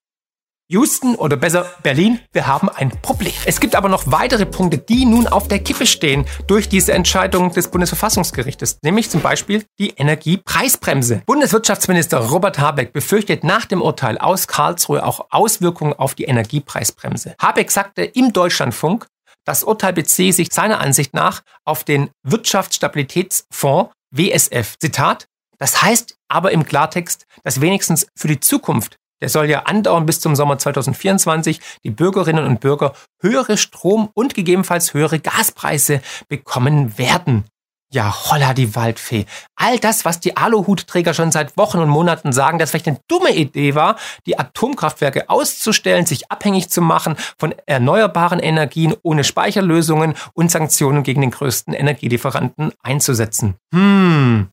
Houston 0.71 1.15
oder 1.15 1.35
besser 1.35 1.65
Berlin, 1.81 2.19
wir 2.31 2.45
haben 2.45 2.69
ein 2.69 2.91
Problem. 3.01 3.33
Es 3.45 3.59
gibt 3.59 3.73
aber 3.75 3.89
noch 3.89 4.03
weitere 4.11 4.45
Punkte, 4.45 4.77
die 4.77 5.03
nun 5.05 5.25
auf 5.25 5.47
der 5.47 5.57
Kippe 5.57 5.87
stehen 5.87 6.25
durch 6.45 6.69
diese 6.69 6.93
Entscheidung 6.93 7.51
des 7.51 7.71
Bundesverfassungsgerichtes, 7.71 8.77
nämlich 8.83 9.09
zum 9.09 9.21
Beispiel 9.21 9.65
die 9.79 9.89
Energiepreisbremse. 9.97 11.23
Bundeswirtschaftsminister 11.25 12.19
Robert 12.19 12.59
Habeck 12.59 12.93
befürchtet 12.93 13.43
nach 13.43 13.65
dem 13.65 13.81
Urteil 13.81 14.19
aus 14.19 14.47
Karlsruhe 14.47 15.03
auch 15.03 15.25
Auswirkungen 15.31 15.93
auf 15.93 16.13
die 16.13 16.25
Energiepreisbremse. 16.25 17.33
Habeck 17.41 17.71
sagte 17.71 18.03
im 18.03 18.31
Deutschlandfunk, 18.31 19.07
das 19.49 19.63
Urteil 19.63 19.93
beziehe 19.93 20.31
sich 20.31 20.49
seiner 20.51 20.79
Ansicht 20.79 21.15
nach 21.15 21.41
auf 21.65 21.83
den 21.83 22.11
Wirtschaftsstabilitätsfonds 22.21 23.91
WSF. 24.11 24.77
Zitat. 24.77 25.25
Das 25.57 25.81
heißt 25.81 26.17
aber 26.27 26.51
im 26.51 26.65
Klartext, 26.65 27.25
dass 27.43 27.59
wenigstens 27.59 28.05
für 28.15 28.27
die 28.27 28.39
Zukunft, 28.39 28.97
der 29.23 29.29
soll 29.29 29.49
ja 29.49 29.63
andauern 29.63 30.05
bis 30.05 30.19
zum 30.19 30.35
Sommer 30.35 30.59
2024, 30.59 31.61
die 31.83 31.89
Bürgerinnen 31.89 32.45
und 32.45 32.59
Bürger 32.59 32.93
höhere 33.23 33.57
Strom- 33.57 34.11
und 34.13 34.35
gegebenenfalls 34.35 34.93
höhere 34.93 35.19
Gaspreise 35.19 36.03
bekommen 36.27 36.99
werden. 36.99 37.45
Ja, 37.91 38.13
holla 38.29 38.53
die 38.53 38.75
Waldfee. 38.75 39.25
All 39.55 39.79
das, 39.79 40.05
was 40.05 40.19
die 40.19 40.37
Aluhutträger 40.37 41.15
schon 41.15 41.31
seit 41.31 41.57
Wochen 41.57 41.79
und 41.79 41.89
Monaten 41.89 42.31
sagen, 42.31 42.59
dass 42.59 42.69
vielleicht 42.69 42.87
eine 42.87 42.99
dumme 43.07 43.33
Idee 43.33 43.73
war, 43.73 43.95
die 44.27 44.37
Atomkraftwerke 44.37 45.27
auszustellen, 45.27 46.05
sich 46.05 46.29
abhängig 46.31 46.69
zu 46.69 46.83
machen 46.83 47.15
von 47.39 47.55
erneuerbaren 47.65 48.37
Energien 48.39 48.95
ohne 49.01 49.23
Speicherlösungen 49.23 50.13
und 50.33 50.51
Sanktionen 50.51 51.01
gegen 51.01 51.21
den 51.21 51.31
größten 51.31 51.73
Energielieferanten 51.73 52.73
einzusetzen. 52.83 53.55
Hm. 53.73 54.49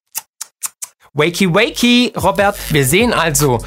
Wakey, 1.12 1.54
wakey, 1.54 2.14
Robert. 2.16 2.56
Wir 2.72 2.86
sehen 2.86 3.12
also, 3.12 3.62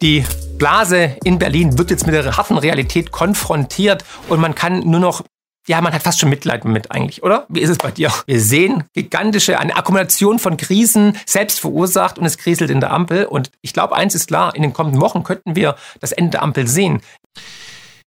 die 0.00 0.24
Blase 0.58 1.16
in 1.24 1.40
Berlin 1.40 1.76
wird 1.76 1.90
jetzt 1.90 2.06
mit 2.06 2.14
der 2.14 2.36
harten 2.36 2.56
Realität 2.56 3.10
konfrontiert 3.10 4.04
und 4.28 4.38
man 4.38 4.54
kann 4.54 4.80
nur 4.88 5.00
noch 5.00 5.24
ja, 5.68 5.80
man 5.80 5.92
hat 5.92 6.02
fast 6.02 6.18
schon 6.18 6.30
Mitleid 6.30 6.64
mit 6.64 6.90
eigentlich, 6.90 7.22
oder? 7.22 7.46
Wie 7.48 7.60
ist 7.60 7.70
es 7.70 7.78
bei 7.78 7.90
dir? 7.90 8.12
Wir 8.26 8.40
sehen 8.40 8.84
gigantische, 8.94 9.58
eine 9.58 9.76
Akkumulation 9.76 10.38
von 10.38 10.56
Krisen 10.56 11.16
selbst 11.26 11.60
verursacht 11.60 12.18
und 12.18 12.24
es 12.24 12.38
kriselt 12.38 12.70
in 12.70 12.80
der 12.80 12.90
Ampel. 12.90 13.26
Und 13.26 13.50
ich 13.60 13.72
glaube, 13.72 13.94
eins 13.94 14.14
ist 14.14 14.28
klar, 14.28 14.54
in 14.54 14.62
den 14.62 14.72
kommenden 14.72 15.00
Wochen 15.00 15.22
könnten 15.22 15.54
wir 15.54 15.76
das 16.00 16.12
Ende 16.12 16.32
der 16.32 16.42
Ampel 16.42 16.66
sehen. 16.66 17.00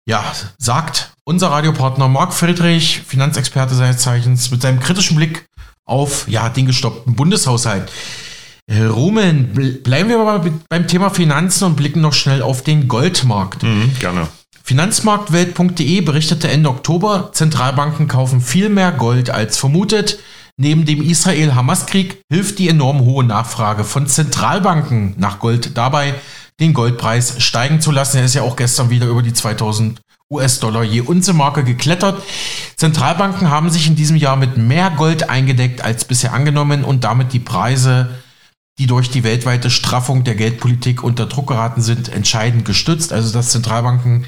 Ja, 0.06 0.24
sagt 0.58 1.12
unser 1.24 1.52
Radiopartner 1.52 2.08
Marc 2.08 2.34
Friedrich, 2.34 3.02
Finanzexperte 3.06 3.76
seines 3.76 3.98
Zeichens, 3.98 4.50
mit 4.50 4.62
seinem 4.62 4.80
kritischen 4.80 5.18
Blick 5.18 5.46
auf 5.86 6.28
ja, 6.28 6.50
den 6.50 6.66
gestoppten 6.66 7.16
Bundeshaushalt. 7.16 7.92
Rumen, 8.72 9.82
bleiben 9.84 10.10
wir 10.10 10.20
mal 10.20 10.52
beim 10.70 10.88
Thema 10.88 11.10
Finanzen 11.10 11.66
und 11.66 11.76
blicken 11.76 12.02
noch 12.02 12.14
schnell 12.14 12.42
auf 12.42 12.62
den 12.62 12.88
Goldmarkt. 12.88 13.64
Mhm, 13.64 13.96
gerne. 14.00 14.28
Finanzmarktwelt.de 14.70 16.02
berichtete 16.02 16.48
Ende 16.48 16.70
Oktober, 16.70 17.32
Zentralbanken 17.34 18.08
kaufen 18.08 18.40
viel 18.40 18.70
mehr 18.70 18.92
Gold 18.92 19.32
als 19.32 19.58
vermutet. 19.58 20.20
Neben 20.58 20.86
dem 20.86 21.02
Israel-Hamas-Krieg 21.02 22.22
hilft 22.32 22.60
die 22.60 22.70
enorm 22.70 23.00
hohe 23.00 23.24
Nachfrage 23.24 23.84
von 23.84 24.06
Zentralbanken 24.06 25.16
nach 25.18 25.40
Gold 25.40 25.76
dabei, 25.76 26.14
den 26.60 26.76
Goldpreis 26.76 27.42
steigen 27.42 27.82
zu 27.82 27.90
lassen. 27.90 28.18
Er 28.18 28.26
ist 28.26 28.36
ja 28.36 28.44
auch 28.44 28.56
gestern 28.56 28.92
wieder 28.92 29.08
über 29.08 29.24
die 29.24 29.34
2000 29.34 30.02
US-Dollar 30.30 30.84
je 30.84 31.02
Unze-Marke 31.02 31.64
geklettert. 31.64 32.22
Zentralbanken 32.76 33.50
haben 33.50 33.72
sich 33.72 33.88
in 33.88 33.96
diesem 33.96 34.18
Jahr 34.18 34.36
mit 34.36 34.58
mehr 34.58 34.92
Gold 34.92 35.32
eingedeckt 35.32 35.84
als 35.84 36.06
bisher 36.06 36.32
angenommen 36.32 36.84
und 36.84 37.04
damit 37.04 37.34
die 37.34 37.40
Preise, 37.40 38.20
die 38.78 38.86
durch 38.86 39.10
die 39.10 39.24
weltweite 39.24 39.72
Straffung 39.72 40.26
der 40.26 40.36
Geldpolitik 40.36 41.02
unter 41.02 41.26
Druck 41.26 41.48
geraten 41.48 41.82
sind, 41.82 42.10
entscheidend 42.10 42.66
gestützt. 42.66 43.12
Also 43.12 43.34
dass 43.34 43.50
Zentralbanken 43.50 44.28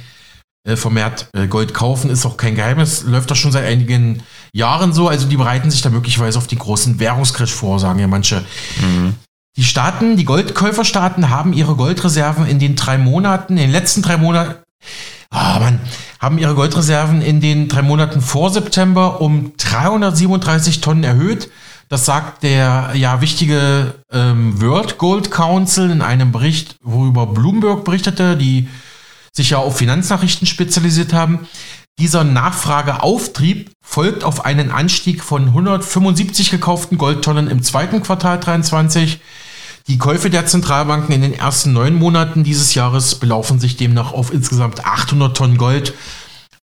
vermehrt 0.66 1.28
äh, 1.34 1.48
Gold 1.48 1.74
kaufen, 1.74 2.10
ist 2.10 2.26
auch 2.26 2.38
kein 2.38 2.56
Geheimnis. 2.56 3.04
Läuft 3.04 3.32
doch 3.32 3.36
schon 3.36 3.52
seit 3.52 3.66
einigen 3.66 4.24
Jahren 4.54 4.94
so. 4.94 5.08
Also 5.08 5.28
die 5.28 5.38
bereiten 5.38 5.72
sich 5.72 5.82
da 5.82 5.90
möglicherweise 5.90 6.38
auf 6.38 6.48
die 6.48 6.58
großen 6.58 7.00
Währungscrash 7.00 7.52
vor, 7.52 7.80
sagen 7.80 8.00
ja 8.00 8.08
manche. 8.08 8.44
Mhm. 8.80 9.16
Die 9.58 9.64
Staaten, 9.64 10.16
die 10.16 10.24
Goldkäuferstaaten 10.24 11.30
haben 11.30 11.52
ihre 11.54 11.76
Goldreserven 11.76 12.46
in 12.46 12.60
den 12.60 12.76
drei 12.76 12.98
Monaten, 12.98 13.58
in 13.58 13.64
den 13.64 13.72
letzten 13.72 14.02
drei 14.02 14.16
Monaten, 14.18 14.56
ah 15.30 15.58
oh 15.58 15.60
Mann, 15.60 15.80
haben 16.20 16.38
ihre 16.38 16.56
Goldreserven 16.56 17.22
in 17.22 17.42
den 17.42 17.68
drei 17.68 17.82
Monaten 17.82 18.22
vor 18.22 18.50
September 18.52 19.20
um 19.20 19.54
337 19.58 20.80
Tonnen 20.80 21.04
erhöht. 21.04 21.50
Das 21.90 22.06
sagt 22.06 22.44
der 22.44 22.92
ja 22.94 23.20
wichtige 23.20 23.96
ähm, 24.14 24.62
World 24.62 24.98
Gold 24.98 25.32
Council 25.32 25.90
in 25.90 26.02
einem 26.02 26.32
Bericht, 26.32 26.78
worüber 26.82 27.28
Bloomberg 27.28 27.84
berichtete, 27.84 28.38
die 28.38 28.70
sich 29.36 29.52
ja 29.52 29.58
auf 29.58 29.78
Finanznachrichten 29.78 30.48
spezialisiert 30.48 31.14
haben. 31.14 31.48
Dieser 32.00 32.24
Nachfrageauftrieb 32.24 33.72
folgt 33.84 34.24
auf 34.24 34.46
einen 34.46 34.72
Anstieg 34.72 35.24
von 35.24 35.48
175 35.48 36.50
gekauften 36.50 36.98
Goldtonnen 36.98 37.48
im 37.48 37.64
zweiten 37.64 38.02
Quartal 38.02 38.40
23. 38.40 39.20
Die 39.88 39.98
Käufe 39.98 40.30
der 40.30 40.46
Zentralbanken 40.46 41.14
in 41.14 41.22
den 41.22 41.34
ersten 41.34 41.74
neun 41.74 41.96
Monaten 41.96 42.44
dieses 42.44 42.76
Jahres 42.76 43.16
belaufen 43.16 43.60
sich 43.60 43.78
demnach 43.78 44.14
auf 44.14 44.34
insgesamt 44.34 44.86
800 44.86 45.36
Tonnen 45.36 45.58
Gold. 45.58 45.94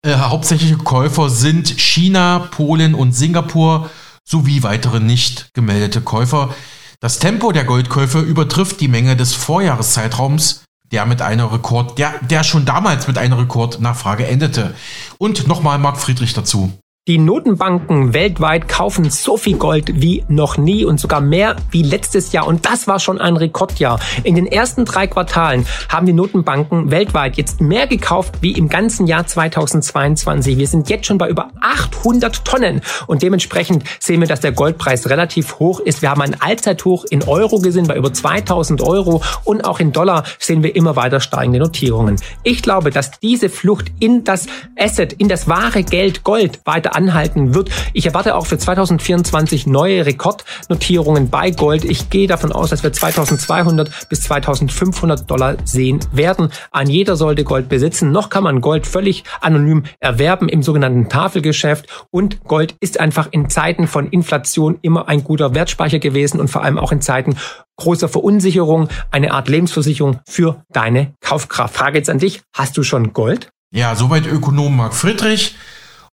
Äh, 0.03 0.15
hauptsächliche 0.15 0.77
Käufer 0.77 1.29
sind 1.29 1.79
China, 1.79 2.47
Polen 2.51 2.93
und 2.93 3.13
Singapur 3.13 3.89
sowie 4.23 4.63
weitere 4.63 4.99
nicht 4.99 5.49
gemeldete 5.53 6.01
Käufer. 6.01 6.53
Das 6.99 7.19
Tempo 7.19 7.51
der 7.51 7.63
Goldkäufe 7.63 8.19
übertrifft 8.19 8.81
die 8.81 8.87
Menge 8.87 9.15
des 9.15 9.33
Vorjahreszeitraums 9.33 10.64
der 10.91 11.05
mit 11.05 11.21
einer 11.21 11.51
Rekord, 11.51 11.97
der, 11.97 12.13
der 12.21 12.43
schon 12.43 12.65
damals 12.65 13.07
mit 13.07 13.17
einer 13.17 13.37
Rekordnachfrage 13.37 14.27
endete. 14.27 14.75
Und 15.17 15.47
nochmal 15.47 15.79
Marc 15.79 15.97
Friedrich 15.97 16.33
dazu. 16.33 16.71
Die 17.07 17.19
Notenbanken 17.19 18.15
weltweit 18.15 18.67
kaufen 18.67 19.11
so 19.11 19.37
viel 19.37 19.57
Gold 19.57 20.01
wie 20.01 20.25
noch 20.27 20.57
nie 20.57 20.85
und 20.85 20.99
sogar 20.99 21.21
mehr 21.21 21.55
wie 21.69 21.83
letztes 21.83 22.31
Jahr. 22.31 22.47
Und 22.47 22.65
das 22.65 22.87
war 22.87 22.99
schon 22.99 23.21
ein 23.21 23.37
Rekordjahr. 23.37 23.99
In 24.23 24.33
den 24.33 24.47
ersten 24.47 24.85
drei 24.85 25.05
Quartalen 25.05 25.67
haben 25.87 26.07
die 26.07 26.13
Notenbanken 26.13 26.89
weltweit 26.89 27.37
jetzt 27.37 27.61
mehr 27.61 27.85
gekauft 27.85 28.33
wie 28.41 28.53
im 28.53 28.69
ganzen 28.69 29.05
Jahr 29.05 29.27
2022. 29.27 30.57
Wir 30.57 30.67
sind 30.67 30.89
jetzt 30.89 31.05
schon 31.05 31.19
bei 31.19 31.29
über 31.29 31.51
800 31.61 32.43
Tonnen. 32.43 32.81
Und 33.05 33.21
dementsprechend 33.21 33.83
sehen 33.99 34.19
wir, 34.19 34.27
dass 34.27 34.39
der 34.39 34.53
Goldpreis 34.53 35.07
relativ 35.07 35.59
hoch 35.59 35.81
ist. 35.81 36.01
Wir 36.01 36.09
haben 36.09 36.21
ein 36.21 36.41
Allzeithoch 36.41 37.05
in 37.11 37.21
Euro 37.21 37.59
gesehen 37.59 37.85
bei 37.85 37.97
über 37.97 38.13
2000 38.13 38.81
Euro. 38.81 39.21
Und 39.43 39.63
auch 39.63 39.79
in 39.79 39.91
Dollar 39.91 40.23
sehen 40.39 40.63
wir 40.63 40.75
immer 40.75 40.95
weiter 40.95 41.19
steigende 41.19 41.59
Notierungen. 41.59 42.15
Ich 42.41 42.63
glaube, 42.63 42.89
dass 42.89 43.19
diese 43.19 43.49
Flucht 43.49 43.91
in 43.99 44.23
das 44.23 44.47
Asset, 44.75 45.13
in 45.13 45.29
das 45.29 45.47
wahre 45.47 45.83
Geld 45.83 46.23
Gold 46.23 46.61
weiter 46.65 46.94
anhalten 46.95 47.53
wird. 47.53 47.69
Ich 47.93 48.05
erwarte 48.05 48.35
auch 48.35 48.45
für 48.45 48.57
2024 48.57 49.67
neue 49.67 50.05
Rekordnotierungen 50.05 51.29
bei 51.29 51.51
Gold. 51.51 51.85
Ich 51.85 52.09
gehe 52.09 52.27
davon 52.27 52.51
aus, 52.51 52.69
dass 52.69 52.83
wir 52.83 52.93
2200 52.93 54.09
bis 54.09 54.21
2500 54.21 55.29
Dollar 55.29 55.57
sehen 55.63 55.99
werden. 56.11 56.49
An 56.71 56.89
jeder 56.89 57.15
sollte 57.15 57.43
Gold 57.43 57.69
besitzen. 57.69 58.11
Noch 58.11 58.29
kann 58.29 58.43
man 58.43 58.61
Gold 58.61 58.87
völlig 58.87 59.23
anonym 59.41 59.83
erwerben 59.99 60.49
im 60.49 60.63
sogenannten 60.63 61.09
Tafelgeschäft. 61.09 61.87
Und 62.11 62.43
Gold 62.45 62.75
ist 62.79 62.99
einfach 62.99 63.27
in 63.31 63.49
Zeiten 63.49 63.87
von 63.87 64.07
Inflation 64.09 64.79
immer 64.81 65.07
ein 65.07 65.23
guter 65.23 65.53
Wertspeicher 65.53 65.99
gewesen 65.99 66.39
und 66.39 66.49
vor 66.49 66.63
allem 66.63 66.77
auch 66.77 66.91
in 66.91 67.01
Zeiten 67.01 67.35
großer 67.77 68.07
Verunsicherung 68.07 68.89
eine 69.11 69.31
Art 69.31 69.49
Lebensversicherung 69.49 70.19
für 70.27 70.63
deine 70.71 71.13
Kaufkraft. 71.21 71.75
Frage 71.75 71.97
jetzt 71.97 72.09
an 72.09 72.19
dich. 72.19 72.41
Hast 72.53 72.77
du 72.77 72.83
schon 72.83 73.13
Gold? 73.13 73.49
Ja, 73.73 73.95
soweit 73.95 74.25
Ökonom 74.25 74.77
Marc 74.77 74.93
Friedrich. 74.93 75.55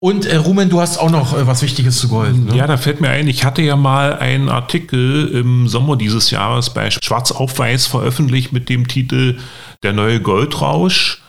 Und 0.01 0.25
äh, 0.25 0.37
Rumen, 0.37 0.69
du 0.69 0.79
hast 0.79 0.97
auch 0.97 1.09
noch 1.09 1.37
äh, 1.37 1.45
was 1.45 1.61
Wichtiges 1.61 1.99
zu 1.99 2.07
Gold. 2.07 2.45
Ne? 2.45 2.55
Ja, 2.55 2.67
da 2.67 2.77
fällt 2.77 3.01
mir 3.01 3.09
ein, 3.09 3.27
ich 3.27 3.43
hatte 3.43 3.61
ja 3.61 3.75
mal 3.75 4.17
einen 4.17 4.47
Artikel 4.47 5.27
im 5.27 5.67
Sommer 5.67 5.97
dieses 5.97 6.31
Jahres 6.31 6.69
bei 6.69 6.89
Schwarz 6.89 7.31
auf 7.33 7.59
Weiß 7.59 7.87
veröffentlicht 7.87 8.53
mit 8.53 8.69
dem 8.69 8.87
Titel 8.87 9.37
Der 9.83 9.91
neue 9.91 10.21
Goldrausch. 10.21 11.21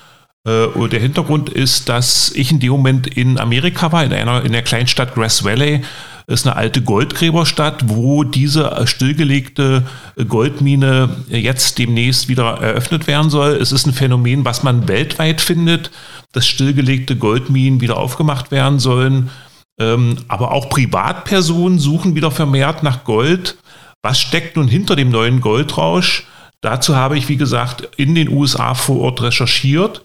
Äh, 0.47 0.67
und 0.67 0.93
der 0.93 1.01
Hintergrund 1.01 1.51
ist, 1.51 1.89
dass 1.89 2.31
ich 2.31 2.53
in 2.53 2.61
dem 2.61 2.71
Moment 2.71 3.09
in 3.09 3.39
Amerika 3.41 3.91
war, 3.91 4.05
in 4.05 4.13
einer 4.13 4.45
in 4.45 4.53
der 4.53 4.63
Kleinstadt 4.63 5.15
Grass 5.15 5.45
Valley 5.45 5.83
ist 6.31 6.47
eine 6.47 6.57
alte 6.57 6.81
Goldgräberstadt, 6.83 7.89
wo 7.89 8.25
diese 8.25 8.87
stillgelegte 8.87 9.85
Goldmine 10.29 11.17
jetzt 11.29 11.79
demnächst 11.79 12.29
wieder 12.29 12.59
eröffnet 12.61 13.07
werden 13.07 13.31
soll. 13.31 13.53
Es 13.53 13.73
ist 13.73 13.87
ein 13.87 13.93
Phänomen, 13.93 14.45
was 14.45 14.63
man 14.63 14.87
weltweit 14.89 15.41
findet, 15.41 15.91
dass 16.33 16.47
stillgelegte 16.47 17.17
Goldminen 17.17 17.81
wieder 17.81 17.97
aufgemacht 17.97 18.51
werden 18.51 18.79
sollen. 18.79 19.31
Ähm, 19.79 20.19
aber 20.29 20.53
auch 20.53 20.69
Privatpersonen 20.69 21.79
suchen 21.79 22.15
wieder 22.15 22.31
vermehrt 22.31 22.83
nach 22.83 23.05
Gold. 23.05 23.57
Was 24.03 24.21
steckt 24.21 24.57
nun 24.57 24.69
hinter 24.69 24.95
dem 24.95 25.11
neuen 25.11 25.41
Goldrausch? 25.41 26.27
Dazu 26.61 26.95
habe 26.95 27.19
ich, 27.19 27.29
wie 27.29 27.39
gesagt, 27.39 27.89
in 27.97 28.15
den 28.15 28.29
USA 28.29 28.75
vor 28.75 29.01
Ort 29.01 29.23
recherchiert. 29.23 30.05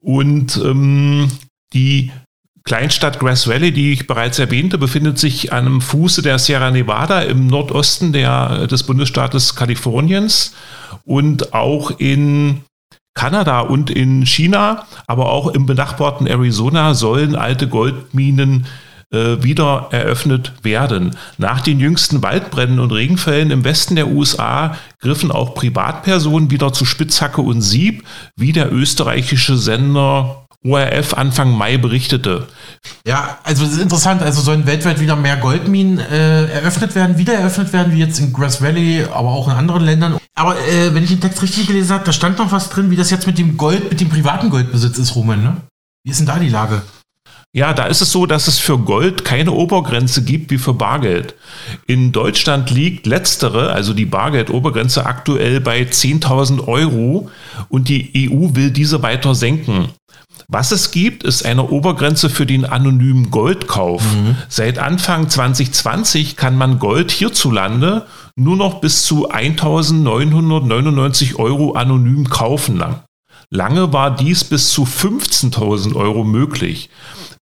Und 0.00 0.60
ähm, 0.64 1.30
die 1.72 2.10
Kleinstadt 2.66 3.20
Grass 3.20 3.46
Valley, 3.46 3.72
die 3.72 3.92
ich 3.92 4.08
bereits 4.08 4.40
erwähnte, 4.40 4.76
befindet 4.76 5.20
sich 5.20 5.52
an 5.52 5.66
einem 5.66 5.80
Fuße 5.80 6.20
der 6.20 6.40
Sierra 6.40 6.72
Nevada 6.72 7.20
im 7.20 7.46
Nordosten 7.46 8.12
der, 8.12 8.66
des 8.66 8.82
Bundesstaates 8.82 9.54
Kaliforniens 9.54 10.52
und 11.04 11.54
auch 11.54 11.92
in 11.98 12.64
Kanada 13.14 13.60
und 13.60 13.88
in 13.88 14.26
China, 14.26 14.84
aber 15.06 15.30
auch 15.30 15.46
im 15.46 15.64
benachbarten 15.64 16.26
Arizona 16.26 16.94
sollen 16.94 17.36
alte 17.36 17.68
Goldminen 17.68 18.66
äh, 19.12 19.42
wieder 19.44 19.88
eröffnet 19.92 20.52
werden. 20.62 21.16
Nach 21.38 21.60
den 21.60 21.78
jüngsten 21.78 22.20
Waldbränden 22.24 22.80
und 22.80 22.90
Regenfällen 22.90 23.52
im 23.52 23.62
Westen 23.62 23.94
der 23.94 24.08
USA 24.08 24.76
griffen 25.00 25.30
auch 25.30 25.54
Privatpersonen 25.54 26.50
wieder 26.50 26.72
zu 26.72 26.84
Spitzhacke 26.84 27.40
und 27.40 27.62
Sieb, 27.62 28.04
wie 28.34 28.52
der 28.52 28.72
österreichische 28.72 29.56
Sender 29.56 30.45
ORF 30.64 31.14
Anfang 31.14 31.52
Mai 31.52 31.76
berichtete. 31.76 32.46
Ja, 33.06 33.38
also 33.44 33.64
es 33.64 33.72
ist 33.72 33.80
interessant, 33.80 34.22
also 34.22 34.40
sollen 34.40 34.66
weltweit 34.66 35.00
wieder 35.00 35.16
mehr 35.16 35.36
Goldminen 35.36 35.98
äh, 35.98 36.46
eröffnet 36.46 36.94
werden, 36.94 37.18
wieder 37.18 37.34
eröffnet 37.34 37.72
werden, 37.72 37.92
wie 37.92 37.98
jetzt 37.98 38.18
in 38.18 38.32
Grass 38.32 38.62
Valley, 38.62 39.04
aber 39.04 39.28
auch 39.28 39.48
in 39.48 39.54
anderen 39.54 39.84
Ländern. 39.84 40.16
Aber 40.34 40.56
äh, 40.56 40.94
wenn 40.94 41.04
ich 41.04 41.10
den 41.10 41.20
Text 41.20 41.42
richtig 41.42 41.66
gelesen 41.66 41.94
habe, 41.94 42.04
da 42.04 42.12
stand 42.12 42.38
noch 42.38 42.52
was 42.52 42.68
drin, 42.68 42.90
wie 42.90 42.96
das 42.96 43.10
jetzt 43.10 43.26
mit 43.26 43.38
dem 43.38 43.56
Gold, 43.56 43.90
mit 43.90 44.00
dem 44.00 44.08
privaten 44.08 44.50
Goldbesitz 44.50 44.98
ist, 44.98 45.14
Roman, 45.14 45.42
ne? 45.42 45.56
Wie 46.04 46.10
ist 46.10 46.20
denn 46.20 46.26
da 46.26 46.38
die 46.38 46.48
Lage? 46.48 46.82
Ja, 47.56 47.72
da 47.72 47.86
ist 47.86 48.02
es 48.02 48.12
so, 48.12 48.26
dass 48.26 48.48
es 48.48 48.58
für 48.58 48.76
Gold 48.76 49.24
keine 49.24 49.52
Obergrenze 49.52 50.22
gibt 50.22 50.50
wie 50.50 50.58
für 50.58 50.74
Bargeld. 50.74 51.34
In 51.86 52.12
Deutschland 52.12 52.70
liegt 52.70 53.06
letztere, 53.06 53.72
also 53.72 53.94
die 53.94 54.04
Bargeld-Obergrenze, 54.04 55.06
aktuell 55.06 55.62
bei 55.62 55.80
10.000 55.80 56.68
Euro 56.68 57.30
und 57.70 57.88
die 57.88 58.30
EU 58.30 58.54
will 58.54 58.72
diese 58.72 59.02
weiter 59.02 59.34
senken. 59.34 59.88
Was 60.48 60.70
es 60.70 60.90
gibt, 60.90 61.24
ist 61.24 61.46
eine 61.46 61.70
Obergrenze 61.70 62.28
für 62.28 62.44
den 62.44 62.66
anonymen 62.66 63.30
Goldkauf. 63.30 64.02
Mhm. 64.02 64.36
Seit 64.50 64.78
Anfang 64.78 65.30
2020 65.30 66.36
kann 66.36 66.58
man 66.58 66.78
Gold 66.78 67.10
hierzulande 67.10 68.04
nur 68.36 68.56
noch 68.56 68.82
bis 68.82 69.04
zu 69.04 69.32
1.999 69.32 71.36
Euro 71.36 71.72
anonym 71.72 72.28
kaufen. 72.28 72.84
Lange 73.50 73.92
war 73.92 74.14
dies 74.14 74.44
bis 74.44 74.70
zu 74.70 74.84
15.000 74.84 75.94
Euro 75.94 76.24
möglich. 76.24 76.90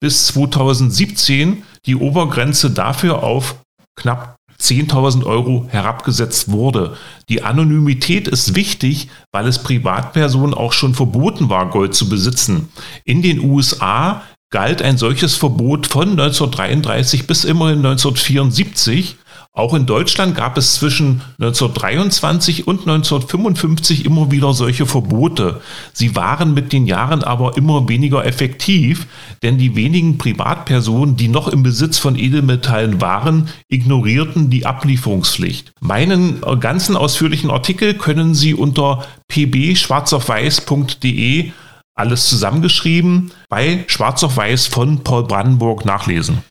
Bis 0.02 0.26
2017 0.28 1.64
die 1.86 1.95
Obergrenze 1.95 2.72
dafür 2.72 3.24
auf 3.24 3.56
knapp 3.95 4.36
10.000 4.60 5.26
Euro 5.26 5.68
herabgesetzt 5.70 6.52
wurde. 6.52 6.97
Die 7.30 7.43
Anonymität 7.43 8.28
ist 8.28 8.56
wichtig, 8.56 9.10
weil 9.32 9.47
es 9.47 9.60
Privatpersonen 9.60 10.54
auch 10.54 10.74
schon 10.74 10.93
verboten 10.93 11.49
war, 11.49 11.70
Gold 11.70 11.95
zu 11.95 12.10
besitzen. 12.10 12.70
In 13.06 13.22
den 13.22 13.39
USA 13.39 14.24
galt 14.52 14.82
ein 14.82 14.97
solches 14.97 15.36
Verbot 15.36 15.88
von 15.88 16.12
1933 16.12 17.26
bis 17.26 17.43
immerhin 17.43 17.80
1974 17.80 19.18
auch 19.54 19.74
in 19.74 19.86
Deutschland 19.86 20.34
gab 20.34 20.58
es 20.58 20.76
zwischen 20.76 21.24
1923 21.39 22.68
und 22.68 22.88
1955 22.88 24.06
immer 24.06 24.32
wieder 24.32 24.54
solche 24.54 24.86
Verbote. 24.86 25.60
Sie 25.91 26.16
waren 26.16 26.54
mit 26.54 26.72
den 26.72 26.86
Jahren 26.86 27.22
aber 27.22 27.58
immer 27.58 27.89
weniger 27.89 28.26
effektiv, 28.26 29.08
denn 29.43 29.58
die 29.58 29.76
wenigen 29.76 30.18
Privatpersonen, 30.18 31.18
die 31.18 31.28
noch 31.28 31.49
im 31.49 31.64
Besitz 31.64 31.97
von 31.97 32.16
Edelmetallen 32.16 33.02
waren, 33.02 33.49
ignorierten 33.68 34.49
die 34.49 34.66
Ablieferungspflicht. 34.66 35.74
Meinen 35.82 36.39
ganzen 36.62 36.95
ausführlichen 36.95 37.52
Artikel 37.52 37.95
können 37.95 38.34
Sie 38.34 38.54
unter 38.54 39.06
pbschwarzaufweiß.de 39.28 41.52
alles 41.93 42.30
zusammengeschrieben 42.30 43.34
bei 43.49 43.84
Schwarz 43.88 44.24
auf 44.24 44.38
Weiß 44.38 44.68
von 44.68 45.04
Paul 45.04 45.26
Brandenburg 45.26 45.84
nachlesen. 45.84 46.41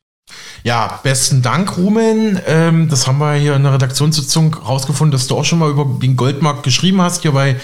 Ja, 0.62 1.00
besten 1.02 1.40
Dank, 1.40 1.78
Rumen. 1.78 2.38
Ähm, 2.46 2.88
das 2.88 3.06
haben 3.06 3.18
wir 3.18 3.34
hier 3.34 3.56
in 3.56 3.62
der 3.62 3.72
Redaktionssitzung 3.72 4.54
rausgefunden, 4.54 5.12
dass 5.12 5.26
du 5.26 5.36
auch 5.36 5.44
schon 5.44 5.58
mal 5.58 5.70
über 5.70 5.86
den 6.02 6.16
Goldmarkt 6.16 6.62
geschrieben 6.62 7.00
hast, 7.00 7.22
hier 7.22 7.32
bei 7.32 7.56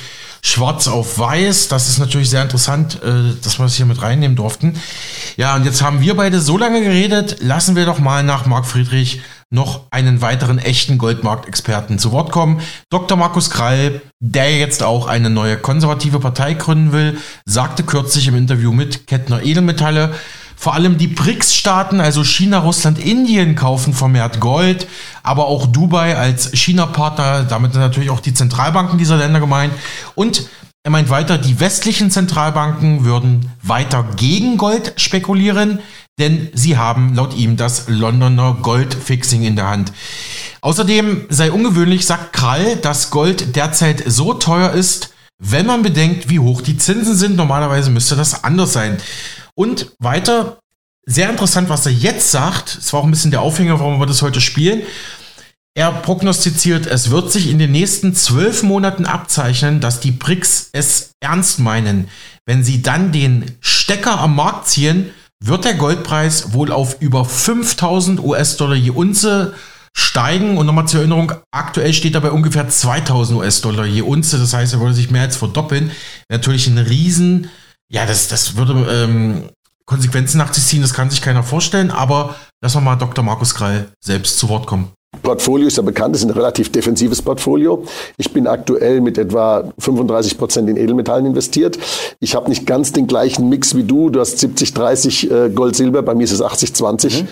Schwarz 0.42 0.88
auf 0.88 1.18
Weiß. 1.18 1.68
Das 1.68 1.88
ist 1.88 1.99
natürlich 1.99 2.30
sehr 2.30 2.42
interessant, 2.42 3.03
äh, 3.03 3.34
dass 3.42 3.59
wir 3.59 3.64
das 3.64 3.74
hier 3.74 3.84
mit 3.84 4.01
reinnehmen 4.01 4.36
durften. 4.36 4.80
Ja, 5.36 5.57
und 5.57 5.64
jetzt 5.64 5.82
haben 5.82 6.01
wir 6.01 6.16
beide 6.16 6.40
so 6.40 6.57
lange 6.57 6.80
geredet. 6.82 7.36
Lassen 7.40 7.76
wir 7.76 7.84
doch 7.84 7.99
mal 7.99 8.22
nach 8.22 8.47
Marc 8.47 8.64
Friedrich 8.64 9.20
noch 9.51 9.82
einen 9.90 10.22
weiteren 10.22 10.59
echten 10.59 10.99
Goldmarktexperten 10.99 11.99
zu 11.99 12.12
Wort 12.12 12.32
kommen. 12.32 12.61
Dr. 12.90 13.16
Markus 13.16 13.51
Krall, 13.51 14.01
der 14.20 14.59
jetzt 14.59 14.82
auch 14.82 15.07
eine 15.07 15.30
neue 15.30 15.57
konservative 15.57 16.18
Partei 16.18 16.55
gründen 16.55 16.92
will, 16.92 17.18
sagte 17.44 17.82
kürzlich 17.82 18.26
im 18.26 18.36
Interview 18.36 18.72
mit 18.72 19.07
Kettner 19.07 19.42
Edelmetalle, 19.42 20.14
vor 20.57 20.74
allem 20.74 20.98
die 20.98 21.07
BRICS-Staaten, 21.07 22.00
also 22.00 22.24
China, 22.24 22.59
Russland, 22.59 22.98
Indien, 22.98 23.54
kaufen 23.54 23.92
vermehrt 23.92 24.40
Gold, 24.40 24.88
aber 25.22 25.46
auch 25.46 25.66
Dubai 25.66 26.16
als 26.16 26.50
China-Partner, 26.52 27.44
damit 27.44 27.72
sind 27.72 27.82
natürlich 27.82 28.11
auch 28.11 28.20
die 28.20 28.34
Zentralbanken 28.34 28.98
dieser 28.98 29.18
Länder 29.18 29.38
gemeint. 29.38 29.72
Und 30.14 30.48
er 30.82 30.90
meint 30.90 31.11
weiter, 31.11 31.36
die 31.36 31.61
westlichen 31.61 32.11
Zentralbanken 32.11 33.04
würden 33.04 33.50
weiter 33.62 34.04
gegen 34.16 34.57
Gold 34.57 34.94
spekulieren, 34.96 35.80
denn 36.18 36.48
sie 36.54 36.78
haben 36.78 37.14
laut 37.14 37.36
ihm 37.36 37.57
das 37.57 37.88
Londoner 37.88 38.57
Goldfixing 38.62 39.42
in 39.42 39.57
der 39.57 39.68
Hand. 39.68 39.92
Außerdem 40.62 41.26
sei 41.28 41.52
ungewöhnlich, 41.52 42.07
sagt 42.07 42.32
Krall, 42.32 42.76
dass 42.76 43.11
Gold 43.11 43.57
derzeit 43.57 44.04
so 44.07 44.32
teuer 44.32 44.70
ist, 44.72 45.12
wenn 45.38 45.66
man 45.66 45.82
bedenkt, 45.82 46.30
wie 46.30 46.38
hoch 46.38 46.62
die 46.62 46.78
Zinsen 46.78 47.14
sind. 47.14 47.36
Normalerweise 47.36 47.90
müsste 47.90 48.16
das 48.16 48.44
anders 48.44 48.72
sein. 48.72 48.96
Und 49.57 49.92
weiter, 49.98 50.59
sehr 51.07 51.30
interessant, 51.30 51.68
was 51.68 51.86
er 51.86 51.92
jetzt 51.92 52.30
sagt. 52.30 52.76
Es 52.78 52.92
war 52.92 53.00
auch 53.00 53.04
ein 53.04 53.11
bisschen 53.11 53.30
der 53.30 53.40
Aufhänger, 53.40 53.80
warum 53.80 53.98
wir 53.98 54.07
das 54.07 54.22
heute 54.22 54.40
spielen. 54.40 54.82
Er 55.74 55.92
prognostiziert, 55.92 56.86
es 56.86 57.11
wird 57.11 57.30
sich 57.30 57.50
in 57.50 57.59
den 57.59 57.70
nächsten 57.70 58.14
zwölf 58.14 58.62
Monaten 58.62 59.04
abzeichnen, 59.04 59.80
dass 59.80 60.00
die 60.00 60.11
BRICS 60.11 60.70
es 60.72 61.11
ernst 61.20 61.59
meinen. 61.59 62.09
Wenn 62.46 62.64
sie 62.64 62.82
dann 62.82 63.12
den 63.12 63.57
Stecker 63.61 64.18
am 64.18 64.36
Markt 64.36 64.68
ziehen, 64.68 65.11
wird 65.44 65.64
der 65.64 65.74
Goldpreis 65.74 66.52
wohl 66.54 66.72
auf 66.72 67.00
über 67.00 67.24
5000 67.24 68.20
US-Dollar 68.20 68.74
je 68.74 68.90
Unze 68.90 69.54
steigen. 69.94 70.57
Und 70.57 70.66
nochmal 70.66 70.88
zur 70.88 71.00
Erinnerung, 71.00 71.32
aktuell 71.50 71.92
steht 71.92 72.14
er 72.14 72.22
bei 72.22 72.30
ungefähr 72.30 72.68
2000 72.68 73.38
US-Dollar 73.38 73.84
je 73.84 74.02
Unze. 74.02 74.38
Das 74.38 74.54
heißt, 74.54 74.72
er 74.72 74.80
würde 74.80 74.94
sich 74.94 75.11
mehr 75.11 75.22
als 75.22 75.36
verdoppeln. 75.36 75.90
Natürlich 76.30 76.66
ein 76.68 76.78
Riesen, 76.78 77.50
ja, 77.91 78.07
das, 78.07 78.28
das 78.28 78.57
würde 78.57 78.72
ähm, 78.91 79.51
Konsequenzen 79.84 80.39
nach 80.39 80.53
sich 80.53 80.64
ziehen, 80.64 80.82
das 80.82 80.95
kann 80.95 81.11
sich 81.11 81.22
keiner 81.22 81.43
vorstellen. 81.43 81.91
Aber 81.91 82.34
lassen 82.61 82.78
wir 82.78 82.80
mal 82.82 82.97
Dr. 82.97 83.24
Markus 83.24 83.55
Krall 83.55 83.89
selbst 84.01 84.39
zu 84.39 84.49
Wort 84.49 84.66
kommen. 84.66 84.93
Portfolio 85.22 85.66
ist 85.66 85.76
ja 85.76 85.82
bekannt, 85.82 86.14
ist 86.14 86.24
ein 86.24 86.30
relativ 86.30 86.70
defensives 86.70 87.22
Portfolio. 87.22 87.84
Ich 88.16 88.32
bin 88.32 88.47
aktuell 88.47 89.01
mit 89.01 89.16
etwa 89.16 89.72
35 89.78 90.37
Prozent 90.37 90.68
in 90.68 90.76
Edelmetallen 90.76 91.26
investiert. 91.26 91.78
Ich 92.20 92.34
habe 92.34 92.49
nicht 92.49 92.66
ganz 92.66 92.93
den 92.93 93.07
gleichen 93.07 93.49
Mix 93.49 93.74
wie 93.74 93.84
du. 93.84 94.11
Du 94.11 94.20
hast 94.20 94.39
70, 94.39 94.74
30 94.74 95.30
äh, 95.30 95.49
Gold, 95.51 95.76
Silber. 95.76 96.03
Bei 96.03 96.14
mir 96.14 96.24
ist 96.24 96.32
es 96.32 96.43
80, 96.43 96.74
20. 96.74 97.22
Mhm. 97.22 97.28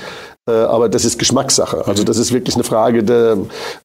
Äh, 0.46 0.52
aber 0.52 0.90
das 0.90 1.06
ist 1.06 1.18
Geschmackssache. 1.18 1.86
Also 1.86 2.02
mhm. 2.02 2.06
das 2.06 2.18
ist 2.18 2.32
wirklich 2.32 2.54
eine 2.54 2.64
Frage, 2.64 3.02
der, 3.02 3.38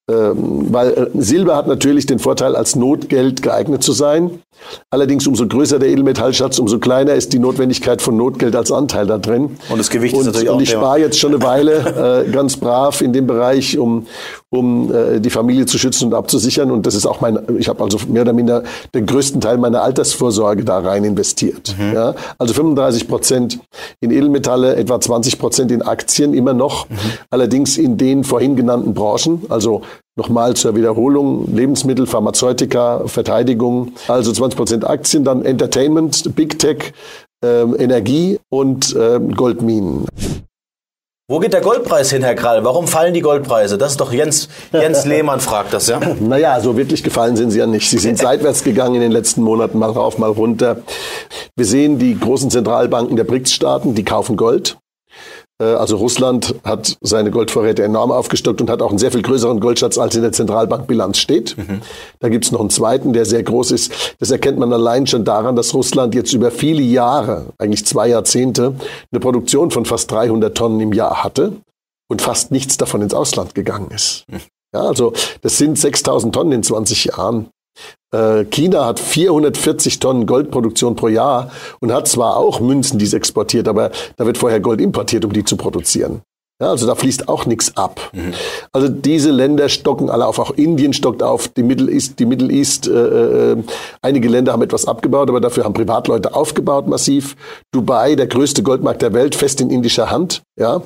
ähm, 0.10 0.74
weil 0.74 0.91
äh, 0.91 1.07
Silber 1.14 1.55
hat 1.55 1.68
natürlich 1.68 2.05
den 2.05 2.20
Vorteil, 2.20 2.55
als 2.55 2.76
Notgeld 2.76 3.41
geeignet 3.41 3.82
zu 3.82 3.93
sein. 3.93 4.41
Allerdings 4.89 5.26
umso 5.26 5.47
größer 5.47 5.80
der 5.80 5.88
Edelmetallschatz, 5.88 6.60
umso 6.60 6.80
kleiner 6.80 7.14
ist 7.14 7.32
die 7.32 7.39
Notwendigkeit 7.39 8.01
von 8.01 8.18
Notgeld 8.18 8.57
als 8.57 8.74
Anteil 8.74 9.07
da 9.07 9.18
drin. 9.18 9.57
Und 9.70 9.78
das 9.78 9.89
Gewicht 9.89 10.14
und, 10.14 10.22
ist 10.22 10.26
natürlich 10.28 10.49
auch. 10.49 10.55
Und 10.55 10.64
ich 10.64 10.72
spare 10.72 10.99
jetzt 10.99 11.18
schon 11.18 11.34
eine 11.34 11.41
Weile 11.41 12.26
äh, 12.28 12.32
ganz 12.32 12.57
brav 12.57 13.01
in 13.01 13.14
dem 13.14 13.26
Bereich, 13.26 13.78
um, 13.78 14.07
um 14.51 14.93
äh, 14.93 15.19
die 15.19 15.29
Familie 15.29 15.65
zu 15.65 15.77
schützen 15.77 16.05
und 16.05 16.13
abzusichern. 16.13 16.71
Und 16.71 16.85
das 16.85 16.95
ist 16.95 17.05
auch 17.05 17.21
mein, 17.21 17.39
ich 17.57 17.67
habe 17.67 17.83
also 17.83 17.99
mehr 18.07 18.23
oder 18.23 18.33
minder 18.33 18.63
den 18.93 19.05
größten 19.05 19.41
Teil 19.41 19.57
meiner 19.57 19.81
Altersvorsorge 19.83 20.63
da 20.63 20.79
rein 20.79 21.03
investiert. 21.03 21.75
Mhm. 21.77 21.93
Ja? 21.93 22.15
Also 22.37 22.53
35 22.53 23.07
Prozent 23.07 23.59
in 23.99 24.11
Edelmetalle, 24.11 24.75
etwa 24.75 24.99
20 24.99 25.39
Prozent 25.39 25.71
in 25.71 25.81
Aktien, 25.81 26.33
immer 26.33 26.53
noch. 26.53 26.89
Mhm. 26.89 26.95
Allerdings 27.29 27.77
in 27.77 27.97
den 27.97 28.23
vorhin 28.23 28.55
genannten 28.55 28.93
Branchen, 28.93 29.43
also 29.49 29.81
Nochmal 30.19 30.53
zur 30.53 30.75
Wiederholung, 30.75 31.47
Lebensmittel, 31.55 32.05
Pharmazeutika, 32.05 33.03
Verteidigung, 33.05 33.93
also 34.09 34.33
20 34.33 34.57
Prozent 34.57 34.85
Aktien, 34.85 35.23
dann 35.23 35.45
Entertainment, 35.45 36.35
Big 36.35 36.59
Tech, 36.59 36.91
ähm, 37.41 37.73
Energie 37.79 38.37
und 38.49 38.93
ähm, 38.99 39.33
Goldminen. 39.33 40.07
Wo 41.32 41.38
geht 41.38 41.53
der 41.53 41.61
Goldpreis 41.61 42.09
hin, 42.09 42.23
Herr 42.23 42.34
Krall? 42.34 42.63
Warum 42.63 42.88
fallen 42.88 43.13
die 43.13 43.21
Goldpreise? 43.21 43.77
Das 43.77 43.91
ist 43.91 44.01
doch 44.01 44.11
Jens, 44.11 44.49
Jens 44.73 45.05
Lehmann 45.05 45.39
fragt 45.39 45.71
das, 45.73 45.86
ja? 45.86 45.99
Naja, 46.19 46.59
so 46.59 46.75
wirklich 46.75 47.03
gefallen 47.03 47.36
sind 47.36 47.51
sie 47.51 47.59
ja 47.59 47.67
nicht. 47.67 47.88
Sie 47.88 47.99
sind 47.99 48.17
seitwärts 48.17 48.63
gegangen 48.63 48.95
in 48.95 49.01
den 49.01 49.11
letzten 49.11 49.43
Monaten, 49.43 49.77
mal 49.77 49.91
rauf, 49.91 50.17
mal 50.17 50.32
runter. 50.32 50.77
Wir 51.55 51.65
sehen 51.65 51.99
die 51.99 52.19
großen 52.19 52.49
Zentralbanken 52.49 53.15
der 53.15 53.25
BRICS-Staaten, 53.25 53.93
die 53.93 54.03
kaufen 54.03 54.38
Gold. 54.38 54.80
Äh, 55.60 55.66
also 55.66 55.97
Russland 55.97 56.55
hat 56.64 56.97
seine 57.01 57.32
Goldvorräte 57.32 57.84
enorm 57.84 58.12
aufgestockt 58.12 58.62
und 58.62 58.70
hat 58.70 58.82
auch 58.82 58.89
einen 58.89 58.97
sehr 58.97 59.12
viel 59.12 59.22
größeren 59.22 59.60
Goldschatz, 59.60 59.97
als 59.97 60.16
in 60.16 60.22
der 60.22 60.32
Zentralbankbilanz 60.32 61.18
steht. 61.18 61.57
Mhm. 61.57 61.82
Da 62.20 62.30
gibt's 62.30 62.51
noch 62.51 62.60
einen 62.60 62.70
zweiten, 62.70 63.14
der 63.14 63.26
sehr 63.26 63.43
groß 63.43 63.72
ist. 63.72 64.16
Das 64.20 64.32
erkennt 64.32 64.57
man 64.57 64.72
allein 64.74 65.07
schon 65.07 65.26
daran, 65.26 65.55
dass 65.55 65.74
Russland 65.74 66.16
jetzt 66.16 66.34
über 66.34 66.51
viele 66.51 66.82
Jahre, 66.82 67.47
eigentlich 67.57 67.86
zwei 67.86 68.07
Jahrzehnte, 68.07 68.76
eine 69.12 69.20
Produktion 69.20 69.72
von 69.72 69.86
fast 69.86 70.12
300 70.12 70.55
Tonnen 70.55 70.80
im 70.80 70.93
Jahr 70.93 71.24
hatte 71.24 71.53
und 72.10 72.22
fast 72.22 72.51
nichts 72.51 72.78
davon 72.78 73.01
ins 73.01 73.14
Ausland 73.14 73.55
gegangen 73.55 73.91
ist. 73.91 74.26
Mhm. 74.30 74.41
Ja, 74.74 74.82
also 74.82 75.14
das 75.41 75.57
sind 75.57 75.80
6000 75.80 76.34
Tonnen 76.34 76.51
in 76.51 76.64
20 76.64 77.05
Jahren. 77.05 77.47
Äh, 78.11 78.45
China 78.45 78.86
hat 78.86 78.99
440 78.99 79.99
Tonnen 79.99 80.26
Goldproduktion 80.26 80.95
pro 80.95 81.07
Jahr 81.07 81.51
und 81.80 81.91
hat 81.91 82.07
zwar 82.07 82.38
auch 82.38 82.59
Münzen, 82.59 82.97
die 82.97 83.05
es 83.05 83.13
exportiert, 83.13 83.67
aber 83.67 83.91
da 84.17 84.26
wird 84.26 84.38
vorher 84.38 84.59
Gold 84.59 84.82
importiert, 84.82 85.26
um 85.26 85.34
die 85.34 85.43
zu 85.43 85.57
produzieren. 85.57 86.22
Ja, 86.62 86.72
also 86.72 86.86
da 86.86 86.95
fließt 86.95 87.30
auch 87.30 87.45
nichts 87.45 87.78
ab. 87.78 88.12
Mhm. 88.12 88.34
Also 88.74 88.89
diese 88.89 89.32
Länder 89.32 89.70
stocken 89.70 90.10
alle 90.10 90.28
auf. 90.28 90.39
Auch 90.39 90.51
Indien 90.51 90.91
stockt 90.91 91.24
auf. 91.24 91.47
Die 91.47 91.64
Middle 91.64 91.89
East, 91.89 92.20
die 92.20 92.26
Middle 92.26 92.51
East 92.51 92.86
äh, 92.86 93.51
äh, 93.51 93.64
einige 94.01 94.28
Länder 94.28 94.51
haben 94.51 94.62
etwas 94.62 94.86
abgebaut, 94.86 95.30
aber 95.30 95.39
dafür 95.39 95.64
haben 95.64 95.74
Privatleute 95.74 96.36
aufgebaut 96.36 96.88
massiv. 96.88 97.38
Dubai, 97.72 98.16
der 98.16 98.28
größte 98.28 98.62
Goldmarkt 98.62 99.01
der 99.01 99.14
Welt, 99.14 99.36
fest 99.36 99.62
in 99.62 99.70
indischer 99.70 100.12
Hand. 100.12 100.41
Ja, 100.57 100.82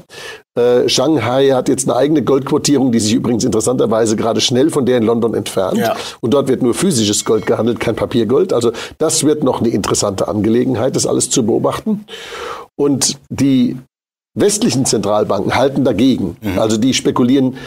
äh, 0.55 0.87
Shanghai 0.87 1.49
hat 1.49 1.67
jetzt 1.67 1.89
eine 1.89 1.97
eigene 1.97 2.21
Goldquotierung, 2.21 2.91
die 2.91 2.99
sich 2.99 3.13
übrigens 3.13 3.43
interessanterweise 3.43 4.15
gerade 4.15 4.41
schnell 4.41 4.69
von 4.69 4.85
der 4.85 4.97
in 4.97 5.03
London 5.03 5.33
entfernt. 5.33 5.77
Ja. 5.77 5.95
Und 6.21 6.35
dort 6.35 6.47
wird 6.47 6.61
nur 6.61 6.75
physisches 6.75 7.25
Gold 7.25 7.47
gehandelt, 7.47 7.79
kein 7.79 7.95
Papiergold. 7.95 8.53
Also 8.53 8.71
das 8.99 9.23
wird 9.23 9.43
noch 9.43 9.59
eine 9.59 9.69
interessante 9.69 10.27
Angelegenheit, 10.27 10.95
das 10.95 11.07
alles 11.07 11.31
zu 11.31 11.43
beobachten. 11.43 12.05
Und 12.75 13.17
die 13.29 13.77
westlichen 14.35 14.85
Zentralbanken 14.85 15.55
halten 15.55 15.83
dagegen. 15.83 16.37
Mhm. 16.41 16.59
Also 16.59 16.77
die 16.77 16.93
spekulieren 16.93 17.57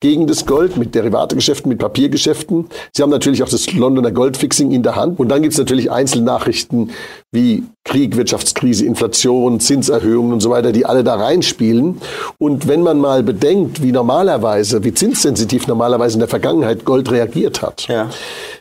gegen 0.00 0.28
das 0.28 0.46
Gold 0.46 0.76
mit 0.76 0.94
Derivategeschäften, 0.94 1.68
mit 1.68 1.80
Papiergeschäften. 1.80 2.68
Sie 2.94 3.02
haben 3.02 3.10
natürlich 3.10 3.42
auch 3.42 3.48
das 3.48 3.72
Londoner 3.72 4.12
Goldfixing 4.12 4.70
in 4.70 4.84
der 4.84 4.94
Hand. 4.94 5.18
Und 5.18 5.28
dann 5.28 5.42
gibt 5.42 5.52
es 5.54 5.58
natürlich 5.58 5.90
Einzelnachrichten 5.90 6.92
wie 7.32 7.64
Krieg, 7.84 8.16
Wirtschaftskrise, 8.16 8.86
Inflation, 8.86 9.58
Zinserhöhungen 9.58 10.32
und 10.32 10.40
so 10.40 10.50
weiter, 10.50 10.70
die 10.70 10.86
alle 10.86 11.02
da 11.02 11.16
reinspielen. 11.16 12.00
Und 12.38 12.68
wenn 12.68 12.82
man 12.82 13.00
mal 13.00 13.24
bedenkt, 13.24 13.82
wie 13.82 13.90
normalerweise, 13.90 14.84
wie 14.84 14.94
zinssensitiv 14.94 15.66
normalerweise 15.66 16.14
in 16.14 16.20
der 16.20 16.28
Vergangenheit 16.28 16.84
Gold 16.84 17.10
reagiert 17.10 17.62
hat, 17.62 17.88
ja. 17.88 18.08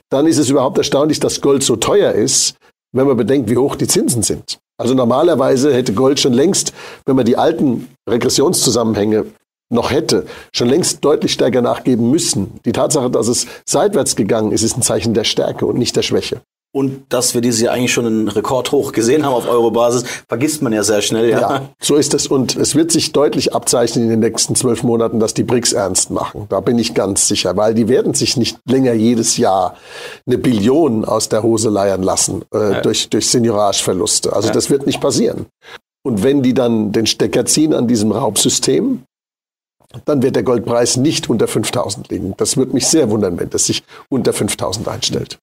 dann 0.09 0.25
ist 0.25 0.39
es 0.39 0.49
überhaupt 0.49 0.79
erstaunlich, 0.79 1.19
dass 1.19 1.41
Gold 1.41 1.61
so 1.61 1.75
teuer 1.75 2.13
ist, 2.13 2.55
wenn 2.93 3.07
man 3.07 3.17
bedenkt, 3.17 3.49
wie 3.49 3.57
hoch 3.57 3.75
die 3.75 3.87
Zinsen 3.87 4.23
sind. 4.23 4.59
Also 4.79 4.93
normalerweise 4.93 5.73
hätte 5.73 5.93
Gold 5.93 6.19
schon 6.19 6.33
längst, 6.33 6.73
wenn 7.05 7.15
man 7.15 7.25
die 7.25 7.37
alten 7.37 7.87
Regressionszusammenhänge 8.09 9.25
noch 9.69 9.91
hätte, 9.91 10.25
schon 10.53 10.69
längst 10.69 11.03
deutlich 11.03 11.33
stärker 11.33 11.61
nachgeben 11.61 12.09
müssen. 12.09 12.59
Die 12.63 12.71
Tatsache, 12.71 13.09
dass 13.09 13.27
es 13.27 13.47
seitwärts 13.65 14.15
gegangen 14.15 14.51
ist, 14.51 14.63
ist 14.63 14.77
ein 14.77 14.81
Zeichen 14.81 15.13
der 15.13 15.23
Stärke 15.23 15.65
und 15.65 15.77
nicht 15.77 15.95
der 15.95 16.03
Schwäche. 16.03 16.41
Und 16.77 17.07
dass 17.09 17.33
wir 17.33 17.41
dieses 17.41 17.59
Jahr 17.59 17.73
eigentlich 17.73 17.91
schon 17.91 18.05
einen 18.05 18.27
Rekordhoch 18.27 18.91
gesehen 18.91 19.25
haben 19.25 19.33
auf 19.33 19.49
Eurobasis, 19.49 20.03
vergisst 20.27 20.61
man 20.61 20.73
ja 20.73 20.83
sehr 20.83 21.01
schnell. 21.01 21.27
Ja. 21.27 21.39
ja, 21.39 21.69
so 21.79 21.95
ist 21.95 22.13
es. 22.13 22.27
Und 22.27 22.55
es 22.55 22.75
wird 22.75 22.91
sich 22.91 23.13
deutlich 23.13 23.55
abzeichnen 23.55 24.03
in 24.03 24.11
den 24.11 24.19
nächsten 24.19 24.53
zwölf 24.53 24.83
Monaten, 24.83 25.19
dass 25.19 25.33
die 25.33 25.41
BRICS 25.41 25.73
ernst 25.73 26.11
machen. 26.11 26.45
Da 26.49 26.59
bin 26.59 26.77
ich 26.77 26.93
ganz 26.93 27.27
sicher, 27.27 27.57
weil 27.57 27.73
die 27.73 27.87
werden 27.87 28.13
sich 28.13 28.37
nicht 28.37 28.59
länger 28.69 28.93
jedes 28.93 29.37
Jahr 29.37 29.75
eine 30.27 30.37
Billion 30.37 31.03
aus 31.03 31.29
der 31.29 31.41
Hose 31.41 31.69
leiern 31.69 32.03
lassen 32.03 32.45
äh, 32.53 32.73
ja. 32.73 32.81
durch, 32.81 33.09
durch 33.09 33.27
Seniorageverluste. 33.27 34.31
Also 34.31 34.49
ja. 34.49 34.53
das 34.53 34.69
wird 34.69 34.85
nicht 34.85 35.01
passieren. 35.01 35.47
Und 36.03 36.21
wenn 36.21 36.43
die 36.43 36.53
dann 36.53 36.91
den 36.91 37.07
Stecker 37.07 37.47
ziehen 37.47 37.73
an 37.73 37.87
diesem 37.87 38.11
Raubsystem, 38.11 39.01
dann 40.05 40.21
wird 40.21 40.35
der 40.35 40.43
Goldpreis 40.43 40.95
nicht 40.95 41.27
unter 41.27 41.47
5000 41.47 42.09
liegen. 42.09 42.35
Das 42.37 42.55
würde 42.55 42.73
mich 42.73 42.85
sehr 42.85 43.09
wundern, 43.09 43.39
wenn 43.39 43.49
das 43.49 43.65
sich 43.65 43.83
unter 44.09 44.31
5000 44.31 44.87
einstellt. 44.87 45.39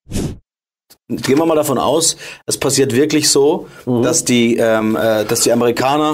Gehen 1.07 1.37
wir 1.37 1.45
mal 1.45 1.55
davon 1.55 1.77
aus, 1.77 2.17
es 2.47 2.57
passiert 2.57 2.93
wirklich 2.93 3.29
so, 3.29 3.67
Mhm. 3.85 4.01
dass, 4.01 4.23
die, 4.25 4.57
ähm, 4.57 4.95
äh, 4.95 5.23
dass 5.25 5.41
die 5.41 5.51
Amerikaner 5.51 6.13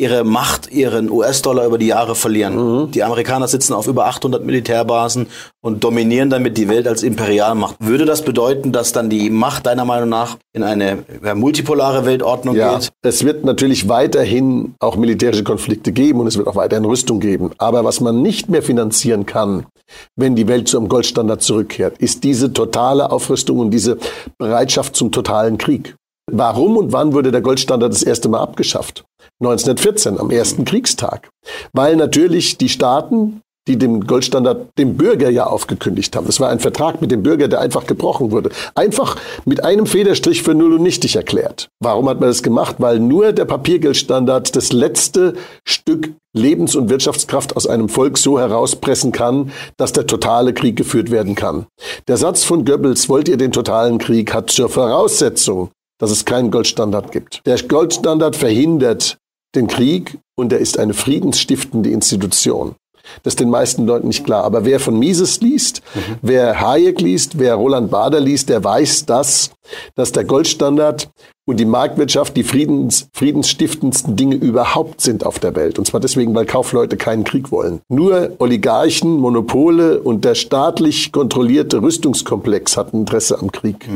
ihre 0.00 0.22
Macht, 0.22 0.70
ihren 0.70 1.10
US-Dollar 1.10 1.66
über 1.66 1.76
die 1.76 1.88
Jahre 1.88 2.14
verlieren. 2.14 2.54
Mhm. 2.84 2.90
Die 2.92 3.02
Amerikaner 3.02 3.48
sitzen 3.48 3.72
auf 3.74 3.88
über 3.88 4.06
800 4.06 4.44
Militärbasen 4.44 5.26
und 5.60 5.82
dominieren 5.82 6.30
damit 6.30 6.56
die 6.56 6.68
Welt 6.68 6.86
als 6.86 7.02
Imperialmacht. 7.02 7.74
Würde 7.80 8.04
das 8.04 8.22
bedeuten, 8.22 8.70
dass 8.70 8.92
dann 8.92 9.10
die 9.10 9.28
Macht 9.28 9.66
deiner 9.66 9.84
Meinung 9.84 10.08
nach 10.08 10.36
in 10.52 10.62
eine 10.62 11.04
multipolare 11.34 12.06
Weltordnung 12.06 12.54
Ja, 12.54 12.78
geht? 12.78 12.90
es 13.02 13.24
wird 13.24 13.44
natürlich 13.44 13.88
weiterhin 13.88 14.74
auch 14.78 14.96
militärische 14.96 15.42
Konflikte 15.42 15.90
geben 15.90 16.20
und 16.20 16.28
es 16.28 16.38
wird 16.38 16.46
auch 16.46 16.56
weiterhin 16.56 16.84
Rüstung 16.84 17.18
geben. 17.18 17.50
Aber 17.58 17.84
was 17.84 18.00
man 18.00 18.22
nicht 18.22 18.48
mehr 18.48 18.62
finanzieren 18.62 19.26
kann, 19.26 19.66
wenn 20.14 20.36
die 20.36 20.46
Welt 20.46 20.68
zum 20.68 20.88
Goldstandard 20.88 21.42
zurückkehrt, 21.42 21.98
ist 21.98 22.22
diese 22.22 22.52
totale 22.52 23.10
Aufrüstung 23.10 23.58
und 23.58 23.70
diese 23.72 23.98
Bereitschaft 24.38 24.94
zum 24.94 25.10
totalen 25.10 25.58
Krieg. 25.58 25.96
Warum 26.30 26.76
und 26.76 26.92
wann 26.92 27.14
wurde 27.14 27.32
der 27.32 27.40
Goldstandard 27.40 27.92
das 27.92 28.02
erste 28.02 28.28
Mal 28.28 28.40
abgeschafft? 28.40 29.04
1914, 29.40 30.18
am 30.18 30.30
ersten 30.30 30.64
Kriegstag. 30.64 31.30
Weil 31.72 31.96
natürlich 31.96 32.58
die 32.58 32.68
Staaten, 32.68 33.42
die 33.68 33.76
den 33.76 34.06
Goldstandard 34.06 34.70
dem 34.78 34.96
Bürger 34.96 35.30
ja 35.30 35.46
aufgekündigt 35.46 36.16
haben. 36.16 36.26
Das 36.26 36.40
war 36.40 36.48
ein 36.48 36.58
Vertrag 36.58 37.00
mit 37.00 37.10
dem 37.10 37.22
Bürger, 37.22 37.48
der 37.48 37.60
einfach 37.60 37.86
gebrochen 37.86 38.30
wurde. 38.30 38.50
Einfach 38.74 39.16
mit 39.44 39.62
einem 39.62 39.86
Federstrich 39.86 40.42
für 40.42 40.54
null 40.54 40.74
und 40.74 40.82
nichtig 40.82 41.16
erklärt. 41.16 41.68
Warum 41.78 42.08
hat 42.08 42.18
man 42.18 42.30
das 42.30 42.42
gemacht? 42.42 42.76
Weil 42.78 42.98
nur 42.98 43.32
der 43.32 43.44
Papiergeldstandard 43.44 44.56
das 44.56 44.72
letzte 44.72 45.34
Stück 45.64 46.10
Lebens- 46.34 46.76
und 46.76 46.88
Wirtschaftskraft 46.88 47.56
aus 47.56 47.66
einem 47.66 47.88
Volk 47.88 48.16
so 48.16 48.38
herauspressen 48.38 49.12
kann, 49.12 49.52
dass 49.76 49.92
der 49.92 50.06
totale 50.06 50.54
Krieg 50.54 50.76
geführt 50.76 51.10
werden 51.10 51.34
kann. 51.34 51.66
Der 52.06 52.16
Satz 52.16 52.44
von 52.44 52.64
Goebbels, 52.64 53.08
wollt 53.08 53.28
ihr 53.28 53.36
den 53.36 53.52
totalen 53.52 53.98
Krieg, 53.98 54.32
hat 54.32 54.50
zur 54.50 54.68
Voraussetzung, 54.68 55.70
dass 55.98 56.10
es 56.10 56.24
keinen 56.24 56.50
Goldstandard 56.50 57.12
gibt. 57.12 57.42
Der 57.46 57.60
Goldstandard 57.60 58.36
verhindert 58.36 59.18
den 59.54 59.66
Krieg 59.66 60.18
und 60.36 60.52
er 60.52 60.58
ist 60.58 60.78
eine 60.78 60.94
friedensstiftende 60.94 61.90
Institution. 61.90 62.74
Das 63.22 63.32
ist 63.32 63.40
den 63.40 63.50
meisten 63.50 63.86
Leuten 63.86 64.08
nicht 64.08 64.24
klar. 64.24 64.44
Aber 64.44 64.64
wer 64.64 64.80
von 64.80 64.98
Mises 64.98 65.40
liest, 65.40 65.82
wer 66.20 66.60
Hayek 66.60 67.00
liest, 67.00 67.38
wer 67.38 67.54
Roland 67.54 67.90
Bader 67.90 68.20
liest, 68.20 68.48
der 68.48 68.62
weiß 68.62 69.06
das, 69.06 69.50
dass 69.94 70.12
der 70.12 70.24
Goldstandard 70.24 71.10
und 71.48 71.58
die 71.58 71.64
Marktwirtschaft 71.64 72.36
die 72.36 72.42
Friedens, 72.42 73.08
friedensstiftendsten 73.14 74.16
Dinge 74.16 74.36
überhaupt 74.36 75.00
sind 75.00 75.24
auf 75.24 75.38
der 75.38 75.56
Welt. 75.56 75.78
Und 75.78 75.86
zwar 75.86 75.98
deswegen, 75.98 76.34
weil 76.34 76.44
Kaufleute 76.44 76.98
keinen 76.98 77.24
Krieg 77.24 77.50
wollen. 77.50 77.80
Nur 77.88 78.32
Oligarchen, 78.38 79.16
Monopole 79.16 79.98
und 79.98 80.26
der 80.26 80.34
staatlich 80.34 81.10
kontrollierte 81.10 81.80
Rüstungskomplex 81.80 82.76
hat 82.76 82.92
Interesse 82.92 83.38
am 83.38 83.50
Krieg. 83.50 83.88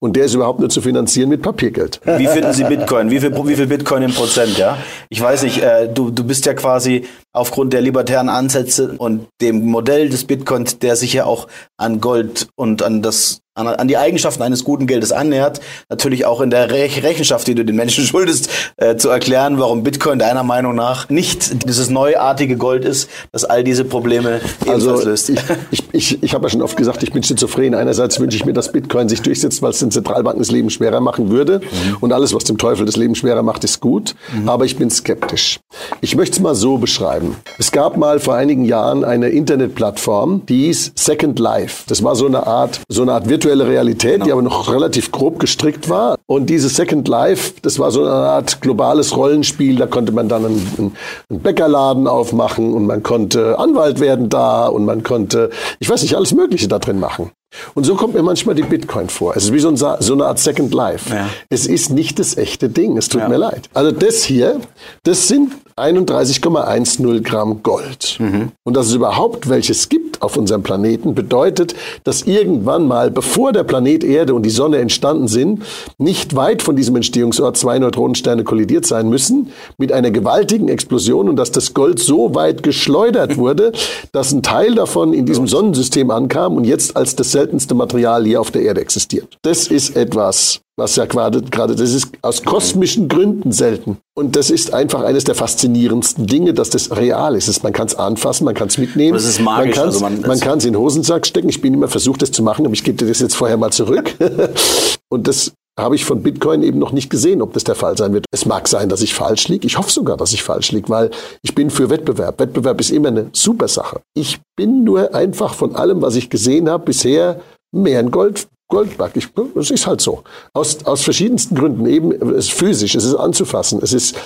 Und 0.00 0.16
der 0.16 0.24
ist 0.24 0.34
überhaupt 0.34 0.60
nur 0.60 0.70
zu 0.70 0.80
finanzieren 0.80 1.28
mit 1.28 1.42
Papiergeld. 1.42 2.00
Wie 2.04 2.26
finden 2.26 2.54
Sie 2.54 2.64
Bitcoin? 2.64 3.10
Wie 3.10 3.20
viel, 3.20 3.36
wie 3.36 3.54
viel 3.54 3.66
Bitcoin 3.66 4.04
im 4.04 4.14
Prozent, 4.14 4.56
ja? 4.56 4.78
Ich 5.10 5.20
weiß 5.20 5.42
nicht, 5.42 5.62
äh, 5.62 5.92
du, 5.92 6.10
du 6.10 6.24
bist 6.24 6.46
ja 6.46 6.54
quasi 6.54 7.04
aufgrund 7.34 7.74
der 7.74 7.82
libertären 7.82 8.30
Ansätze 8.30 8.94
und 8.96 9.26
dem 9.42 9.66
Modell 9.66 10.08
des 10.08 10.24
Bitcoins, 10.24 10.78
der 10.78 10.96
sich 10.96 11.12
ja 11.12 11.26
auch 11.26 11.48
an 11.76 12.00
Gold 12.00 12.48
und 12.56 12.82
an 12.82 13.02
das 13.02 13.40
an, 13.54 13.68
an 13.68 13.88
die 13.88 13.96
Eigenschaften 13.96 14.42
eines 14.42 14.64
guten 14.64 14.86
Geldes 14.86 15.12
annähert, 15.12 15.60
natürlich 15.88 16.26
auch 16.26 16.40
in 16.40 16.50
der 16.50 16.70
Rech 16.70 17.02
Rechenschaft, 17.02 17.46
die 17.46 17.54
du 17.54 17.64
den 17.64 17.76
Menschen 17.76 18.04
schuldest, 18.06 18.48
äh, 18.76 18.96
zu 18.96 19.08
erklären, 19.08 19.58
warum 19.58 19.82
Bitcoin 19.82 20.18
deiner 20.18 20.42
Meinung 20.42 20.74
nach 20.74 21.08
nicht 21.08 21.68
dieses 21.68 21.90
neuartige 21.90 22.56
Gold 22.56 22.84
ist, 22.84 23.08
das 23.32 23.44
all 23.44 23.62
diese 23.64 23.84
Probleme 23.84 24.40
Also 24.66 25.00
löst. 25.00 25.30
ich, 25.30 25.38
ich, 25.70 25.84
ich, 25.92 26.22
ich 26.22 26.34
habe 26.34 26.46
ja 26.46 26.50
schon 26.50 26.62
oft 26.62 26.76
gesagt, 26.76 27.02
ich 27.02 27.12
bin 27.12 27.22
schizophren. 27.22 27.74
Einerseits 27.74 28.18
wünsche 28.18 28.36
ich 28.36 28.44
mir, 28.44 28.52
dass 28.52 28.72
Bitcoin 28.72 29.08
sich 29.08 29.22
durchsetzt, 29.22 29.62
weil 29.62 29.70
es 29.70 29.78
den 29.78 29.90
Zentralbanken 29.90 30.40
das 30.40 30.50
Leben 30.50 30.70
schwerer 30.70 31.00
machen 31.00 31.30
würde. 31.30 31.60
Und 32.00 32.12
alles, 32.12 32.34
was 32.34 32.44
dem 32.44 32.58
Teufel 32.58 32.86
das 32.86 32.96
Leben 32.96 33.14
schwerer 33.14 33.42
macht, 33.42 33.64
ist 33.64 33.80
gut. 33.80 34.14
Aber 34.46 34.64
ich 34.64 34.76
bin 34.76 34.90
skeptisch. 34.90 35.60
Ich 36.00 36.16
möchte 36.16 36.36
es 36.36 36.40
mal 36.40 36.54
so 36.54 36.78
beschreiben. 36.78 37.36
Es 37.58 37.70
gab 37.72 37.96
mal 37.96 38.18
vor 38.18 38.34
einigen 38.34 38.64
Jahren 38.64 39.04
eine 39.04 39.28
Internetplattform, 39.28 40.42
die 40.46 40.66
hieß 40.66 40.92
Second 40.94 41.38
Life. 41.38 41.84
Das 41.86 42.02
war 42.02 42.16
so 42.16 42.26
eine 42.26 42.46
Art, 42.46 42.80
so 42.88 43.02
eine 43.02 43.12
Art 43.12 43.28
virtuelle 43.44 43.66
Realität, 43.66 44.24
die 44.24 44.32
aber 44.32 44.42
noch 44.42 44.72
relativ 44.72 45.12
grob 45.12 45.38
gestrickt 45.38 45.88
war. 45.88 46.16
Und 46.26 46.48
diese 46.48 46.68
Second 46.68 47.06
Life, 47.08 47.52
das 47.62 47.78
war 47.78 47.90
so 47.90 48.02
eine 48.02 48.10
Art 48.10 48.60
globales 48.62 49.16
Rollenspiel. 49.16 49.76
Da 49.76 49.86
konnte 49.86 50.12
man 50.12 50.28
dann 50.28 50.46
einen, 50.46 50.92
einen 51.28 51.40
Bäckerladen 51.40 52.06
aufmachen 52.06 52.72
und 52.72 52.86
man 52.86 53.02
konnte 53.02 53.58
Anwalt 53.58 54.00
werden 54.00 54.28
da 54.28 54.66
und 54.66 54.84
man 54.84 55.02
konnte, 55.02 55.50
ich 55.78 55.88
weiß 55.88 56.02
nicht, 56.02 56.16
alles 56.16 56.32
Mögliche 56.32 56.68
da 56.68 56.78
drin 56.78 56.98
machen. 56.98 57.32
Und 57.74 57.84
so 57.84 57.94
kommt 57.94 58.14
mir 58.14 58.22
manchmal 58.22 58.54
die 58.54 58.62
Bitcoin 58.62 59.08
vor. 59.08 59.36
Es 59.36 59.44
ist 59.44 59.52
wie 59.52 59.60
so, 59.60 59.68
ein, 59.68 59.76
so 59.76 60.12
eine 60.12 60.26
Art 60.26 60.38
Second 60.38 60.72
Life. 60.74 61.14
Es 61.48 61.66
ist 61.66 61.90
nicht 61.90 62.18
das 62.18 62.36
echte 62.36 62.68
Ding. 62.68 62.96
Es 62.96 63.08
tut 63.08 63.28
mir 63.28 63.36
leid. 63.36 63.68
Also 63.74 63.90
das 63.92 64.22
hier, 64.24 64.60
das 65.02 65.28
sind 65.28 65.52
31,10 65.76 67.22
Gramm 67.22 67.62
Gold. 67.64 68.18
Und 68.62 68.76
dass 68.76 68.86
es 68.86 68.94
überhaupt 68.94 69.48
welches 69.48 69.88
gibt 69.88 70.22
auf 70.22 70.36
unserem 70.36 70.62
Planeten, 70.62 71.14
bedeutet, 71.14 71.74
dass 72.04 72.22
irgendwann 72.22 72.86
mal, 72.86 73.10
bevor 73.10 73.52
der 73.52 73.64
Planet 73.64 74.04
Erde 74.04 74.34
und 74.34 74.44
die 74.44 74.50
Sonne 74.50 74.78
entstanden 74.78 75.26
sind, 75.26 75.62
nicht 75.98 76.36
weit 76.36 76.62
von 76.62 76.76
diesem 76.76 76.94
Entstehungsort 76.94 77.56
zwei 77.56 77.80
Neutronensterne 77.80 78.44
kollidiert 78.44 78.86
sein 78.86 79.08
müssen, 79.08 79.50
mit 79.76 79.90
einer 79.90 80.12
gewaltigen 80.12 80.68
Explosion 80.68 81.28
und 81.28 81.36
dass 81.36 81.50
das 81.50 81.74
Gold 81.74 81.98
so 81.98 82.34
weit 82.36 82.62
geschleudert 82.62 83.36
wurde, 83.36 83.72
dass 84.12 84.32
ein 84.32 84.44
Teil 84.44 84.76
davon 84.76 85.12
in 85.12 85.26
diesem 85.26 85.48
Sonnensystem 85.48 86.10
ankam 86.12 86.56
und 86.56 86.64
jetzt 86.64 86.96
als 86.96 87.16
das 87.16 87.32
seltenste 87.44 87.74
Material 87.74 88.24
hier 88.24 88.40
auf 88.40 88.50
der 88.50 88.62
Erde 88.62 88.80
existiert. 88.80 89.36
Das 89.42 89.66
ist 89.66 89.96
etwas, 89.96 90.60
was 90.76 90.96
ja 90.96 91.04
gerade, 91.04 91.42
gerade 91.42 91.76
das 91.76 91.92
ist 91.92 92.08
aus 92.22 92.42
kosmischen 92.42 93.08
Gründen 93.08 93.52
selten. 93.52 93.98
Und 94.14 94.34
das 94.34 94.50
ist 94.50 94.72
einfach 94.72 95.02
eines 95.02 95.24
der 95.24 95.34
faszinierendsten 95.34 96.26
Dinge, 96.26 96.54
dass 96.54 96.70
das 96.70 96.96
real 96.96 97.36
ist. 97.36 97.62
Man 97.62 97.72
kann 97.74 97.86
es 97.86 97.94
anfassen, 97.94 98.46
man 98.46 98.54
kann 98.54 98.68
es 98.68 98.78
mitnehmen. 98.78 99.14
Das 99.14 99.26
ist 99.26 99.40
magisch, 99.40 99.76
Man 99.76 99.84
kann 99.84 99.88
es 99.88 100.02
also 100.02 100.26
man 100.26 100.40
kann's 100.40 100.64
in 100.64 100.72
den 100.72 100.80
Hosensack 100.80 101.26
stecken. 101.26 101.50
Ich 101.50 101.60
bin 101.60 101.74
immer 101.74 101.88
versucht, 101.88 102.22
das 102.22 102.30
zu 102.30 102.42
machen, 102.42 102.64
aber 102.64 102.74
ich 102.74 102.82
gebe 102.82 102.96
dir 102.96 103.06
das 103.06 103.20
jetzt 103.20 103.36
vorher 103.36 103.58
mal 103.58 103.72
zurück. 103.72 104.14
Und 105.10 105.28
das 105.28 105.52
habe 105.78 105.96
ich 105.96 106.04
von 106.04 106.22
Bitcoin 106.22 106.62
eben 106.62 106.78
noch 106.78 106.92
nicht 106.92 107.10
gesehen, 107.10 107.42
ob 107.42 107.52
das 107.52 107.64
der 107.64 107.74
Fall 107.74 107.96
sein 107.96 108.12
wird. 108.12 108.26
Es 108.30 108.46
mag 108.46 108.68
sein, 108.68 108.88
dass 108.88 109.02
ich 109.02 109.14
falsch 109.14 109.48
liege. 109.48 109.66
Ich 109.66 109.76
hoffe 109.76 109.90
sogar, 109.90 110.16
dass 110.16 110.32
ich 110.32 110.42
falsch 110.42 110.72
liege, 110.72 110.88
weil 110.88 111.10
ich 111.42 111.54
bin 111.54 111.70
für 111.70 111.90
Wettbewerb. 111.90 112.38
Wettbewerb 112.38 112.80
ist 112.80 112.90
immer 112.90 113.08
eine 113.08 113.26
super 113.32 113.68
Sache. 113.68 114.00
Ich 114.14 114.40
bin 114.56 114.84
nur 114.84 115.14
einfach 115.14 115.54
von 115.54 115.74
allem, 115.74 116.00
was 116.00 116.14
ich 116.14 116.30
gesehen 116.30 116.68
habe, 116.68 116.84
bisher 116.84 117.40
mehr 117.72 117.98
ein 117.98 118.12
Gold, 118.12 118.46
Goldberg. 118.68 119.16
Ich, 119.16 119.28
es 119.56 119.70
ist 119.70 119.86
halt 119.86 120.00
so. 120.00 120.22
Aus, 120.52 120.84
aus 120.84 121.02
verschiedensten 121.02 121.56
Gründen. 121.56 121.86
Eben, 121.86 122.12
es 122.12 122.46
ist 122.46 122.52
physisch, 122.52 122.94
es 122.94 123.04
ist 123.04 123.16
anzufassen. 123.16 123.80
Es 123.82 123.92
ist, 123.92 124.16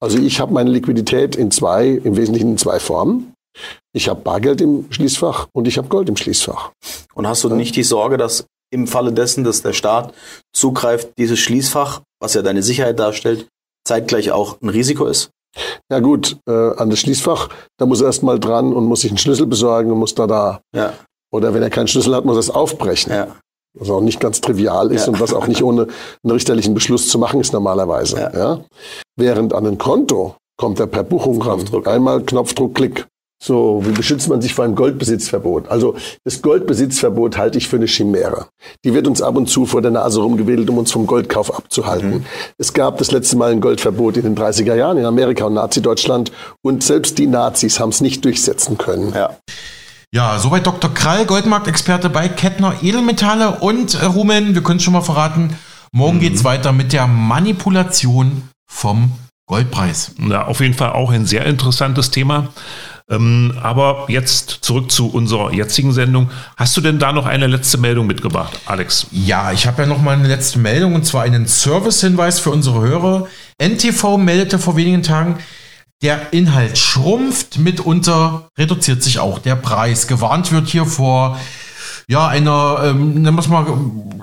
also 0.00 0.18
ich 0.18 0.38
habe 0.38 0.52
meine 0.52 0.70
Liquidität 0.70 1.34
in 1.34 1.50
zwei, 1.50 1.88
im 1.88 2.16
Wesentlichen 2.16 2.52
in 2.52 2.58
zwei 2.58 2.78
Formen. 2.78 3.32
Ich 3.92 4.08
habe 4.08 4.20
Bargeld 4.20 4.60
im 4.60 4.86
Schließfach 4.90 5.48
und 5.52 5.66
ich 5.66 5.78
habe 5.78 5.88
Gold 5.88 6.08
im 6.08 6.16
Schließfach. 6.16 6.70
Und 7.14 7.26
hast 7.26 7.42
du 7.42 7.48
nicht 7.48 7.74
die 7.74 7.82
Sorge, 7.82 8.16
dass 8.16 8.44
im 8.70 8.86
Falle 8.86 9.12
dessen, 9.12 9.44
dass 9.44 9.62
der 9.62 9.72
Staat 9.72 10.14
zugreift, 10.54 11.10
dieses 11.18 11.38
Schließfach, 11.38 12.02
was 12.20 12.34
ja 12.34 12.42
deine 12.42 12.62
Sicherheit 12.62 12.98
darstellt, 12.98 13.48
zeitgleich 13.86 14.30
auch 14.30 14.60
ein 14.60 14.68
Risiko 14.68 15.06
ist? 15.06 15.30
Ja 15.90 15.98
gut, 15.98 16.36
äh, 16.48 16.52
an 16.76 16.90
das 16.90 17.00
Schließfach, 17.00 17.48
da 17.78 17.86
muss 17.86 18.00
er 18.00 18.06
erst 18.06 18.22
mal 18.22 18.38
dran 18.38 18.72
und 18.72 18.84
muss 18.84 19.00
sich 19.00 19.10
einen 19.10 19.18
Schlüssel 19.18 19.46
besorgen 19.46 19.90
und 19.90 19.98
muss 19.98 20.14
da 20.14 20.26
da. 20.26 20.60
Ja. 20.74 20.92
Oder 21.32 21.54
wenn 21.54 21.62
er 21.62 21.70
keinen 21.70 21.88
Schlüssel 21.88 22.14
hat, 22.14 22.24
muss 22.24 22.36
er 22.36 22.40
es 22.40 22.50
aufbrechen. 22.50 23.12
Ja. 23.12 23.28
Was 23.78 23.90
auch 23.90 24.00
nicht 24.00 24.20
ganz 24.20 24.40
trivial 24.40 24.90
ist 24.92 25.06
Ja. 25.06 25.12
und 25.12 25.20
was 25.20 25.32
auch 25.32 25.46
nicht 25.46 25.62
ohne 25.62 25.82
einen 26.22 26.30
richterlichen 26.32 26.74
Beschluss 26.74 27.08
zu 27.08 27.18
machen 27.18 27.40
ist 27.40 27.52
normalerweise. 27.52 28.30
Ja. 28.34 28.60
Während 29.16 29.52
an 29.52 29.66
ein 29.66 29.78
Konto 29.78 30.36
kommt 30.56 30.78
er 30.80 30.86
per 30.86 31.02
Buchung 31.04 31.40
ran. 31.42 31.64
Einmal 31.86 32.22
Knopfdruck, 32.22 32.74
Klick. 32.74 33.06
So, 33.42 33.80
wie 33.86 33.92
beschützt 33.92 34.28
man 34.28 34.42
sich 34.42 34.52
vor 34.52 34.66
einem 34.66 34.74
Goldbesitzverbot? 34.74 35.68
Also 35.68 35.96
das 36.24 36.42
Goldbesitzverbot 36.42 37.38
halte 37.38 37.56
ich 37.56 37.68
für 37.68 37.76
eine 37.76 37.86
Chimäre. 37.86 38.48
Die 38.84 38.92
wird 38.92 39.06
uns 39.06 39.22
ab 39.22 39.36
und 39.36 39.48
zu 39.48 39.64
vor 39.64 39.80
der 39.80 39.90
Nase 39.90 40.20
rumgewedelt, 40.20 40.68
um 40.68 40.76
uns 40.76 40.92
vom 40.92 41.06
Goldkauf 41.06 41.54
abzuhalten. 41.54 42.26
Es 42.58 42.74
gab 42.74 42.98
das 42.98 43.12
letzte 43.12 43.38
Mal 43.38 43.52
ein 43.52 43.62
Goldverbot 43.62 44.18
in 44.18 44.24
den 44.24 44.36
30er 44.36 44.74
Jahren 44.74 44.98
in 44.98 45.06
Amerika 45.06 45.46
und 45.46 45.54
Nazi-Deutschland 45.54 46.32
und 46.60 46.82
selbst 46.82 47.16
die 47.16 47.26
Nazis 47.26 47.80
haben 47.80 47.88
es 47.88 48.02
nicht 48.02 48.26
durchsetzen 48.26 48.76
können. 48.76 49.14
Ja. 49.14 49.38
Ja, 50.12 50.38
soweit 50.38 50.66
Dr. 50.66 50.92
Krall, 50.92 51.24
Goldmarktexperte 51.24 52.10
bei 52.10 52.28
Kettner 52.28 52.74
Edelmetalle 52.82 53.60
und 53.60 53.94
äh, 53.94 54.04
Rumen, 54.04 54.54
wir 54.54 54.62
können 54.62 54.78
es 54.78 54.82
schon 54.82 54.92
mal 54.92 55.02
verraten, 55.02 55.56
morgen 55.92 56.18
geht's 56.18 56.42
weiter 56.42 56.72
mit 56.72 56.92
der 56.92 57.06
Manipulation 57.06 58.42
vom 58.66 59.12
Goldpreis. 59.46 60.12
Ja, 60.28 60.46
auf 60.46 60.60
jeden 60.60 60.74
Fall 60.74 60.92
auch 60.92 61.10
ein 61.10 61.26
sehr 61.26 61.44
interessantes 61.46 62.10
Thema. 62.10 62.48
Ähm, 63.10 63.58
aber 63.60 64.04
jetzt 64.08 64.58
zurück 64.60 64.92
zu 64.92 65.10
unserer 65.10 65.52
jetzigen 65.52 65.92
Sendung. 65.92 66.30
Hast 66.56 66.76
du 66.76 66.80
denn 66.80 67.00
da 67.00 67.12
noch 67.12 67.26
eine 67.26 67.48
letzte 67.48 67.78
Meldung 67.78 68.06
mitgebracht, 68.06 68.60
Alex? 68.66 69.08
Ja, 69.10 69.50
ich 69.50 69.66
habe 69.66 69.82
ja 69.82 69.88
noch 69.88 70.00
mal 70.00 70.12
eine 70.12 70.28
letzte 70.28 70.60
Meldung 70.60 70.94
und 70.94 71.04
zwar 71.04 71.22
einen 71.24 71.46
Servicehinweis 71.46 72.38
für 72.38 72.50
unsere 72.50 72.80
Hörer. 72.80 73.26
NTV 73.58 74.16
meldete 74.16 74.60
vor 74.60 74.76
wenigen 74.76 75.02
Tagen, 75.02 75.38
der 76.02 76.32
Inhalt 76.32 76.78
schrumpft, 76.78 77.58
mitunter 77.58 78.48
reduziert 78.56 79.02
sich 79.02 79.18
auch 79.18 79.38
der 79.38 79.56
Preis. 79.56 80.06
Gewarnt 80.06 80.52
wird 80.52 80.68
hier 80.68 80.86
vor 80.86 81.38
ja, 82.10 82.26
einer, 82.26 82.80
ähm, 82.86 83.22
nennen 83.22 83.36
wir 83.36 83.38
es 83.38 83.46
mal, 83.46 83.64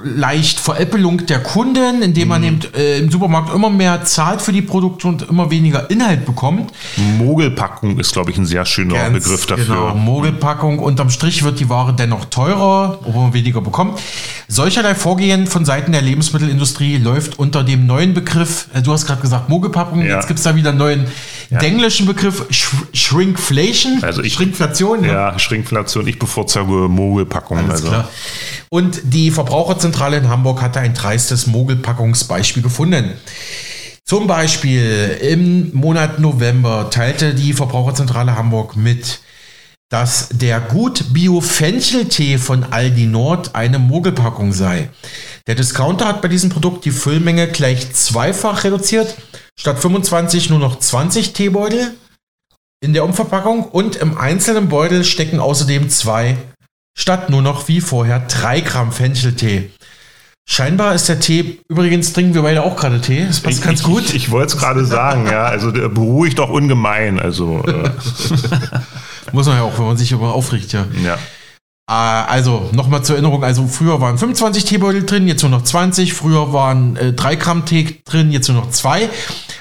leicht 0.04 0.60
Veräppelung 0.60 1.26
der 1.26 1.40
Kunden, 1.42 2.02
indem 2.02 2.28
man 2.28 2.44
eben 2.44 2.60
äh, 2.76 2.98
im 2.98 3.10
Supermarkt 3.10 3.56
immer 3.56 3.70
mehr 3.70 4.04
zahlt 4.04 4.42
für 4.42 4.52
die 4.52 4.62
Produkte 4.62 5.08
und 5.08 5.30
immer 5.30 5.52
weniger 5.52 5.90
Inhalt 5.90 6.26
bekommt. 6.26 6.74
Mogelpackung 7.18 7.98
ist, 7.98 8.12
glaube 8.12 8.32
ich, 8.32 8.38
ein 8.38 8.46
sehr 8.46 8.66
schöner 8.66 8.96
Ganz 8.96 9.24
Begriff 9.24 9.46
dafür. 9.46 9.66
Genau, 9.66 9.96
Mogelpackung. 9.96 10.80
Unterm 10.80 11.10
Strich 11.10 11.44
wird 11.44 11.62
die 11.62 11.70
Ware 11.70 11.94
dennoch 11.94 12.26
teurer, 12.26 13.00
obwohl 13.06 13.24
man 13.24 13.34
weniger 13.34 13.62
bekommt. 13.62 14.02
Solcherlei 14.50 14.94
Vorgehen 14.94 15.48
von 15.48 15.64
Seiten 15.64 15.94
der 15.94 16.02
Lebensmittelindustrie 16.02 16.98
läuft 16.98 17.40
unter 17.40 17.64
dem 17.64 17.86
neuen 17.86 18.14
Begriff, 18.14 18.68
äh, 18.74 18.82
du 18.82 18.92
hast 18.92 19.06
gerade 19.06 19.22
gesagt 19.22 19.48
Mogelpackung, 19.48 20.02
Ja. 20.02 20.16
jetzt 20.16 20.28
gibt 20.28 20.40
es 20.40 20.44
da 20.44 20.56
wieder 20.58 20.72
einen 20.72 20.80
neuen 20.80 21.06
englischen 21.50 22.06
Begriff, 22.06 22.46
Sh 22.50 22.68
Shrinkflation. 22.94 24.00
Also 24.02 24.22
ich, 24.22 24.34
Shrinkflation, 24.34 25.02
ne? 25.02 25.08
ja, 25.08 25.40
Shrinkflation. 25.40 26.08
Ich 26.08 26.20
bevorzuge 26.20 26.90
Mogelpackung. 26.90 27.58
Alles 27.78 27.94
also. 27.94 28.10
klar. 28.10 28.10
Und 28.70 29.02
die 29.04 29.32
Verbraucherzentrale 29.32 30.18
in 30.18 30.30
Hamburg 30.30 30.62
hatte 30.62 30.80
ein 30.80 30.94
dreistes 30.94 31.48
Mogelpackungsbeispiel 31.48 32.64
gefunden. 32.64 33.14
Zum 34.04 34.28
Beispiel 34.28 35.18
im 35.22 35.74
Monat 35.74 36.20
November 36.20 36.90
teilte 36.90 37.34
die 37.34 37.54
Verbraucherzentrale 37.54 38.38
Hamburg 38.38 38.76
mit, 38.78 39.20
dass 39.90 40.30
der 40.32 40.60
Gut 40.60 41.14
Bio 41.14 41.42
Fencheltee 41.42 42.38
von 42.38 42.64
Aldi 42.72 43.06
Nord 43.06 43.56
eine 43.56 43.80
Mogelpackung 43.80 44.52
sei. 44.54 44.90
Der 45.48 45.56
Discounter 45.56 46.08
hat 46.08 46.22
bei 46.22 46.28
diesem 46.28 46.50
Produkt 46.50 46.84
die 46.86 46.92
Füllmenge 46.92 47.48
gleich 47.48 47.94
zweifach 47.94 48.64
reduziert. 48.64 49.16
Statt 49.60 49.80
25 49.80 50.50
nur 50.50 50.60
noch 50.60 50.80
20 50.80 51.34
Teebeutel 51.34 51.94
in 52.82 52.94
der 52.94 53.06
Umverpackung 53.06 53.64
und 53.66 53.96
im 53.96 54.18
einzelnen 54.18 54.70
Beutel 54.70 55.04
stecken 55.04 55.40
außerdem 55.40 55.90
zwei 55.90 56.38
statt 56.98 57.30
nur 57.30 57.42
noch 57.42 57.70
wie 57.70 57.80
vorher 57.80 58.20
3 58.20 58.60
Gramm 58.62 58.92
Fencheltee. 58.92 59.70
Scheinbar 60.50 60.96
ist 60.96 61.10
der 61.10 61.20
Tee, 61.20 61.60
übrigens 61.68 62.14
trinken 62.14 62.34
wir 62.34 62.42
beide 62.42 62.64
auch 62.64 62.78
gerade 62.78 63.02
Tee, 63.02 63.26
das 63.26 63.42
passt 63.42 63.60
Ich, 63.60 63.64
ganz 63.64 63.82
ich, 63.82 63.86
gut. 63.86 64.04
Ich, 64.06 64.16
ich 64.16 64.32
wollte 64.32 64.54
es 64.54 64.58
gerade 64.58 64.86
sagen, 64.86 65.28
ja. 65.28 65.44
Also 65.44 65.72
der 65.72 65.90
beruhigt 65.90 66.40
doch 66.40 66.50
ungemein. 66.50 67.20
Also 67.20 67.64
äh, 67.68 67.90
Muss 69.34 69.46
man 69.46 69.58
ja 69.58 69.64
auch, 69.64 69.78
wenn 69.78 69.88
man 69.88 69.98
sich 69.98 70.12
über 70.12 70.34
aufregt, 70.34 70.72
ja. 70.72 70.86
ja. 71.04 71.16
Äh, 71.90 71.92
also, 71.92 72.70
nochmal 72.72 73.04
zur 73.04 73.16
Erinnerung, 73.16 73.44
also 73.44 73.68
früher 73.68 74.00
waren 74.00 74.18
25 74.18 74.66
Teebeutel 74.66 75.06
drin, 75.06 75.28
jetzt 75.28 75.42
nur 75.42 75.52
noch 75.52 75.64
20, 75.64 76.14
früher 76.14 76.54
waren 76.54 76.96
äh, 76.96 77.14
3 77.14 77.36
Gramm 77.36 77.66
Tee 77.66 78.02
drin, 78.06 78.32
jetzt 78.32 78.48
nur 78.48 78.58
noch 78.58 78.72
2. 78.72 79.10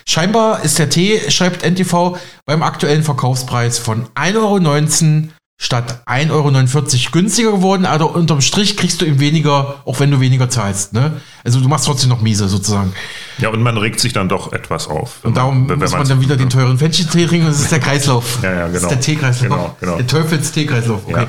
Scheinbar 0.09 0.63
ist 0.63 0.79
der 0.79 0.89
Tee, 0.89 1.21
schreibt 1.31 1.65
NTV, 1.65 2.17
beim 2.45 2.63
aktuellen 2.63 3.03
Verkaufspreis 3.03 3.79
von 3.79 4.07
1,19 4.15 4.37
Euro 4.37 5.33
statt 5.59 6.03
1,49 6.07 6.31
Euro 6.31 7.11
günstiger 7.13 7.53
geworden, 7.53 7.87
also 7.87 8.09
unterm 8.09 8.41
Strich 8.43 8.77
kriegst 8.77 9.01
du 9.01 9.07
eben 9.07 9.21
weniger, 9.21 9.77
auch 9.87 9.99
wenn 10.01 10.11
du 10.11 10.21
weniger 10.21 10.51
zahlst. 10.51 10.93
Ne? 10.93 11.21
Also 11.45 11.61
du 11.61 11.69
machst 11.69 11.87
trotzdem 11.87 12.11
noch 12.11 12.21
miese 12.21 12.49
sozusagen. 12.49 12.93
ja, 13.39 13.49
und 13.49 13.63
man 13.63 13.77
regt 13.79 14.01
sich 14.01 14.13
dann 14.13 14.29
doch 14.29 14.53
etwas 14.53 14.87
auf. 14.87 15.25
Und 15.25 15.37
darum 15.37 15.69
wenn 15.69 15.79
muss 15.79 15.93
man 15.93 16.07
dann 16.07 16.21
wieder 16.21 16.37
den 16.37 16.51
teuren 16.51 16.79
Fencheltee 16.79 17.27
trinken, 17.27 17.47
das 17.47 17.61
ist 17.61 17.73
der 17.73 17.81
Kreislauf. 17.81 18.39
Ja, 18.43 18.53
ja, 18.53 18.59
Das 18.67 18.75
ist 18.75 18.81
genau. 18.81 18.89
der 18.91 19.01
Teekreislauf. 19.01 19.49
Genau, 19.49 19.77
genau. 19.81 19.97
Der 19.97 20.07
Teufels-Teekreislauf. 20.07 21.01
Okay. 21.07 21.23
Ja. 21.23 21.27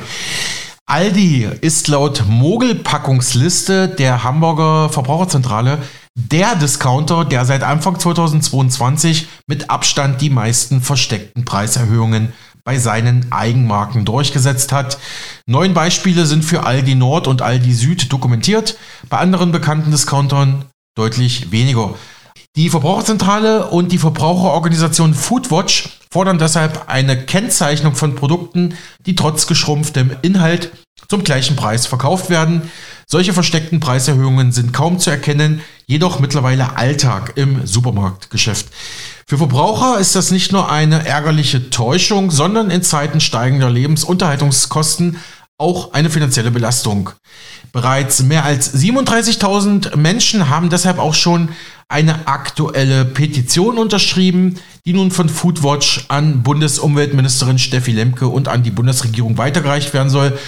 Aldi 0.90 1.48
ist 1.62 1.88
laut 1.90 2.24
Mogelpackungsliste 2.28 3.90
der 3.90 4.24
Hamburger 4.24 4.90
Verbraucherzentrale 4.90 5.80
der 6.16 6.56
Discounter, 6.56 7.26
der 7.26 7.46
seit 7.46 7.62
Anfang 7.62 8.00
2022 8.00 9.28
mit 9.48 9.70
Abstand 9.70 10.20
die 10.22 10.32
meisten 10.32 10.82
versteckten 10.82 11.46
Preiserhöhungen 11.46 12.34
bei 12.68 12.80
seinen 12.80 13.32
Eigenmarken 13.32 14.04
durchgesetzt 14.04 14.74
hat. 14.74 14.98
Neun 15.46 15.74
Beispiele 15.74 16.26
sind 16.26 16.44
für 16.44 16.66
Aldi 16.66 16.96
Nord 16.96 17.26
und 17.26 17.42
Aldi 17.42 17.74
Süd 17.74 18.12
dokumentiert, 18.12 18.76
bei 19.08 19.20
anderen 19.20 19.54
bekannten 19.54 19.90
Discountern 19.90 20.66
deutlich 20.94 21.50
weniger. 21.54 21.94
Die 22.58 22.70
Verbraucherzentrale 22.70 23.68
und 23.68 23.94
die 23.94 23.98
Verbraucherorganisation 23.98 25.14
Foodwatch 25.14 26.00
fordern 26.12 26.40
deshalb 26.40 26.90
eine 26.90 27.16
Kennzeichnung 27.16 27.96
von 27.96 28.16
Produkten, 28.16 28.74
die 29.06 29.16
trotz 29.16 29.48
geschrumpftem 29.48 30.18
Inhalt 30.22 30.72
zum 31.08 31.24
gleichen 31.24 31.56
Preis 31.56 31.86
verkauft 31.86 32.30
werden. 32.30 32.70
Solche 33.06 33.32
versteckten 33.32 33.80
Preiserhöhungen 33.80 34.52
sind 34.52 34.74
kaum 34.74 35.00
zu 35.00 35.10
erkennen, 35.10 35.62
jedoch 35.86 36.20
mittlerweile 36.20 36.76
Alltag 36.76 37.34
im 37.38 37.66
Supermarktgeschäft. 37.66 38.68
Für 39.30 39.38
Verbraucher 39.38 40.00
ist 40.00 40.16
das 40.16 40.32
nicht 40.32 40.54
nur 40.54 40.72
eine 40.72 41.06
ärgerliche 41.06 41.70
Täuschung, 41.70 42.32
sondern 42.32 42.72
in 42.72 42.82
Zeiten 42.82 43.20
steigender 43.20 43.70
Lebensunterhaltungskosten 43.70 45.18
auch 45.58 45.92
eine 45.92 46.10
finanzielle 46.10 46.50
Belastung. 46.50 47.10
Bereits 47.74 48.24
mehr 48.24 48.46
als 48.46 48.74
37.000 48.74 49.98
Menschen 49.98 50.48
haben 50.48 50.70
deshalb 50.70 50.98
auch 50.98 51.14
schon 51.14 51.50
eine 51.90 52.26
aktuelle 52.26 53.04
Petition 53.04 53.78
unterschrieben, 53.78 54.62
die 54.86 54.94
nun 54.94 55.12
von 55.12 55.28
Foodwatch 55.28 56.06
an 56.08 56.44
Bundesumweltministerin 56.44 57.60
Steffi 57.60 57.92
Lemke 57.92 58.30
und 58.30 58.48
an 58.48 58.64
die 58.64 58.72
Bundesregierung 58.72 59.38
weitergereicht 59.38 59.94
werden 59.94 60.10
soll. 60.10 60.40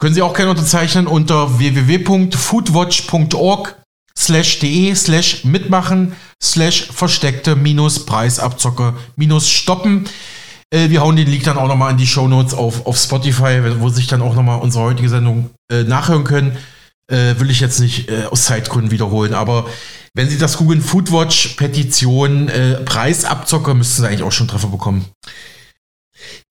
Können 0.00 0.14
Sie 0.14 0.22
auch 0.22 0.34
gerne 0.34 0.50
unterzeichnen 0.50 1.06
unter 1.06 1.60
www.foodwatch.org 1.60 3.76
slash 4.18 4.58
de 4.58 4.94
slash 4.94 5.44
mitmachen 5.44 6.12
slash 6.42 6.88
versteckte 6.92 7.54
minus 7.54 8.04
Preisabzocke 8.04 8.94
minus 9.16 9.48
stoppen. 9.48 10.08
Äh, 10.70 10.90
wir 10.90 11.00
hauen 11.02 11.16
den 11.16 11.28
Link 11.28 11.44
dann 11.44 11.56
auch 11.56 11.68
nochmal 11.68 11.92
in 11.92 11.98
die 11.98 12.06
Shownotes 12.06 12.54
auf, 12.54 12.86
auf 12.86 12.98
Spotify, 12.98 13.60
wo 13.78 13.88
sich 13.88 14.08
dann 14.08 14.22
auch 14.22 14.34
nochmal 14.34 14.60
unsere 14.60 14.84
heutige 14.84 15.08
Sendung 15.08 15.50
äh, 15.70 15.84
nachhören 15.84 16.24
können. 16.24 16.56
Äh, 17.10 17.38
will 17.38 17.50
ich 17.50 17.60
jetzt 17.60 17.80
nicht 17.80 18.10
äh, 18.10 18.24
aus 18.30 18.44
Zeitgründen 18.44 18.90
wiederholen, 18.90 19.32
aber 19.32 19.66
wenn 20.14 20.28
Sie 20.28 20.36
das 20.36 20.58
googeln, 20.58 20.82
Foodwatch, 20.82 21.54
Petition, 21.56 22.48
äh, 22.48 22.74
Preisabzocke, 22.84 23.72
müssten 23.72 24.02
Sie 24.02 24.08
eigentlich 24.08 24.24
auch 24.24 24.32
schon 24.32 24.48
Treffer 24.48 24.68
bekommen. 24.68 25.06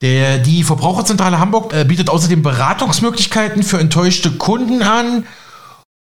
Der, 0.01 0.37
die 0.37 0.63
Verbraucherzentrale 0.63 1.39
Hamburg 1.39 1.73
äh, 1.73 1.83
bietet 1.83 2.09
außerdem 2.09 2.41
Beratungsmöglichkeiten 2.41 3.61
für 3.61 3.79
enttäuschte 3.79 4.31
Kunden 4.31 4.81
an. 4.81 5.27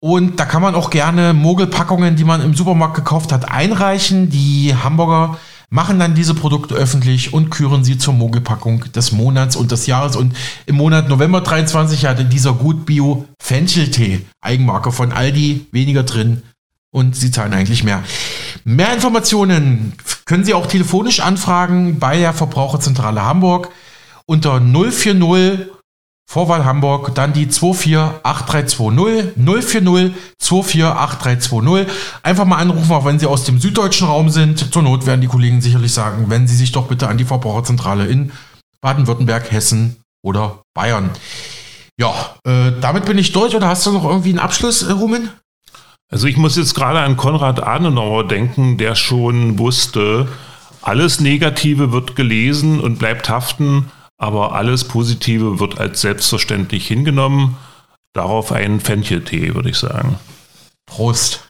Und 0.00 0.38
da 0.38 0.44
kann 0.44 0.62
man 0.62 0.74
auch 0.74 0.90
gerne 0.90 1.32
Mogelpackungen, 1.32 2.16
die 2.16 2.24
man 2.24 2.42
im 2.42 2.54
Supermarkt 2.54 2.94
gekauft 2.94 3.32
hat, 3.32 3.50
einreichen. 3.50 4.30
Die 4.30 4.74
Hamburger 4.74 5.38
machen 5.70 5.98
dann 5.98 6.14
diese 6.14 6.34
Produkte 6.34 6.74
öffentlich 6.74 7.32
und 7.32 7.50
küren 7.50 7.82
sie 7.82 7.98
zur 7.98 8.14
Mogelpackung 8.14 8.84
des 8.92 9.12
Monats 9.12 9.56
und 9.56 9.72
des 9.72 9.86
Jahres. 9.86 10.16
Und 10.16 10.36
im 10.66 10.76
Monat 10.76 11.08
November 11.08 11.40
23 11.40 12.06
hatte 12.06 12.24
dieser 12.24 12.52
Gut 12.52 12.86
Bio 12.86 13.26
Fencheltee, 13.40 14.24
Eigenmarke 14.40 14.92
von 14.92 15.12
Aldi, 15.12 15.66
weniger 15.72 16.02
drin 16.02 16.42
und 16.90 17.16
sie 17.16 17.30
zahlen 17.30 17.52
eigentlich 17.52 17.84
mehr. 17.84 18.02
Mehr 18.64 18.92
Informationen 18.92 19.92
können 20.24 20.44
Sie 20.44 20.54
auch 20.54 20.66
telefonisch 20.66 21.20
anfragen 21.20 21.98
bei 21.98 22.18
der 22.18 22.32
Verbraucherzentrale 22.32 23.22
Hamburg 23.22 23.70
unter 24.26 24.60
040 24.60 25.75
Vorwahl 26.28 26.64
Hamburg, 26.64 27.14
dann 27.14 27.32
die 27.32 27.48
248320 27.48 29.36
040 29.36 30.12
248320. 30.38 31.86
Einfach 32.22 32.44
mal 32.44 32.58
anrufen, 32.58 32.92
auch 32.92 33.04
wenn 33.04 33.18
Sie 33.18 33.26
aus 33.26 33.44
dem 33.44 33.60
süddeutschen 33.60 34.08
Raum 34.08 34.28
sind. 34.30 34.72
Zur 34.72 34.82
Not 34.82 35.06
werden 35.06 35.20
die 35.20 35.28
Kollegen 35.28 35.60
sicherlich 35.60 35.92
sagen, 35.92 36.24
wenn 36.28 36.48
Sie 36.48 36.56
sich 36.56 36.72
doch 36.72 36.88
bitte 36.88 37.08
an 37.08 37.16
die 37.16 37.24
Verbraucherzentrale 37.24 38.06
in 38.06 38.32
Baden-Württemberg, 38.80 39.52
Hessen 39.52 39.96
oder 40.22 40.62
Bayern. 40.74 41.10
Ja, 41.98 42.34
äh, 42.46 42.72
damit 42.80 43.04
bin 43.06 43.18
ich 43.18 43.32
durch. 43.32 43.54
Oder 43.54 43.68
hast 43.68 43.86
du 43.86 43.92
noch 43.92 44.04
irgendwie 44.04 44.30
einen 44.30 44.40
Abschluss, 44.40 44.82
äh, 44.82 44.92
Rumen? 44.92 45.30
Also 46.10 46.26
ich 46.26 46.36
muss 46.36 46.56
jetzt 46.56 46.74
gerade 46.74 47.00
an 47.00 47.16
Konrad 47.16 47.62
Adenauer 47.62 48.26
denken, 48.28 48.78
der 48.78 48.94
schon 48.94 49.58
wusste, 49.58 50.28
alles 50.82 51.20
Negative 51.20 51.90
wird 51.90 52.14
gelesen 52.14 52.80
und 52.80 52.98
bleibt 52.98 53.28
haften, 53.28 53.90
aber 54.18 54.54
alles 54.54 54.84
Positive 54.84 55.60
wird 55.60 55.78
als 55.78 56.00
selbstverständlich 56.00 56.86
hingenommen. 56.86 57.56
Darauf 58.12 58.52
einen 58.52 58.80
Fencheltee, 58.80 59.54
würde 59.54 59.70
ich 59.70 59.76
sagen. 59.76 60.18
Prost. 60.86 61.45